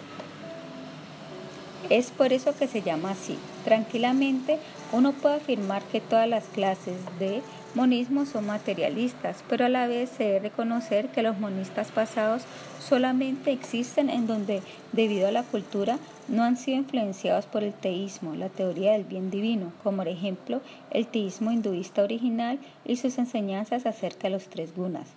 es 1.90 2.10
por 2.10 2.32
eso 2.32 2.54
que 2.56 2.66
se 2.66 2.82
llama 2.82 3.12
así. 3.12 3.38
Tranquilamente 3.64 4.58
uno 4.92 5.12
puede 5.12 5.36
afirmar 5.36 5.82
que 5.84 6.00
todas 6.00 6.28
las 6.28 6.44
clases 6.46 6.96
de 7.18 7.42
monismos 7.74 8.28
son 8.30 8.46
materialistas, 8.46 9.44
pero 9.48 9.66
a 9.66 9.68
la 9.68 9.86
vez 9.86 10.10
se 10.10 10.24
debe 10.24 10.38
reconocer 10.40 11.08
que 11.08 11.22
los 11.22 11.38
monistas 11.38 11.90
pasados 11.90 12.42
solamente 12.80 13.52
existen 13.52 14.10
en 14.10 14.26
donde, 14.26 14.62
debido 14.92 15.28
a 15.28 15.32
la 15.32 15.42
cultura, 15.42 15.98
no 16.28 16.42
han 16.42 16.56
sido 16.56 16.78
influenciados 16.78 17.46
por 17.46 17.62
el 17.62 17.72
teísmo, 17.72 18.34
la 18.34 18.48
teoría 18.48 18.92
del 18.92 19.04
bien 19.04 19.30
divino, 19.30 19.72
como 19.82 19.98
por 19.98 20.08
ejemplo 20.08 20.60
el 20.90 21.06
teísmo 21.06 21.52
hinduista 21.52 22.02
original 22.02 22.58
y 22.84 22.96
sus 22.96 23.18
enseñanzas 23.18 23.86
acerca 23.86 24.28
de 24.28 24.30
los 24.30 24.48
tres 24.48 24.74
gunas. 24.74 25.08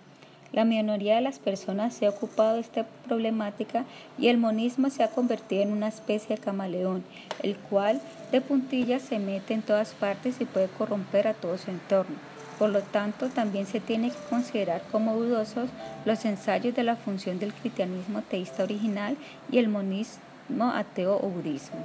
La 0.52 0.66
minoría 0.66 1.14
de 1.14 1.22
las 1.22 1.38
personas 1.38 1.94
se 1.94 2.04
ha 2.04 2.10
ocupado 2.10 2.54
de 2.54 2.60
esta 2.60 2.84
problemática 3.06 3.86
y 4.18 4.28
el 4.28 4.36
monismo 4.36 4.90
se 4.90 5.02
ha 5.02 5.08
convertido 5.08 5.62
en 5.62 5.72
una 5.72 5.88
especie 5.88 6.36
de 6.36 6.42
camaleón, 6.42 7.04
el 7.42 7.56
cual 7.56 8.02
de 8.30 8.42
puntillas 8.42 9.00
se 9.00 9.18
mete 9.18 9.54
en 9.54 9.62
todas 9.62 9.94
partes 9.94 10.40
y 10.40 10.44
puede 10.44 10.68
corromper 10.68 11.26
a 11.26 11.34
todo 11.34 11.56
su 11.56 11.70
entorno. 11.70 12.31
Por 12.58 12.70
lo 12.70 12.82
tanto, 12.82 13.28
también 13.28 13.66
se 13.66 13.80
tiene 13.80 14.10
que 14.10 14.18
considerar 14.30 14.82
como 14.92 15.16
dudosos 15.16 15.68
los 16.04 16.24
ensayos 16.24 16.74
de 16.74 16.84
la 16.84 16.96
función 16.96 17.38
del 17.38 17.52
cristianismo 17.52 18.22
teísta 18.22 18.62
original 18.62 19.16
y 19.50 19.58
el 19.58 19.68
monismo 19.68 20.70
ateo 20.72 21.16
o 21.16 21.28
budismo. 21.28 21.84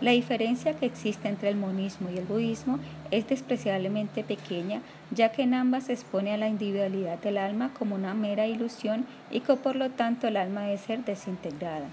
La 0.00 0.10
diferencia 0.10 0.74
que 0.74 0.86
existe 0.86 1.28
entre 1.28 1.48
el 1.48 1.56
monismo 1.56 2.10
y 2.10 2.18
el 2.18 2.24
budismo 2.24 2.78
es 3.10 3.28
despreciablemente 3.28 4.24
pequeña, 4.24 4.82
ya 5.12 5.30
que 5.30 5.42
en 5.42 5.54
ambas 5.54 5.84
se 5.84 5.92
expone 5.92 6.34
a 6.34 6.36
la 6.36 6.48
individualidad 6.48 7.18
del 7.18 7.38
alma 7.38 7.70
como 7.78 7.94
una 7.94 8.12
mera 8.12 8.46
ilusión 8.46 9.06
y 9.30 9.40
que 9.40 9.54
por 9.54 9.76
lo 9.76 9.90
tanto 9.90 10.26
el 10.26 10.36
alma 10.36 10.62
debe 10.62 10.78
ser 10.78 11.04
desintegrada. 11.04 11.86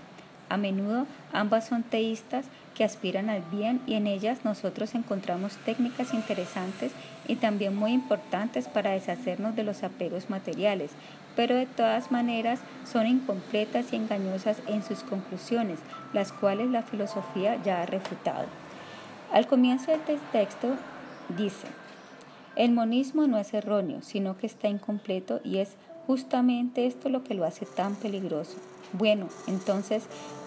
A 0.49 0.57
menudo 0.57 1.05
ambas 1.31 1.67
son 1.67 1.83
teístas 1.83 2.47
que 2.81 2.85
aspiran 2.85 3.29
al 3.29 3.43
bien 3.43 3.79
y 3.85 3.93
en 3.93 4.07
ellas 4.07 4.39
nosotros 4.43 4.95
encontramos 4.95 5.55
técnicas 5.57 6.15
interesantes 6.15 6.91
y 7.27 7.35
también 7.35 7.75
muy 7.75 7.91
importantes 7.91 8.67
para 8.67 8.89
deshacernos 8.89 9.55
de 9.55 9.61
los 9.61 9.83
apegos 9.83 10.31
materiales, 10.31 10.89
pero 11.35 11.53
de 11.53 11.67
todas 11.67 12.11
maneras 12.11 12.59
son 12.91 13.05
incompletas 13.05 13.93
y 13.93 13.97
engañosas 13.97 14.63
en 14.65 14.81
sus 14.81 15.03
conclusiones, 15.03 15.77
las 16.11 16.31
cuales 16.31 16.71
la 16.71 16.81
filosofía 16.81 17.61
ya 17.63 17.83
ha 17.83 17.85
refutado. 17.85 18.47
Al 19.31 19.45
comienzo 19.45 19.91
del 19.91 20.19
texto 20.31 20.69
dice, 21.37 21.67
el 22.55 22.71
monismo 22.71 23.27
no 23.27 23.37
es 23.37 23.53
erróneo, 23.53 24.01
sino 24.01 24.37
que 24.37 24.47
está 24.47 24.69
incompleto 24.69 25.39
y 25.43 25.59
es 25.59 25.75
justamente 26.07 26.87
esto 26.87 27.09
lo 27.09 27.23
que 27.23 27.35
lo 27.35 27.45
hace 27.45 27.67
tan 27.67 27.93
peligroso. 27.93 28.57
Bueno, 28.91 29.27
entonces, 29.45 30.05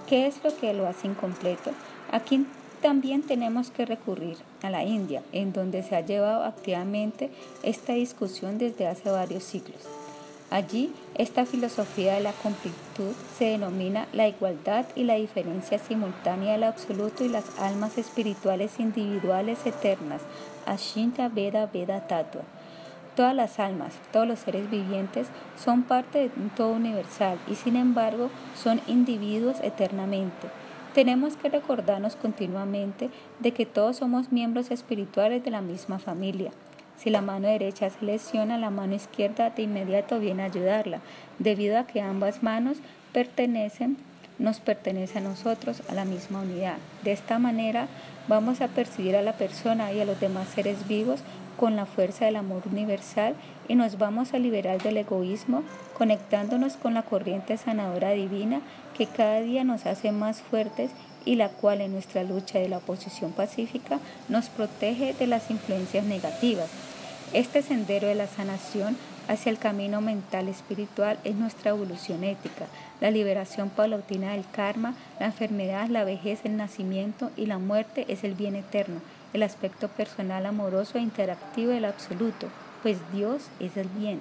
¿qué 0.09 0.27
es 0.27 0.43
lo 0.43 0.51
que 0.57 0.75
lo 0.75 0.89
hace 0.89 1.07
incompleto? 1.07 1.71
Aquí 2.11 2.47
también 2.83 3.23
tenemos 3.23 3.71
que 3.71 3.87
recurrir 3.87 4.37
a 4.63 4.71
la 4.71 4.85
India, 4.85 5.23
en 5.33 5.53
donde 5.53 5.83
se 5.83 5.97
ha 5.97 6.01
llevado 6.01 6.45
activamente 6.45 7.31
esta 7.63 7.95
discusión 7.95 8.59
desde 8.59 8.87
hace 8.87 9.11
varios 9.11 9.43
siglos. 9.43 9.81
Allí, 10.51 10.93
esta 11.17 11.47
filosofía 11.47 12.15
de 12.15 12.21
la 12.21 12.33
completud 12.33 13.15
se 13.39 13.47
denomina 13.47 14.07
la 14.13 14.29
igualdad 14.29 14.85
y 14.95 15.05
la 15.05 15.15
diferencia 15.15 15.79
simultánea 15.79 16.53
del 16.53 16.65
absoluto 16.65 17.25
y 17.25 17.29
las 17.29 17.59
almas 17.59 17.99
espirituales 17.99 18.79
individuales 18.79 19.65
eternas, 19.65 20.21
Ashinta 20.67 21.29
Veda 21.29 21.67
Veda 21.67 22.07
Tatua. 22.07 22.43
Todas 23.17 23.35
las 23.35 23.59
almas, 23.59 23.95
todos 24.13 24.29
los 24.29 24.41
seres 24.41 24.71
vivientes 24.71 25.29
son 25.57 25.85
parte 25.85 26.19
de 26.19 26.31
un 26.37 26.51
todo 26.51 26.73
universal 26.73 27.39
y 27.49 27.55
sin 27.55 27.77
embargo 27.77 28.29
son 28.55 28.81
individuos 28.87 29.57
eternamente. 29.63 30.49
Tenemos 30.95 31.37
que 31.37 31.49
recordarnos 31.49 32.15
continuamente 32.15 33.11
de 33.41 33.51
que 33.51 33.67
todos 33.67 33.97
somos 33.97 34.31
miembros 34.31 34.71
espirituales 34.71 35.43
de 35.43 35.51
la 35.51 35.61
misma 35.61 35.99
familia. 35.99 36.53
Si 36.97 37.11
la 37.11 37.21
mano 37.21 37.49
derecha 37.49 37.91
se 37.91 38.05
lesiona, 38.05 38.59
la 38.59 38.71
mano 38.71 38.95
izquierda 38.95 39.51
de 39.51 39.63
inmediato 39.63 40.21
viene 40.21 40.45
a 40.45 40.47
ayudarla, 40.47 41.01
debido 41.41 41.81
a 41.81 41.87
que 41.89 42.01
ambas 42.01 42.45
manos 42.45 42.79
pertenecen, 43.13 43.97
nos 44.39 44.61
pertenece 44.61 45.19
a 45.19 45.23
nosotros, 45.23 45.83
a 45.89 45.95
la 45.95 46.05
misma 46.05 46.43
unidad. 46.43 46.77
De 47.03 47.11
esta 47.11 47.41
manera 47.41 47.89
vamos 48.29 48.61
a 48.61 48.69
percibir 48.69 49.17
a 49.17 49.23
la 49.23 49.33
persona 49.33 49.93
y 49.93 50.01
a 50.01 50.05
los 50.05 50.21
demás 50.21 50.47
seres 50.47 50.87
vivos 50.87 51.25
con 51.59 51.77
la 51.77 51.87
fuerza 51.87 52.25
del 52.25 52.37
amor 52.37 52.63
universal 52.71 53.35
y 53.69 53.75
nos 53.75 53.99
vamos 53.99 54.35
a 54.35 54.39
liberar 54.39 54.83
del 54.83 54.97
egoísmo, 54.97 55.63
conectándonos 55.97 56.77
con 56.77 56.95
la 56.95 57.03
corriente 57.03 57.57
sanadora 57.57 58.11
divina 58.11 58.61
que 58.97 59.07
cada 59.07 59.41
día 59.41 59.65
nos 59.65 59.87
hace 59.87 60.13
más 60.13 60.43
fuertes 60.43 60.91
y 61.25 61.37
la 61.37 61.49
cual 61.49 61.81
en 61.81 61.93
nuestra 61.93 62.23
lucha 62.23 62.59
de 62.59 62.69
la 62.69 62.79
oposición 62.79 63.33
pacífica 63.33 63.99
nos 64.29 64.49
protege 64.49 65.15
de 65.15 65.27
las 65.27 65.51
influencias 65.51 66.05
negativas. 66.05 66.69
Este 67.33 67.63
sendero 67.63 68.07
de 68.07 68.15
la 68.15 68.27
sanación 68.27 68.97
hacia 69.29 69.51
el 69.51 69.59
camino 69.59 70.01
mental 70.01 70.49
espiritual 70.49 71.19
es 71.25 71.35
nuestra 71.35 71.71
evolución 71.71 72.25
ética, 72.25 72.67
la 73.01 73.11
liberación 73.11 73.71
paulatina 73.71 74.33
del 74.33 74.45
karma, 74.51 74.95
la 75.19 75.27
enfermedad, 75.27 75.89
la 75.89 76.05
vejez, 76.05 76.41
el 76.45 76.57
nacimiento 76.57 77.31
y 77.37 77.47
la 77.47 77.59
muerte 77.59 78.05
es 78.09 78.25
el 78.25 78.35
bien 78.35 78.55
eterno, 78.55 79.01
el 79.35 79.43
aspecto 79.43 79.89
personal, 79.89 80.47
amoroso 80.47 80.97
e 80.97 81.03
interactivo 81.03 81.73
del 81.73 81.85
absoluto, 81.85 82.49
pues 82.83 82.99
Dios 83.13 83.43
es 83.61 83.77
el 83.77 83.89
bien. 83.89 84.21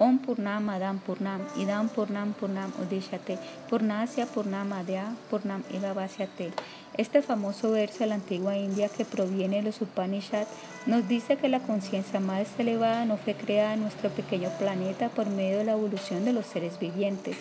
Om 0.00 0.18
Purnam 0.18 0.70
Adam 0.70 1.00
Purnam 1.00 1.40
Idam 1.56 1.88
Purnam 1.88 2.32
Purnam 2.32 2.72
Udeshate 2.80 3.36
Purnasya 3.68 4.26
Purnam 4.26 4.72
Adya 4.72 5.12
Purnam 5.28 5.64
Egavasyate. 5.72 6.52
Este 6.96 7.20
famoso 7.20 7.72
verso 7.72 7.98
de 8.00 8.06
la 8.06 8.14
antigua 8.14 8.56
India 8.56 8.88
que 8.88 9.04
proviene 9.04 9.56
de 9.56 9.62
los 9.62 9.82
Upanishads 9.82 10.48
nos 10.86 11.08
dice 11.08 11.36
que 11.36 11.48
la 11.48 11.58
conciencia 11.58 12.20
más 12.20 12.46
elevada 12.58 13.04
no 13.06 13.16
fue 13.16 13.34
creada 13.34 13.74
en 13.74 13.82
nuestro 13.82 14.08
pequeño 14.10 14.50
planeta 14.58 15.08
por 15.08 15.26
medio 15.26 15.58
de 15.58 15.64
la 15.64 15.72
evolución 15.72 16.24
de 16.24 16.32
los 16.32 16.46
seres 16.46 16.78
vivientes. 16.78 17.36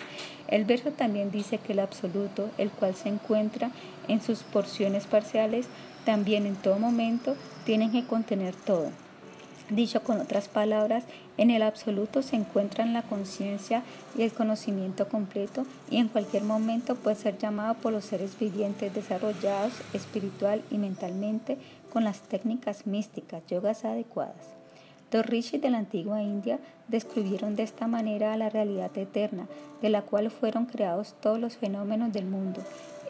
El 0.47 0.65
verso 0.65 0.89
también 0.91 1.29
dice 1.29 1.59
que 1.59 1.73
el 1.73 1.79
absoluto, 1.79 2.49
el 2.57 2.71
cual 2.71 2.95
se 2.95 3.09
encuentra 3.09 3.69
en 4.07 4.19
sus 4.19 4.41
porciones 4.41 5.05
parciales, 5.05 5.67
también 6.07 6.45
en 6.45 6.55
todo 6.55 6.79
momento 6.79 7.35
tienen 7.65 7.91
que 7.91 8.05
contener 8.05 8.55
todo. 8.55 8.91
Dicho 9.69 10.03
con 10.03 10.21
otras 10.21 10.47
palabras, 10.47 11.03
en 11.35 11.51
el 11.51 11.61
absoluto 11.61 12.21
se 12.21 12.37
encuentran 12.37 12.93
la 12.93 13.01
conciencia 13.01 13.83
y 14.17 14.21
el 14.21 14.31
conocimiento 14.31 15.09
completo 15.09 15.65
y 15.91 15.97
en 15.97 16.07
cualquier 16.07 16.43
momento 16.43 16.95
puede 16.95 17.17
ser 17.17 17.37
llamado 17.37 17.73
por 17.73 17.91
los 17.91 18.05
seres 18.05 18.39
vivientes 18.39 18.95
desarrollados 18.95 19.73
espiritual 19.93 20.61
y 20.71 20.77
mentalmente 20.77 21.57
con 21.91 22.05
las 22.05 22.21
técnicas 22.21 22.87
místicas, 22.87 23.43
yogas 23.49 23.83
adecuadas. 23.83 24.55
Los 25.11 25.25
rishis 25.25 25.61
de 25.61 25.69
la 25.69 25.79
antigua 25.79 26.23
India 26.23 26.57
describieron 26.87 27.57
de 27.57 27.63
esta 27.63 27.87
manera 27.87 28.37
la 28.37 28.49
realidad 28.49 28.97
eterna, 28.97 29.47
de 29.81 29.89
la 29.89 30.03
cual 30.03 30.31
fueron 30.31 30.67
creados 30.67 31.15
todos 31.19 31.37
los 31.37 31.57
fenómenos 31.57 32.13
del 32.13 32.27
mundo, 32.27 32.61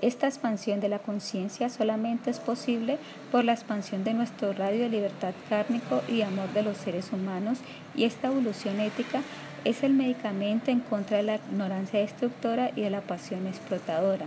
esta 0.02 0.28
expansión 0.28 0.80
de 0.80 0.90
la 0.90 1.00
conciencia 1.00 1.70
solamente 1.70 2.30
es 2.30 2.40
posible 2.40 2.98
por 3.32 3.44
la 3.44 3.54
expansión 3.54 4.04
de 4.04 4.14
nuestro 4.14 4.54
radio 4.54 4.82
de 4.82 4.90
libertad 4.90 5.34
kármico 5.50 6.02
y 6.08 6.22
amor 6.22 6.50
de 6.54 6.64
los 6.64 6.78
seres 6.78 7.12
humanos 7.12 7.60
y 7.96 8.04
esta 8.04 8.28
evolución 8.28 8.80
ética 8.80 9.22
es 9.64 9.84
el 9.84 9.94
medicamento 9.94 10.72
en 10.72 10.80
contra 10.80 11.18
de 11.18 11.24
la 11.24 11.36
ignorancia 11.36 12.00
destructora 12.00 12.72
y 12.76 12.82
de 12.82 12.90
la 12.90 13.02
pasión 13.02 13.48
explotadora. 13.48 14.26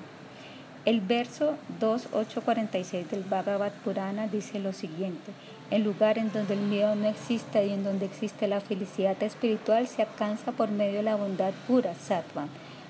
El 0.84 1.00
verso 1.00 1.56
2.846 1.80 3.06
del 3.08 3.22
Bhagavad 3.22 3.72
Purana 3.84 4.28
dice 4.28 4.58
lo 4.58 4.72
siguiente, 4.72 5.32
el 5.70 5.84
lugar 5.84 6.18
en 6.18 6.32
donde 6.32 6.54
el 6.54 6.60
miedo 6.60 6.94
no 6.96 7.06
existe 7.06 7.66
y 7.66 7.72
en 7.72 7.84
donde 7.84 8.06
existe 8.06 8.48
la 8.48 8.60
felicidad 8.60 9.22
espiritual 9.22 9.86
se 9.86 10.02
alcanza 10.02 10.52
por 10.52 10.70
medio 10.70 10.98
de 10.98 11.02
la 11.04 11.16
bondad 11.16 11.52
pura, 11.68 11.94
sattva. 11.94 12.46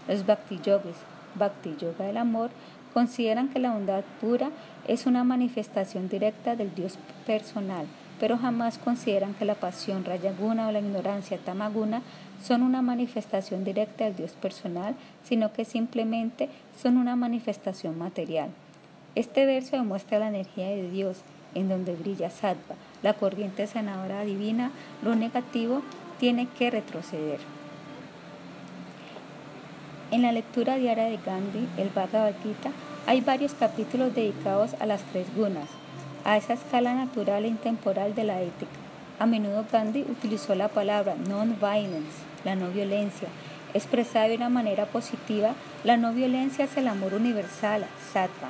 Los 0.09 0.24
bhakti 0.24 0.61
yogis, 0.64 0.97
bhakti 1.35 1.76
yoga 1.76 2.07
del 2.07 2.16
amor, 2.16 2.51
consideran 2.93 3.49
que 3.49 3.59
la 3.59 3.72
bondad 3.72 4.03
pura 4.20 4.51
es 4.89 5.07
una 5.07 5.24
manifestación 5.24 6.09
directa 6.09 6.57
del 6.57 6.74
Dios 6.74 6.99
personal, 7.26 7.87
pero 8.18 8.37
jamás 8.37 8.78
consideran 8.78 9.35
que 9.35 9.45
la 9.45 9.55
pasión 9.55 10.05
rayaguna 10.05 10.68
o 10.68 10.72
la 10.72 10.81
ignorancia 10.81 11.39
tamaguna 11.39 12.03
son 12.43 12.62
una 12.62 12.83
manifestación 12.83 13.64
directa 13.64 14.05
del 14.05 14.16
Dios 14.16 14.33
personal, 14.33 14.95
sino 15.22 15.53
que 15.53 15.64
simplemente 15.64 16.49
son 16.81 16.97
una 16.97 17.16
manifestación 17.16 17.99
material. 17.99 18.51
Este 19.14 19.47
verso 19.47 19.76
demuestra 19.76 20.18
la 20.18 20.28
energía 20.28 20.68
de 20.68 20.91
Dios, 20.91 21.18
en 21.55 21.68
donde 21.68 21.95
brilla 21.95 22.31
sattva, 22.31 22.76
la 23.03 23.14
corriente 23.14 23.66
sanadora 23.66 24.22
divina, 24.22 24.70
lo 25.03 25.16
negativo 25.16 25.83
tiene 26.18 26.47
que 26.47 26.70
retroceder. 26.70 27.41
En 30.11 30.23
la 30.23 30.33
lectura 30.33 30.75
diaria 30.75 31.05
de 31.05 31.19
Gandhi, 31.25 31.69
el 31.77 31.89
Bhagavad 31.91 32.35
Gita, 32.43 32.73
hay 33.07 33.21
varios 33.21 33.55
capítulos 33.55 34.13
dedicados 34.13 34.75
a 34.81 34.87
las 34.87 35.03
tres 35.03 35.33
gunas, 35.37 35.69
a 36.25 36.37
esa 36.37 36.55
escala 36.55 36.95
natural 36.95 37.45
e 37.45 37.49
intemporal 37.49 38.17
de 38.17 38.25
la 38.25 38.43
ética. 38.43 38.73
A 39.21 39.27
menudo 39.27 39.65
Gandhi 39.71 40.01
utilizó 40.03 40.57
la 40.57 40.67
palabra 40.67 41.15
non-violence, 41.15 42.25
la 42.45 42.57
no 42.57 42.71
violencia. 42.71 43.29
Expresada 43.73 44.27
de 44.27 44.35
una 44.35 44.49
manera 44.49 44.87
positiva, 44.87 45.53
la 45.85 45.97
no 45.97 46.13
violencia 46.13 46.65
es 46.65 46.77
el 46.77 46.89
amor 46.89 47.15
universal, 47.15 47.87
sattva. 48.13 48.49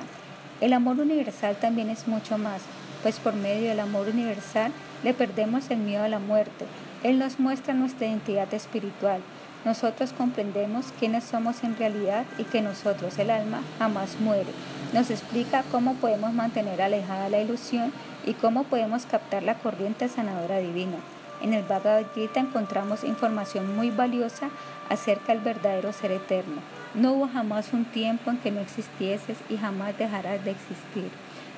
El 0.61 0.73
amor 0.73 0.99
universal 0.99 1.57
también 1.57 1.91
es 1.91 2.07
mucho 2.07 2.39
más, 2.39 2.63
pues 3.03 3.19
por 3.19 3.35
medio 3.35 3.69
del 3.69 3.81
amor 3.81 4.07
universal 4.07 4.71
le 5.03 5.13
perdemos 5.13 5.69
el 5.69 5.77
miedo 5.77 6.03
a 6.03 6.09
la 6.09 6.19
muerte. 6.19 6.65
Él 7.03 7.19
nos 7.19 7.39
muestra 7.39 7.75
nuestra 7.75 8.07
identidad 8.07 8.51
espiritual, 8.51 9.21
nosotros 9.63 10.11
comprendemos 10.13 10.87
quiénes 10.99 11.23
somos 11.23 11.63
en 11.63 11.77
realidad 11.77 12.25
y 12.37 12.43
que 12.45 12.61
nosotros, 12.61 13.17
el 13.19 13.29
alma, 13.29 13.61
jamás 13.77 14.19
muere. 14.19 14.51
Nos 14.93 15.11
explica 15.11 15.63
cómo 15.71 15.95
podemos 15.95 16.33
mantener 16.33 16.81
alejada 16.81 17.29
la 17.29 17.41
ilusión 17.41 17.93
y 18.25 18.33
cómo 18.33 18.63
podemos 18.63 19.05
captar 19.05 19.43
la 19.43 19.55
corriente 19.55 20.07
sanadora 20.07 20.59
divina. 20.59 20.97
En 21.41 21.53
el 21.53 21.63
Bhagavad 21.63 22.05
Gita 22.13 22.39
encontramos 22.39 23.03
información 23.03 23.75
muy 23.75 23.89
valiosa 23.89 24.49
acerca 24.89 25.33
del 25.33 25.41
verdadero 25.41 25.91
ser 25.91 26.11
eterno. 26.11 26.61
No 26.93 27.13
hubo 27.13 27.27
jamás 27.27 27.73
un 27.73 27.85
tiempo 27.85 28.29
en 28.29 28.37
que 28.37 28.51
no 28.51 28.61
existieses 28.61 29.37
y 29.49 29.57
jamás 29.57 29.97
dejarás 29.97 30.43
de 30.43 30.51
existir. 30.51 31.09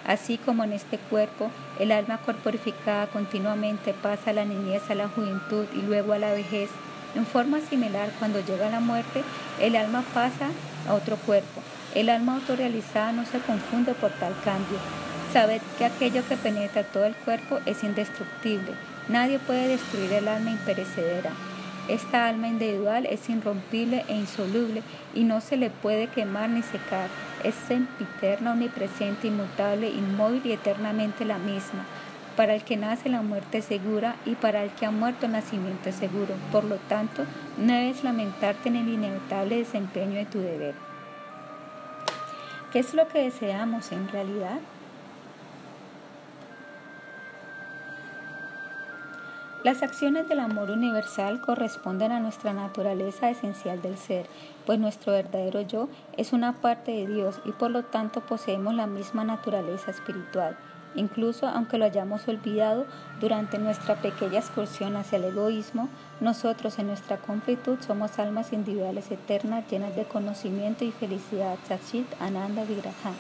Así 0.06 0.38
como 0.38 0.64
en 0.64 0.74
este 0.74 0.98
cuerpo, 0.98 1.50
el 1.80 1.92
alma 1.92 2.18
corporificada 2.20 3.08
continuamente 3.08 3.94
pasa 3.94 4.32
a 4.32 4.34
la 4.34 4.46
niñez, 4.46 4.90
a 4.90 4.96
la 4.96 5.08
juventud 5.08 5.66
y 5.74 5.82
luego 5.82 6.14
a 6.14 6.20
la 6.20 6.34
vejez, 6.34 6.70
en 7.16 7.26
forma 7.26 7.60
similar, 7.62 8.10
cuando 8.20 8.40
llega 8.40 8.70
la 8.70 8.80
muerte, 8.80 9.24
el 9.60 9.76
alma 9.76 10.04
pasa 10.14 10.50
a 10.88 10.94
otro 10.94 11.16
cuerpo. 11.18 11.62
El 11.94 12.10
alma 12.10 12.36
autorrealizada 12.36 13.12
no 13.12 13.26
se 13.26 13.40
confunde 13.40 13.94
por 13.94 14.12
tal 14.12 14.34
cambio. 14.44 14.80
Sabed 15.32 15.62
que 15.78 15.86
aquello 15.86 16.22
que 16.28 16.38
penetra 16.38 16.84
todo 16.84 17.06
el 17.06 17.16
cuerpo 17.16 17.60
es 17.66 17.84
indestructible. 17.84 18.74
Nadie 19.10 19.40
puede 19.40 19.68
destruir 19.68 20.12
el 20.14 20.28
alma 20.28 20.52
imperecedera. 20.52 21.32
Esta 21.88 22.28
alma 22.28 22.48
individual 22.48 23.06
es 23.06 23.30
irrompible 23.30 24.06
e 24.08 24.16
insoluble 24.16 24.84
y 25.14 25.26
no 25.26 25.42
se 25.42 25.58
le 25.58 25.70
puede 25.70 26.08
quemar 26.08 26.50
ni 26.50 26.62
secar. 26.62 27.10
Es 27.44 27.56
sempiterna, 27.68 28.54
omnipresente, 28.54 29.28
inmutable, 29.28 29.90
inmóvil 29.90 30.42
y 30.46 30.54
eternamente 30.54 31.26
la 31.26 31.38
misma. 31.38 31.84
Para 32.36 32.56
el 32.56 32.64
que 32.64 32.78
nace 32.78 33.10
la 33.10 33.22
muerte 33.22 33.60
es 33.60 33.66
segura 33.66 34.16
y 34.26 34.34
para 34.34 34.64
el 34.64 34.72
que 34.72 34.88
ha 34.88 34.92
muerto 34.92 35.28
nacimiento 35.28 35.90
es 35.90 35.96
seguro. 35.96 36.34
Por 36.52 36.64
lo 36.64 36.78
tanto, 36.78 37.26
no 37.58 37.74
debes 37.74 38.04
lamentarte 38.04 38.70
en 38.70 38.78
el 38.78 38.90
inevitable 38.90 39.58
desempeño 39.58 40.16
de 40.16 40.26
tu 40.26 40.40
deber. 40.40 40.74
¿Qué 42.72 42.80
es 42.80 42.96
lo 42.96 43.08
que 43.08 43.20
deseamos 43.20 43.92
en 43.92 44.08
realidad? 44.08 44.60
Las 49.64 49.82
acciones 49.82 50.28
del 50.28 50.40
amor 50.40 50.72
universal 50.72 51.40
corresponden 51.40 52.12
a 52.12 52.20
nuestra 52.20 52.52
naturaleza 52.52 53.30
esencial 53.30 53.82
del 53.82 53.98
ser, 53.98 54.26
pues 54.66 54.78
nuestro 54.78 55.14
verdadero 55.14 55.62
yo 55.62 55.88
es 56.18 56.34
una 56.34 56.54
parte 56.54 56.92
de 56.92 57.08
Dios 57.08 57.40
y 57.46 57.52
por 57.52 57.72
lo 57.72 57.84
tanto 57.84 58.20
poseemos 58.22 58.74
la 58.74 58.88
misma 58.88 59.24
naturaleza 59.24 59.92
espiritual. 59.92 60.58
Incluso 60.96 61.48
aunque 61.48 61.78
lo 61.78 61.86
hayamos 61.86 62.28
olvidado 62.28 62.86
durante 63.20 63.58
nuestra 63.58 63.96
pequeña 63.96 64.40
excursión 64.40 64.96
hacia 64.96 65.18
el 65.18 65.26
egoísmo, 65.26 65.90
nosotros 66.20 66.78
en 66.80 66.88
nuestra 66.88 67.18
completud 67.18 67.78
somos 67.86 68.20
almas 68.20 68.54
individuales 68.54 69.10
eternas 69.12 69.70
llenas 69.70 69.96
de 69.96 70.06
conocimiento 70.06 70.86
y 70.86 70.92
felicidad. 70.92 71.58
Sachit 71.68 72.08
Ananda 72.20 72.64
Vigraha. 72.64 73.14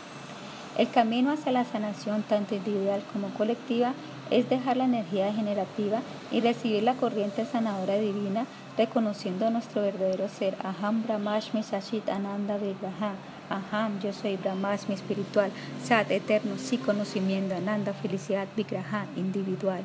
El 0.77 0.89
camino 0.89 1.31
hacia 1.31 1.51
la 1.51 1.65
sanación 1.65 2.23
tanto 2.23 2.55
individual 2.55 3.03
como 3.11 3.29
colectiva 3.29 3.93
es 4.31 4.49
dejar 4.49 4.77
la 4.77 4.85
energía 4.85 5.25
degenerativa 5.25 6.01
y 6.31 6.41
recibir 6.41 6.81
la 6.81 6.95
corriente 6.95 7.45
sanadora 7.45 7.97
divina, 7.97 8.45
reconociendo 8.77 9.49
nuestro 9.51 9.83
verdadero 9.83 10.27
ser. 10.29 10.55
Aham 10.63 11.03
Brahmashmi 11.03 11.61
Sachit 11.61 12.09
Ananda 12.09 12.57
Vigraha. 12.57 13.13
Aham, 13.49 13.99
yo 13.99 14.13
soy 14.13 14.37
Brahmasmi 14.37 14.95
espiritual, 14.95 15.51
Sat 15.83 16.09
eterno, 16.11 16.55
sí 16.57 16.77
conocimiento, 16.77 17.55
Ananda, 17.55 17.93
felicidad, 17.93 18.47
Vigraha, 18.55 19.05
individual. 19.15 19.81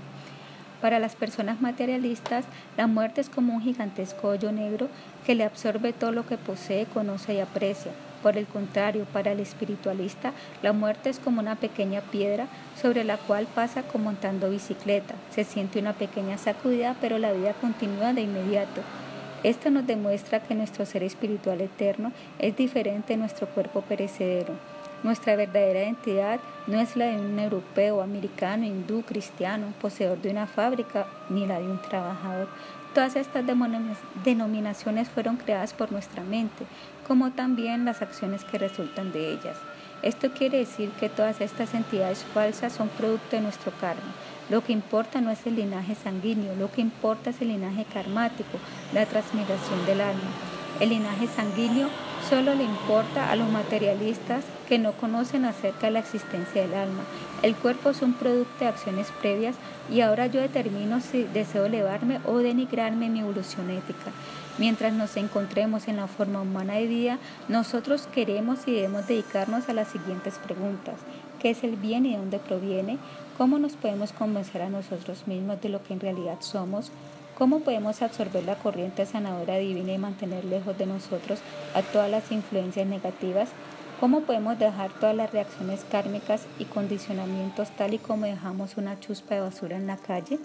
Para 0.81 1.01
las 1.01 1.17
personas 1.17 1.61
materialistas, 1.61 2.45
la 2.77 2.87
muerte 2.87 3.21
es 3.21 3.29
como 3.29 3.55
un 3.55 3.61
gigantesco 3.61 4.29
hoyo 4.29 4.53
negro 4.53 4.89
que 5.27 5.35
le 5.35 5.45
absorbe 5.45 5.93
todo 5.93 6.13
lo 6.13 6.25
que 6.25 6.39
posee, 6.39 6.87
conoce 6.87 7.35
y 7.35 7.41
aprecia. 7.41 7.91
Por 8.23 8.37
el 8.37 8.47
contrario, 8.47 9.05
para 9.13 9.33
el 9.33 9.41
espiritualista, 9.41 10.33
la 10.63 10.73
muerte 10.73 11.11
es 11.11 11.19
como 11.19 11.41
una 11.41 11.57
pequeña 11.57 12.01
piedra 12.01 12.47
sobre 12.81 13.03
la 13.03 13.17
cual 13.17 13.47
pasa 13.53 13.83
como 13.83 14.05
montando 14.05 14.51
bicicleta. 14.51 15.15
Se 15.31 15.45
siente 15.45 15.81
una 15.81 15.95
pequeña 15.95 16.39
sacudida, 16.39 16.95
pero 17.01 17.19
la 17.19 17.33
vida 17.33 17.55
continúa 17.55 18.13
de 18.13 18.23
inmediato. 18.23 18.83
Esto 19.45 19.71
nos 19.71 19.87
demuestra 19.87 20.41
que 20.41 20.57
nuestro 20.57 20.85
ser 20.85 21.05
espiritual 21.05 21.61
eterno 21.61 22.11
es 22.41 22.57
diferente 22.57 23.13
de 23.13 23.19
nuestro 23.19 23.47
cuerpo 23.47 23.83
perecedero. 23.83 24.55
Nuestra 25.05 25.37
verdadera 25.37 25.85
identidad 25.85 26.41
no 26.67 26.81
es 26.81 26.97
la 26.97 27.07
de 27.07 27.21
un 27.21 27.39
europeo, 27.39 28.03
americano, 28.03 28.65
hindú, 28.67 29.03
cristiano, 29.03 29.73
poseedor 29.81 30.21
de 30.21 30.33
una 30.33 30.49
fábrica, 30.49 31.07
ni 31.29 31.47
la 31.47 31.61
de 31.61 31.67
un 31.67 31.81
trabajador. 31.81 32.49
Todas 32.95 33.15
estas 33.15 33.45
denominaciones 34.25 35.09
fueron 35.09 35.37
creadas 35.37 35.73
por 35.73 35.93
nuestra 35.93 36.25
mente, 36.25 36.65
como 37.07 37.31
también 37.31 37.85
las 37.85 38.03
acciones 38.03 38.45
que 38.45 38.59
resultan 38.59 39.13
de 39.13 39.31
ellas. 39.31 39.57
Esto 40.03 40.33
quiere 40.33 40.59
decir 40.59 40.91
que 40.99 41.09
todas 41.09 41.41
estas 41.41 41.75
entidades 41.75 42.25
falsas 42.35 42.73
son 42.73 42.89
producto 42.89 43.37
de 43.37 43.43
nuestro 43.43 43.71
karma. 43.81 44.03
Lo 44.51 44.65
que 44.65 44.73
importa 44.73 45.21
no 45.21 45.31
es 45.31 45.47
el 45.47 45.57
linaje 45.57 45.95
sanguíneo, 45.95 46.55
lo 46.57 46.73
que 46.73 46.81
importa 46.81 47.31
es 47.31 47.43
el 47.43 47.49
linaje 47.49 47.85
karmático, 47.85 48.59
la 48.95 49.05
transmigración 49.05 49.85
del 49.85 50.01
alma. 50.01 50.31
El 50.81 50.91
linaje 50.91 51.27
sanguíneo 51.27 51.89
solo 52.31 52.55
le 52.55 52.65
importa 52.65 53.31
a 53.31 53.37
los 53.37 53.51
materialistas 53.51 54.45
que 54.69 54.79
no 54.79 54.93
conocen 54.93 55.45
acerca 55.45 55.87
de 55.87 55.93
la 55.93 55.99
existencia 55.99 56.63
del 56.63 56.75
alma. 56.75 57.03
El 57.43 57.57
cuerpo 57.57 57.91
es 57.91 58.01
un 58.01 58.15
producto 58.15 58.61
de 58.61 58.69
acciones 58.69 59.09
previas 59.21 59.57
y 59.91 60.01
ahora 60.01 60.27
yo 60.27 60.41
determino 60.41 61.01
si 61.01 61.25
deseo 61.25 61.67
elevarme 61.67 62.21
o 62.25 62.39
denigrarme 62.39 63.07
en 63.07 63.13
mi 63.15 63.21
evolución 63.21 63.71
ética. 63.71 64.13
Mientras 64.59 64.93
nos 64.93 65.17
encontremos 65.17 65.89
en 65.89 65.97
la 65.97 66.07
forma 66.07 66.41
humana 66.41 66.75
de 66.75 66.87
vida, 66.87 67.19
nosotros 67.49 68.09
queremos 68.13 68.61
y 68.67 68.73
debemos 68.73 69.07
dedicarnos 69.07 69.69
a 69.69 69.73
las 69.73 69.89
siguientes 69.89 70.35
preguntas. 70.39 70.97
¿Qué 71.41 71.51
es 71.51 71.63
el 71.63 71.77
bien 71.77 72.05
y 72.05 72.13
de 72.13 72.19
dónde 72.19 72.39
proviene? 72.39 72.99
¿Cómo 73.37 73.61
nos 73.61 73.75
podemos 73.75 74.13
convencer 74.13 74.63
a 74.63 74.69
nosotros 74.69 75.29
mismos 75.29 75.61
de 75.61 75.69
lo 75.69 75.83
que 75.85 75.93
en 75.93 76.01
realidad 76.01 76.39
somos? 76.41 76.91
¿Cómo 77.37 77.61
podemos 77.61 78.03
absorber 78.03 78.45
la 78.45 78.57
corriente 78.57 79.07
sanadora 79.07 79.59
divina 79.59 79.93
y 79.93 79.99
mantener 79.99 80.45
lejos 80.45 80.77
de 80.77 80.87
nosotros 80.87 81.39
a 81.75 81.83
todas 81.83 82.11
las 82.11 82.33
influencias 82.33 82.89
negativas? 82.89 83.51
¿Cómo 84.01 84.23
podemos 84.23 84.59
dejar 84.59 84.91
todas 84.99 85.15
las 85.15 85.31
reacciones 85.33 85.85
kármicas 85.89 86.47
y 86.59 86.65
condicionamientos 86.65 87.71
tal 87.71 87.95
y 87.95 87.99
como 87.99 88.27
dejamos 88.27 88.77
una 88.77 88.99
chuspa 88.99 89.37
de 89.37 89.43
basura 89.43 89.77
en 89.77 89.87
la 89.87 89.97
calle? 89.97 90.41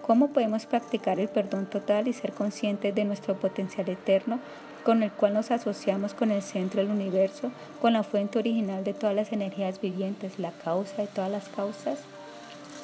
¿Cómo 0.00 0.28
podemos 0.28 0.64
practicar 0.64 1.20
el 1.20 1.28
perdón 1.28 1.66
total 1.66 2.08
y 2.08 2.14
ser 2.14 2.32
conscientes 2.32 2.94
de 2.94 3.04
nuestro 3.04 3.36
potencial 3.36 3.90
eterno 3.90 4.38
con 4.84 5.02
el 5.02 5.10
cual 5.10 5.34
nos 5.34 5.50
asociamos 5.50 6.14
con 6.14 6.30
el 6.30 6.42
centro 6.42 6.80
del 6.80 6.90
universo, 6.90 7.50
con 7.80 7.92
la 7.92 8.02
fuente 8.02 8.38
original 8.38 8.84
de 8.84 8.94
todas 8.94 9.14
las 9.14 9.32
energías 9.32 9.80
vivientes, 9.80 10.38
la 10.38 10.52
causa 10.52 11.02
de 11.02 11.08
todas 11.08 11.30
las 11.30 11.48
causas? 11.48 11.98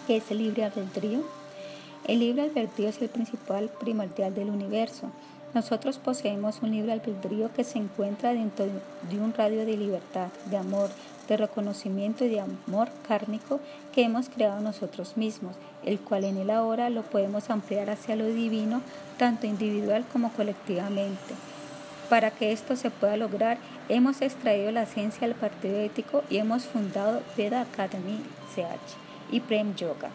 ¿Qué 0.07 0.19
es 0.19 0.31
el 0.31 0.39
libre 0.39 0.65
albedrío? 0.65 1.25
El 2.07 2.21
libre 2.21 2.43
albedrío 2.43 2.89
es 2.89 3.03
el 3.03 3.09
principal 3.09 3.69
primordial 3.81 4.35
del 4.35 4.51
universo. 4.51 5.11
Nosotros 5.55 5.99
poseemos 5.99 6.63
un 6.63 6.71
libre 6.71 6.93
albedrío 6.93 7.53
que 7.53 7.65
se 7.65 7.79
encuentra 7.79 8.33
dentro 8.35 8.67
de 8.67 9.19
un 9.19 9.33
radio 9.33 9.65
de 9.65 9.77
libertad, 9.77 10.29
de 10.51 10.57
amor, 10.59 10.91
de 11.29 11.37
reconocimiento 11.37 12.25
y 12.25 12.29
de 12.29 12.41
amor 12.41 12.89
kármico 13.09 13.61
que 13.93 14.03
hemos 14.05 14.29
creado 14.29 14.61
nosotros 14.61 15.17
mismos, 15.17 15.57
el 15.85 15.99
cual 15.99 16.25
en 16.25 16.37
el 16.37 16.51
ahora 16.51 16.91
lo 16.91 17.03
podemos 17.03 17.51
ampliar 17.51 17.91
hacia 17.91 18.17
lo 18.17 18.27
divino, 18.27 18.83
tanto 19.19 19.47
individual 19.47 20.05
como 20.13 20.31
colectivamente. 20.33 21.35
Para 22.09 22.31
que 22.31 22.53
esto 22.53 22.77
se 22.77 22.91
pueda 22.91 23.17
lograr, 23.17 23.59
hemos 23.89 24.23
extraído 24.23 24.71
la 24.71 24.87
ciencia 24.87 25.27
del 25.27 25.35
partido 25.37 25.81
ético 25.81 26.23
y 26.31 26.37
hemos 26.37 26.65
fundado 26.65 27.21
Veda 27.37 27.63
Academy 27.63 28.21
CH 28.55 29.33
y 29.33 29.41
Prem 29.41 29.75
Yoga. 29.75 30.11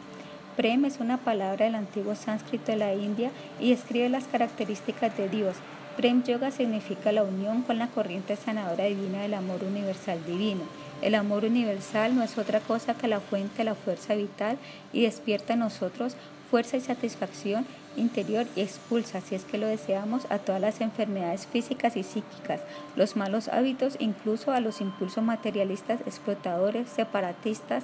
Prem 0.56 0.86
es 0.86 1.02
una 1.02 1.18
palabra 1.18 1.66
del 1.66 1.76
antiguo 1.76 2.16
sánscrito 2.16 2.72
de 2.72 2.78
la 2.78 2.94
India 2.94 3.32
y 3.60 3.72
describe 3.72 4.08
las 4.08 4.24
características 4.24 5.18
de 5.18 5.28
Dios. 5.28 5.58
Prem 5.98 6.24
Yoga 6.24 6.52
significa 6.52 7.12
la 7.12 7.24
unión 7.24 7.64
con 7.64 7.78
la 7.78 7.88
corriente 7.88 8.38
sanadora 8.38 8.86
divina 8.86 9.24
del 9.24 9.34
amor 9.34 9.62
universal 9.66 10.24
divino. 10.26 10.62
El 11.02 11.16
amor 11.16 11.44
universal 11.44 12.16
no 12.16 12.24
es 12.24 12.38
otra 12.38 12.62
cosa 12.62 12.94
que 12.94 13.10
la 13.10 13.20
fuente 13.20 13.58
de 13.60 13.64
la 13.66 13.76
fuerza 13.76 14.16
vital 14.16 14.58
y 14.94 15.02
despierta 15.02 15.54
en 15.54 15.60
nosotros 15.60 16.16
fuerza 16.50 16.78
y 16.78 16.82
satisfacción 16.82 17.66
interior 17.96 18.46
y 18.56 18.62
expulsa, 18.62 19.22
si 19.22 19.36
es 19.36 19.44
que 19.44 19.58
lo 19.58 19.68
deseamos, 19.68 20.26
a 20.30 20.40
todas 20.40 20.62
las 20.62 20.82
enfermedades 20.82 21.48
físicas 21.48 21.96
y 21.98 22.04
psíquicas, 22.04 22.62
los 22.96 23.16
malos 23.16 23.48
hábitos, 23.48 23.98
incluso 24.00 24.52
a 24.52 24.60
los 24.60 24.82
impulsos 24.82 25.24
materialistas 25.24 26.02
explotadores, 26.02 26.90
separatistas, 26.90 27.84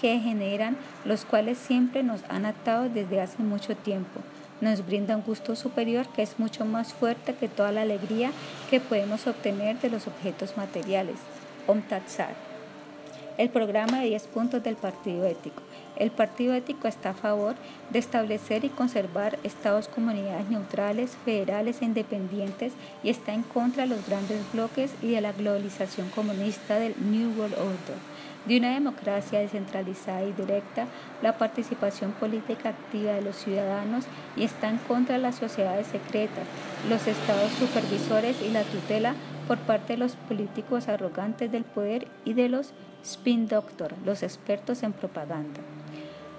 que 0.00 0.18
generan, 0.20 0.76
los 1.04 1.24
cuales 1.24 1.58
siempre 1.58 2.02
nos 2.02 2.22
han 2.28 2.46
atado 2.46 2.88
desde 2.88 3.20
hace 3.20 3.42
mucho 3.42 3.76
tiempo. 3.76 4.20
Nos 4.60 4.84
brinda 4.84 5.16
un 5.16 5.22
gusto 5.22 5.54
superior 5.54 6.06
que 6.08 6.22
es 6.22 6.38
mucho 6.38 6.64
más 6.64 6.92
fuerte 6.92 7.34
que 7.34 7.48
toda 7.48 7.72
la 7.72 7.82
alegría 7.82 8.32
que 8.70 8.80
podemos 8.80 9.26
obtener 9.26 9.78
de 9.80 9.90
los 9.90 10.06
objetos 10.06 10.56
materiales. 10.56 11.16
Om 11.66 11.82
Tat 11.82 12.08
El 13.38 13.50
programa 13.50 14.00
de 14.00 14.06
10 14.06 14.26
puntos 14.26 14.64
del 14.64 14.74
Partido 14.74 15.24
Ético. 15.24 15.62
El 15.94 16.10
Partido 16.10 16.54
Ético 16.54 16.88
está 16.88 17.10
a 17.10 17.14
favor 17.14 17.54
de 17.90 18.00
establecer 18.00 18.64
y 18.64 18.68
conservar 18.68 19.38
estados 19.44 19.86
comunidades 19.86 20.50
neutrales, 20.50 21.16
federales 21.24 21.80
e 21.80 21.84
independientes 21.84 22.72
y 23.04 23.10
está 23.10 23.32
en 23.32 23.44
contra 23.44 23.84
de 23.84 23.90
los 23.90 24.04
grandes 24.08 24.40
bloques 24.52 24.90
y 25.02 25.12
de 25.12 25.20
la 25.20 25.30
globalización 25.30 26.08
comunista 26.08 26.80
del 26.80 26.96
New 26.98 27.38
World 27.38 27.54
Order. 27.54 27.96
De 28.46 28.58
una 28.58 28.74
democracia 28.74 29.38
descentralizada 29.38 30.24
y 30.24 30.32
directa, 30.32 30.86
la 31.22 31.38
participación 31.38 32.10
política 32.12 32.70
activa 32.70 33.12
de 33.12 33.22
los 33.22 33.36
ciudadanos 33.36 34.04
y 34.36 34.42
está 34.42 34.68
en 34.68 34.78
contra 34.78 35.14
de 35.14 35.22
las 35.22 35.36
sociedades 35.36 35.86
secretas, 35.86 36.44
los 36.88 37.06
estados 37.06 37.52
supervisores 37.52 38.42
y 38.42 38.50
la 38.50 38.64
tutela 38.64 39.14
por 39.48 39.58
parte 39.58 39.94
de 39.94 39.98
los 39.98 40.14
políticos 40.14 40.88
arrogantes 40.88 41.50
del 41.50 41.64
poder 41.64 42.06
y 42.24 42.34
de 42.34 42.48
los 42.48 42.72
spin 43.02 43.48
doctor, 43.48 43.94
los 44.04 44.22
expertos 44.22 44.84
en 44.84 44.92
propaganda 44.92 45.60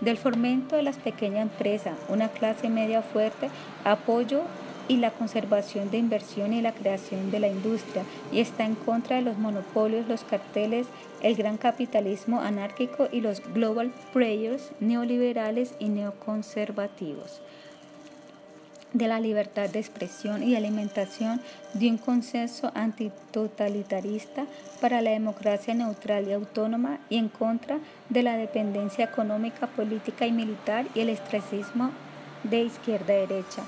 del 0.01 0.17
fomento 0.17 0.75
de 0.75 0.83
las 0.83 0.97
pequeñas 0.97 1.41
empresas, 1.41 1.97
una 2.07 2.29
clase 2.29 2.69
media 2.69 3.01
fuerte, 3.01 3.49
apoyo 3.83 4.41
y 4.87 4.97
la 4.97 5.11
conservación 5.11 5.91
de 5.91 5.97
inversión 5.97 6.53
y 6.53 6.61
la 6.61 6.71
creación 6.71 7.31
de 7.31 7.39
la 7.39 7.47
industria 7.47 8.03
y 8.31 8.39
está 8.39 8.65
en 8.65 8.75
contra 8.75 9.17
de 9.17 9.21
los 9.21 9.37
monopolios, 9.37 10.07
los 10.07 10.23
carteles, 10.23 10.87
el 11.21 11.35
gran 11.35 11.57
capitalismo 11.57 12.39
anárquico 12.41 13.07
y 13.11 13.21
los 13.21 13.41
global 13.53 13.91
players 14.13 14.71
neoliberales 14.79 15.75
y 15.79 15.89
neoconservativos. 15.89 17.41
De 18.93 19.07
la 19.07 19.19
libertad 19.19 19.69
de 19.69 19.79
expresión 19.79 20.43
y 20.43 20.55
alimentación 20.55 21.41
de 21.73 21.89
un 21.89 21.97
consenso 21.97 22.71
antitotalitarista 22.73 24.45
para 24.81 25.01
la 25.01 25.11
democracia 25.11 25.73
neutral 25.73 26.27
y 26.27 26.33
autónoma 26.33 26.99
y 27.09 27.17
en 27.17 27.29
contra 27.29 27.79
de 28.09 28.23
la 28.23 28.37
dependencia 28.37 29.05
económica, 29.05 29.67
política 29.67 30.25
y 30.25 30.31
militar 30.31 30.85
y 30.95 31.01
el 31.01 31.09
estresismo 31.09 31.91
de 32.43 32.63
izquierda-derecha, 32.63 33.63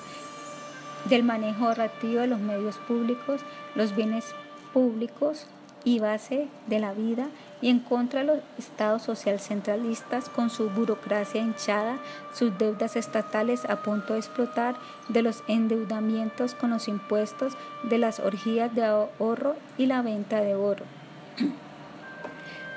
del 1.10 1.24
manejo 1.24 1.68
ahorrativo 1.68 2.22
de 2.22 2.28
los 2.28 2.40
medios 2.40 2.78
públicos, 2.78 3.42
los 3.76 3.96
bienes 3.96 4.26
públicos, 4.74 5.48
y 5.84 6.00
base 6.00 6.48
de 6.68 6.80
la 6.80 6.94
vida 6.94 7.28
y 7.62 7.70
en 7.70 7.80
contra 7.80 8.22
de 8.22 8.26
los 8.28 8.40
estados 8.58 9.04
social 9.04 9.40
centralistas 9.40 10.30
con 10.30 10.50
su 10.50 10.70
burocracia 10.70 11.42
hinchada, 11.42 11.98
sus 12.34 12.58
deudas 12.58 12.96
estatales 12.96 13.66
a 13.66 13.78
punto 13.78 14.14
de 14.14 14.20
explotar, 14.20 14.76
de 15.10 15.22
los 15.22 15.44
endeudamientos 15.48 16.56
con 16.56 16.72
los 16.72 16.88
impuestos, 16.88 17.54
de 17.84 17.98
las 17.98 18.20
orgías 18.20 18.74
de 18.74 18.86
ahorro 18.86 19.56
y 19.78 19.86
la 19.86 20.02
venta 20.02 20.42
de 20.42 20.56
oro. 20.56 20.86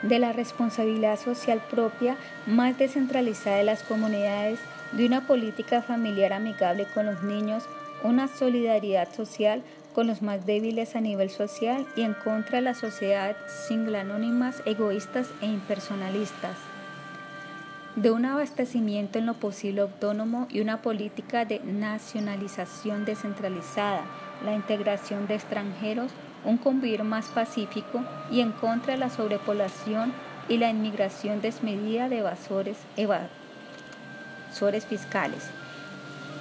De 0.03 0.19
la 0.19 0.33
responsabilidad 0.33 1.19
social 1.19 1.63
propia 1.71 2.17
más 2.47 2.77
descentralizada 2.77 3.57
de 3.57 3.65
las 3.65 3.83
comunidades, 3.83 4.61
de 4.93 5.07
una 5.07 5.27
política 5.27 5.81
familiar 5.81 6.35
amigable 6.35 6.87
con 6.93 7.07
los 7.07 7.23
niños, 7.23 7.65
una 8.03 8.29
solidaridad 8.29 9.13
social 9.15 9.63
con 9.95 10.07
los 10.09 10.21
más 10.21 10.45
débiles 10.45 10.97
a 10.97 11.01
nivel 11.01 11.31
social 11.31 11.87
y 11.97 12.03
en 12.03 12.15
contra 12.15 12.59
de 12.59 12.63
la 12.63 12.75
sociedad 12.75 13.37
single 13.47 13.99
anónimas, 13.99 14.63
egoístas 14.67 15.31
e 15.41 15.47
impersonalistas. 15.47 16.57
De 17.97 18.11
un 18.11 18.25
abastecimiento 18.27 19.21
en 19.21 19.27
lo 19.27 19.35
posible 19.35 19.83
autónomo 19.83 20.49
y 20.51 20.61
una 20.61 20.83
política 20.83 21.45
de 21.45 21.61
nacionalización 21.61 23.05
descentralizada, 23.05 24.03
la 24.45 24.53
integración 24.53 25.29
de 25.29 25.37
extranjeros, 25.37 26.11
un 26.45 26.59
convivir 26.59 27.05
más 27.05 27.29
pacífico 27.29 28.03
y 28.33 28.41
en 28.41 28.51
contra 28.51 28.95
de 28.95 28.99
la 28.99 29.11
sobrepoblación 29.11 30.13
y 30.49 30.59
la 30.59 30.71
inmigración 30.71 31.41
desmedida 31.41 32.09
de 32.09 32.19
evasores, 32.19 32.79
evasores 32.97 34.85
fiscales 34.87 35.49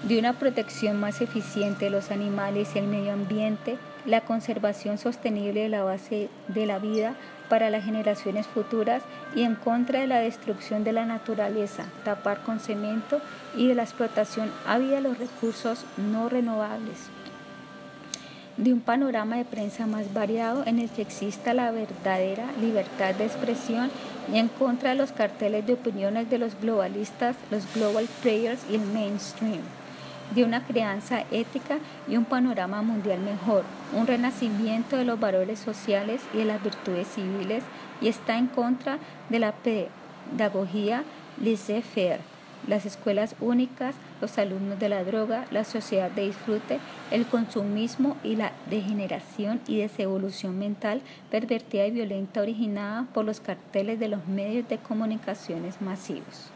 de 0.03 0.19
una 0.19 0.33
protección 0.33 0.99
más 0.99 1.21
eficiente 1.21 1.85
de 1.85 1.91
los 1.91 2.11
animales 2.11 2.71
y 2.75 2.79
el 2.79 2.87
medio 2.87 3.13
ambiente, 3.13 3.77
la 4.05 4.21
conservación 4.21 4.97
sostenible 4.97 5.61
de 5.61 5.69
la 5.69 5.83
base 5.83 6.29
de 6.49 6.65
la 6.65 6.77
vida 6.77 7.15
para 7.47 7.69
las 7.69 7.85
generaciones 7.85 8.45
futuras 8.45 9.01
y 9.33 9.43
en 9.43 9.55
contra 9.55 10.01
de 10.01 10.07
la 10.07 10.19
destrucción 10.19 10.83
de 10.83 10.91
la 10.91 11.05
naturaleza, 11.05 11.85
tapar 12.03 12.43
con 12.43 12.59
cemento 12.59 13.21
y 13.55 13.67
de 13.67 13.75
la 13.75 13.83
explotación 13.83 14.51
ávida 14.67 14.95
de 14.95 15.01
los 15.01 15.17
recursos 15.17 15.85
no 15.95 16.27
renovables. 16.27 17.07
De 18.57 18.73
un 18.73 18.81
panorama 18.81 19.37
de 19.37 19.45
prensa 19.45 19.87
más 19.87 20.13
variado 20.13 20.63
en 20.65 20.79
el 20.79 20.89
que 20.89 21.01
exista 21.01 21.53
la 21.53 21.71
verdadera 21.71 22.45
libertad 22.59 23.15
de 23.15 23.25
expresión 23.25 23.89
y 24.31 24.37
en 24.37 24.49
contra 24.49 24.89
de 24.89 24.95
los 24.95 25.13
carteles 25.13 25.65
de 25.65 25.73
opiniones 25.73 26.29
de 26.29 26.39
los 26.39 26.59
globalistas, 26.59 27.37
los 27.49 27.73
global 27.73 28.05
players 28.21 28.59
y 28.69 28.75
el 28.75 28.81
mainstream 28.81 29.61
de 30.35 30.43
una 30.43 30.65
crianza 30.65 31.23
ética 31.31 31.77
y 32.07 32.17
un 32.17 32.25
panorama 32.25 32.81
mundial 32.81 33.19
mejor, 33.19 33.63
un 33.93 34.07
renacimiento 34.07 34.97
de 34.97 35.05
los 35.05 35.19
valores 35.19 35.59
sociales 35.59 36.21
y 36.33 36.37
de 36.37 36.45
las 36.45 36.63
virtudes 36.63 37.07
civiles 37.07 37.63
y 38.01 38.07
está 38.07 38.37
en 38.37 38.47
contra 38.47 38.97
de 39.29 39.39
la 39.39 39.53
pedagogía 39.53 41.03
laissez-faire, 41.41 42.19
las 42.67 42.85
escuelas 42.85 43.35
únicas, 43.41 43.95
los 44.21 44.37
alumnos 44.37 44.79
de 44.79 44.89
la 44.89 45.03
droga, 45.03 45.45
la 45.51 45.63
sociedad 45.63 46.09
de 46.09 46.27
disfrute, 46.27 46.79
el 47.11 47.25
consumismo 47.25 48.17
y 48.23 48.35
la 48.35 48.53
degeneración 48.69 49.59
y 49.67 49.77
desevolución 49.77 50.57
mental 50.57 51.01
pervertida 51.29 51.85
y 51.87 51.91
violenta 51.91 52.41
originada 52.41 53.05
por 53.13 53.25
los 53.25 53.39
carteles 53.39 53.99
de 53.99 54.07
los 54.07 54.25
medios 54.27 54.67
de 54.69 54.77
comunicaciones 54.77 55.81
masivos. 55.81 56.51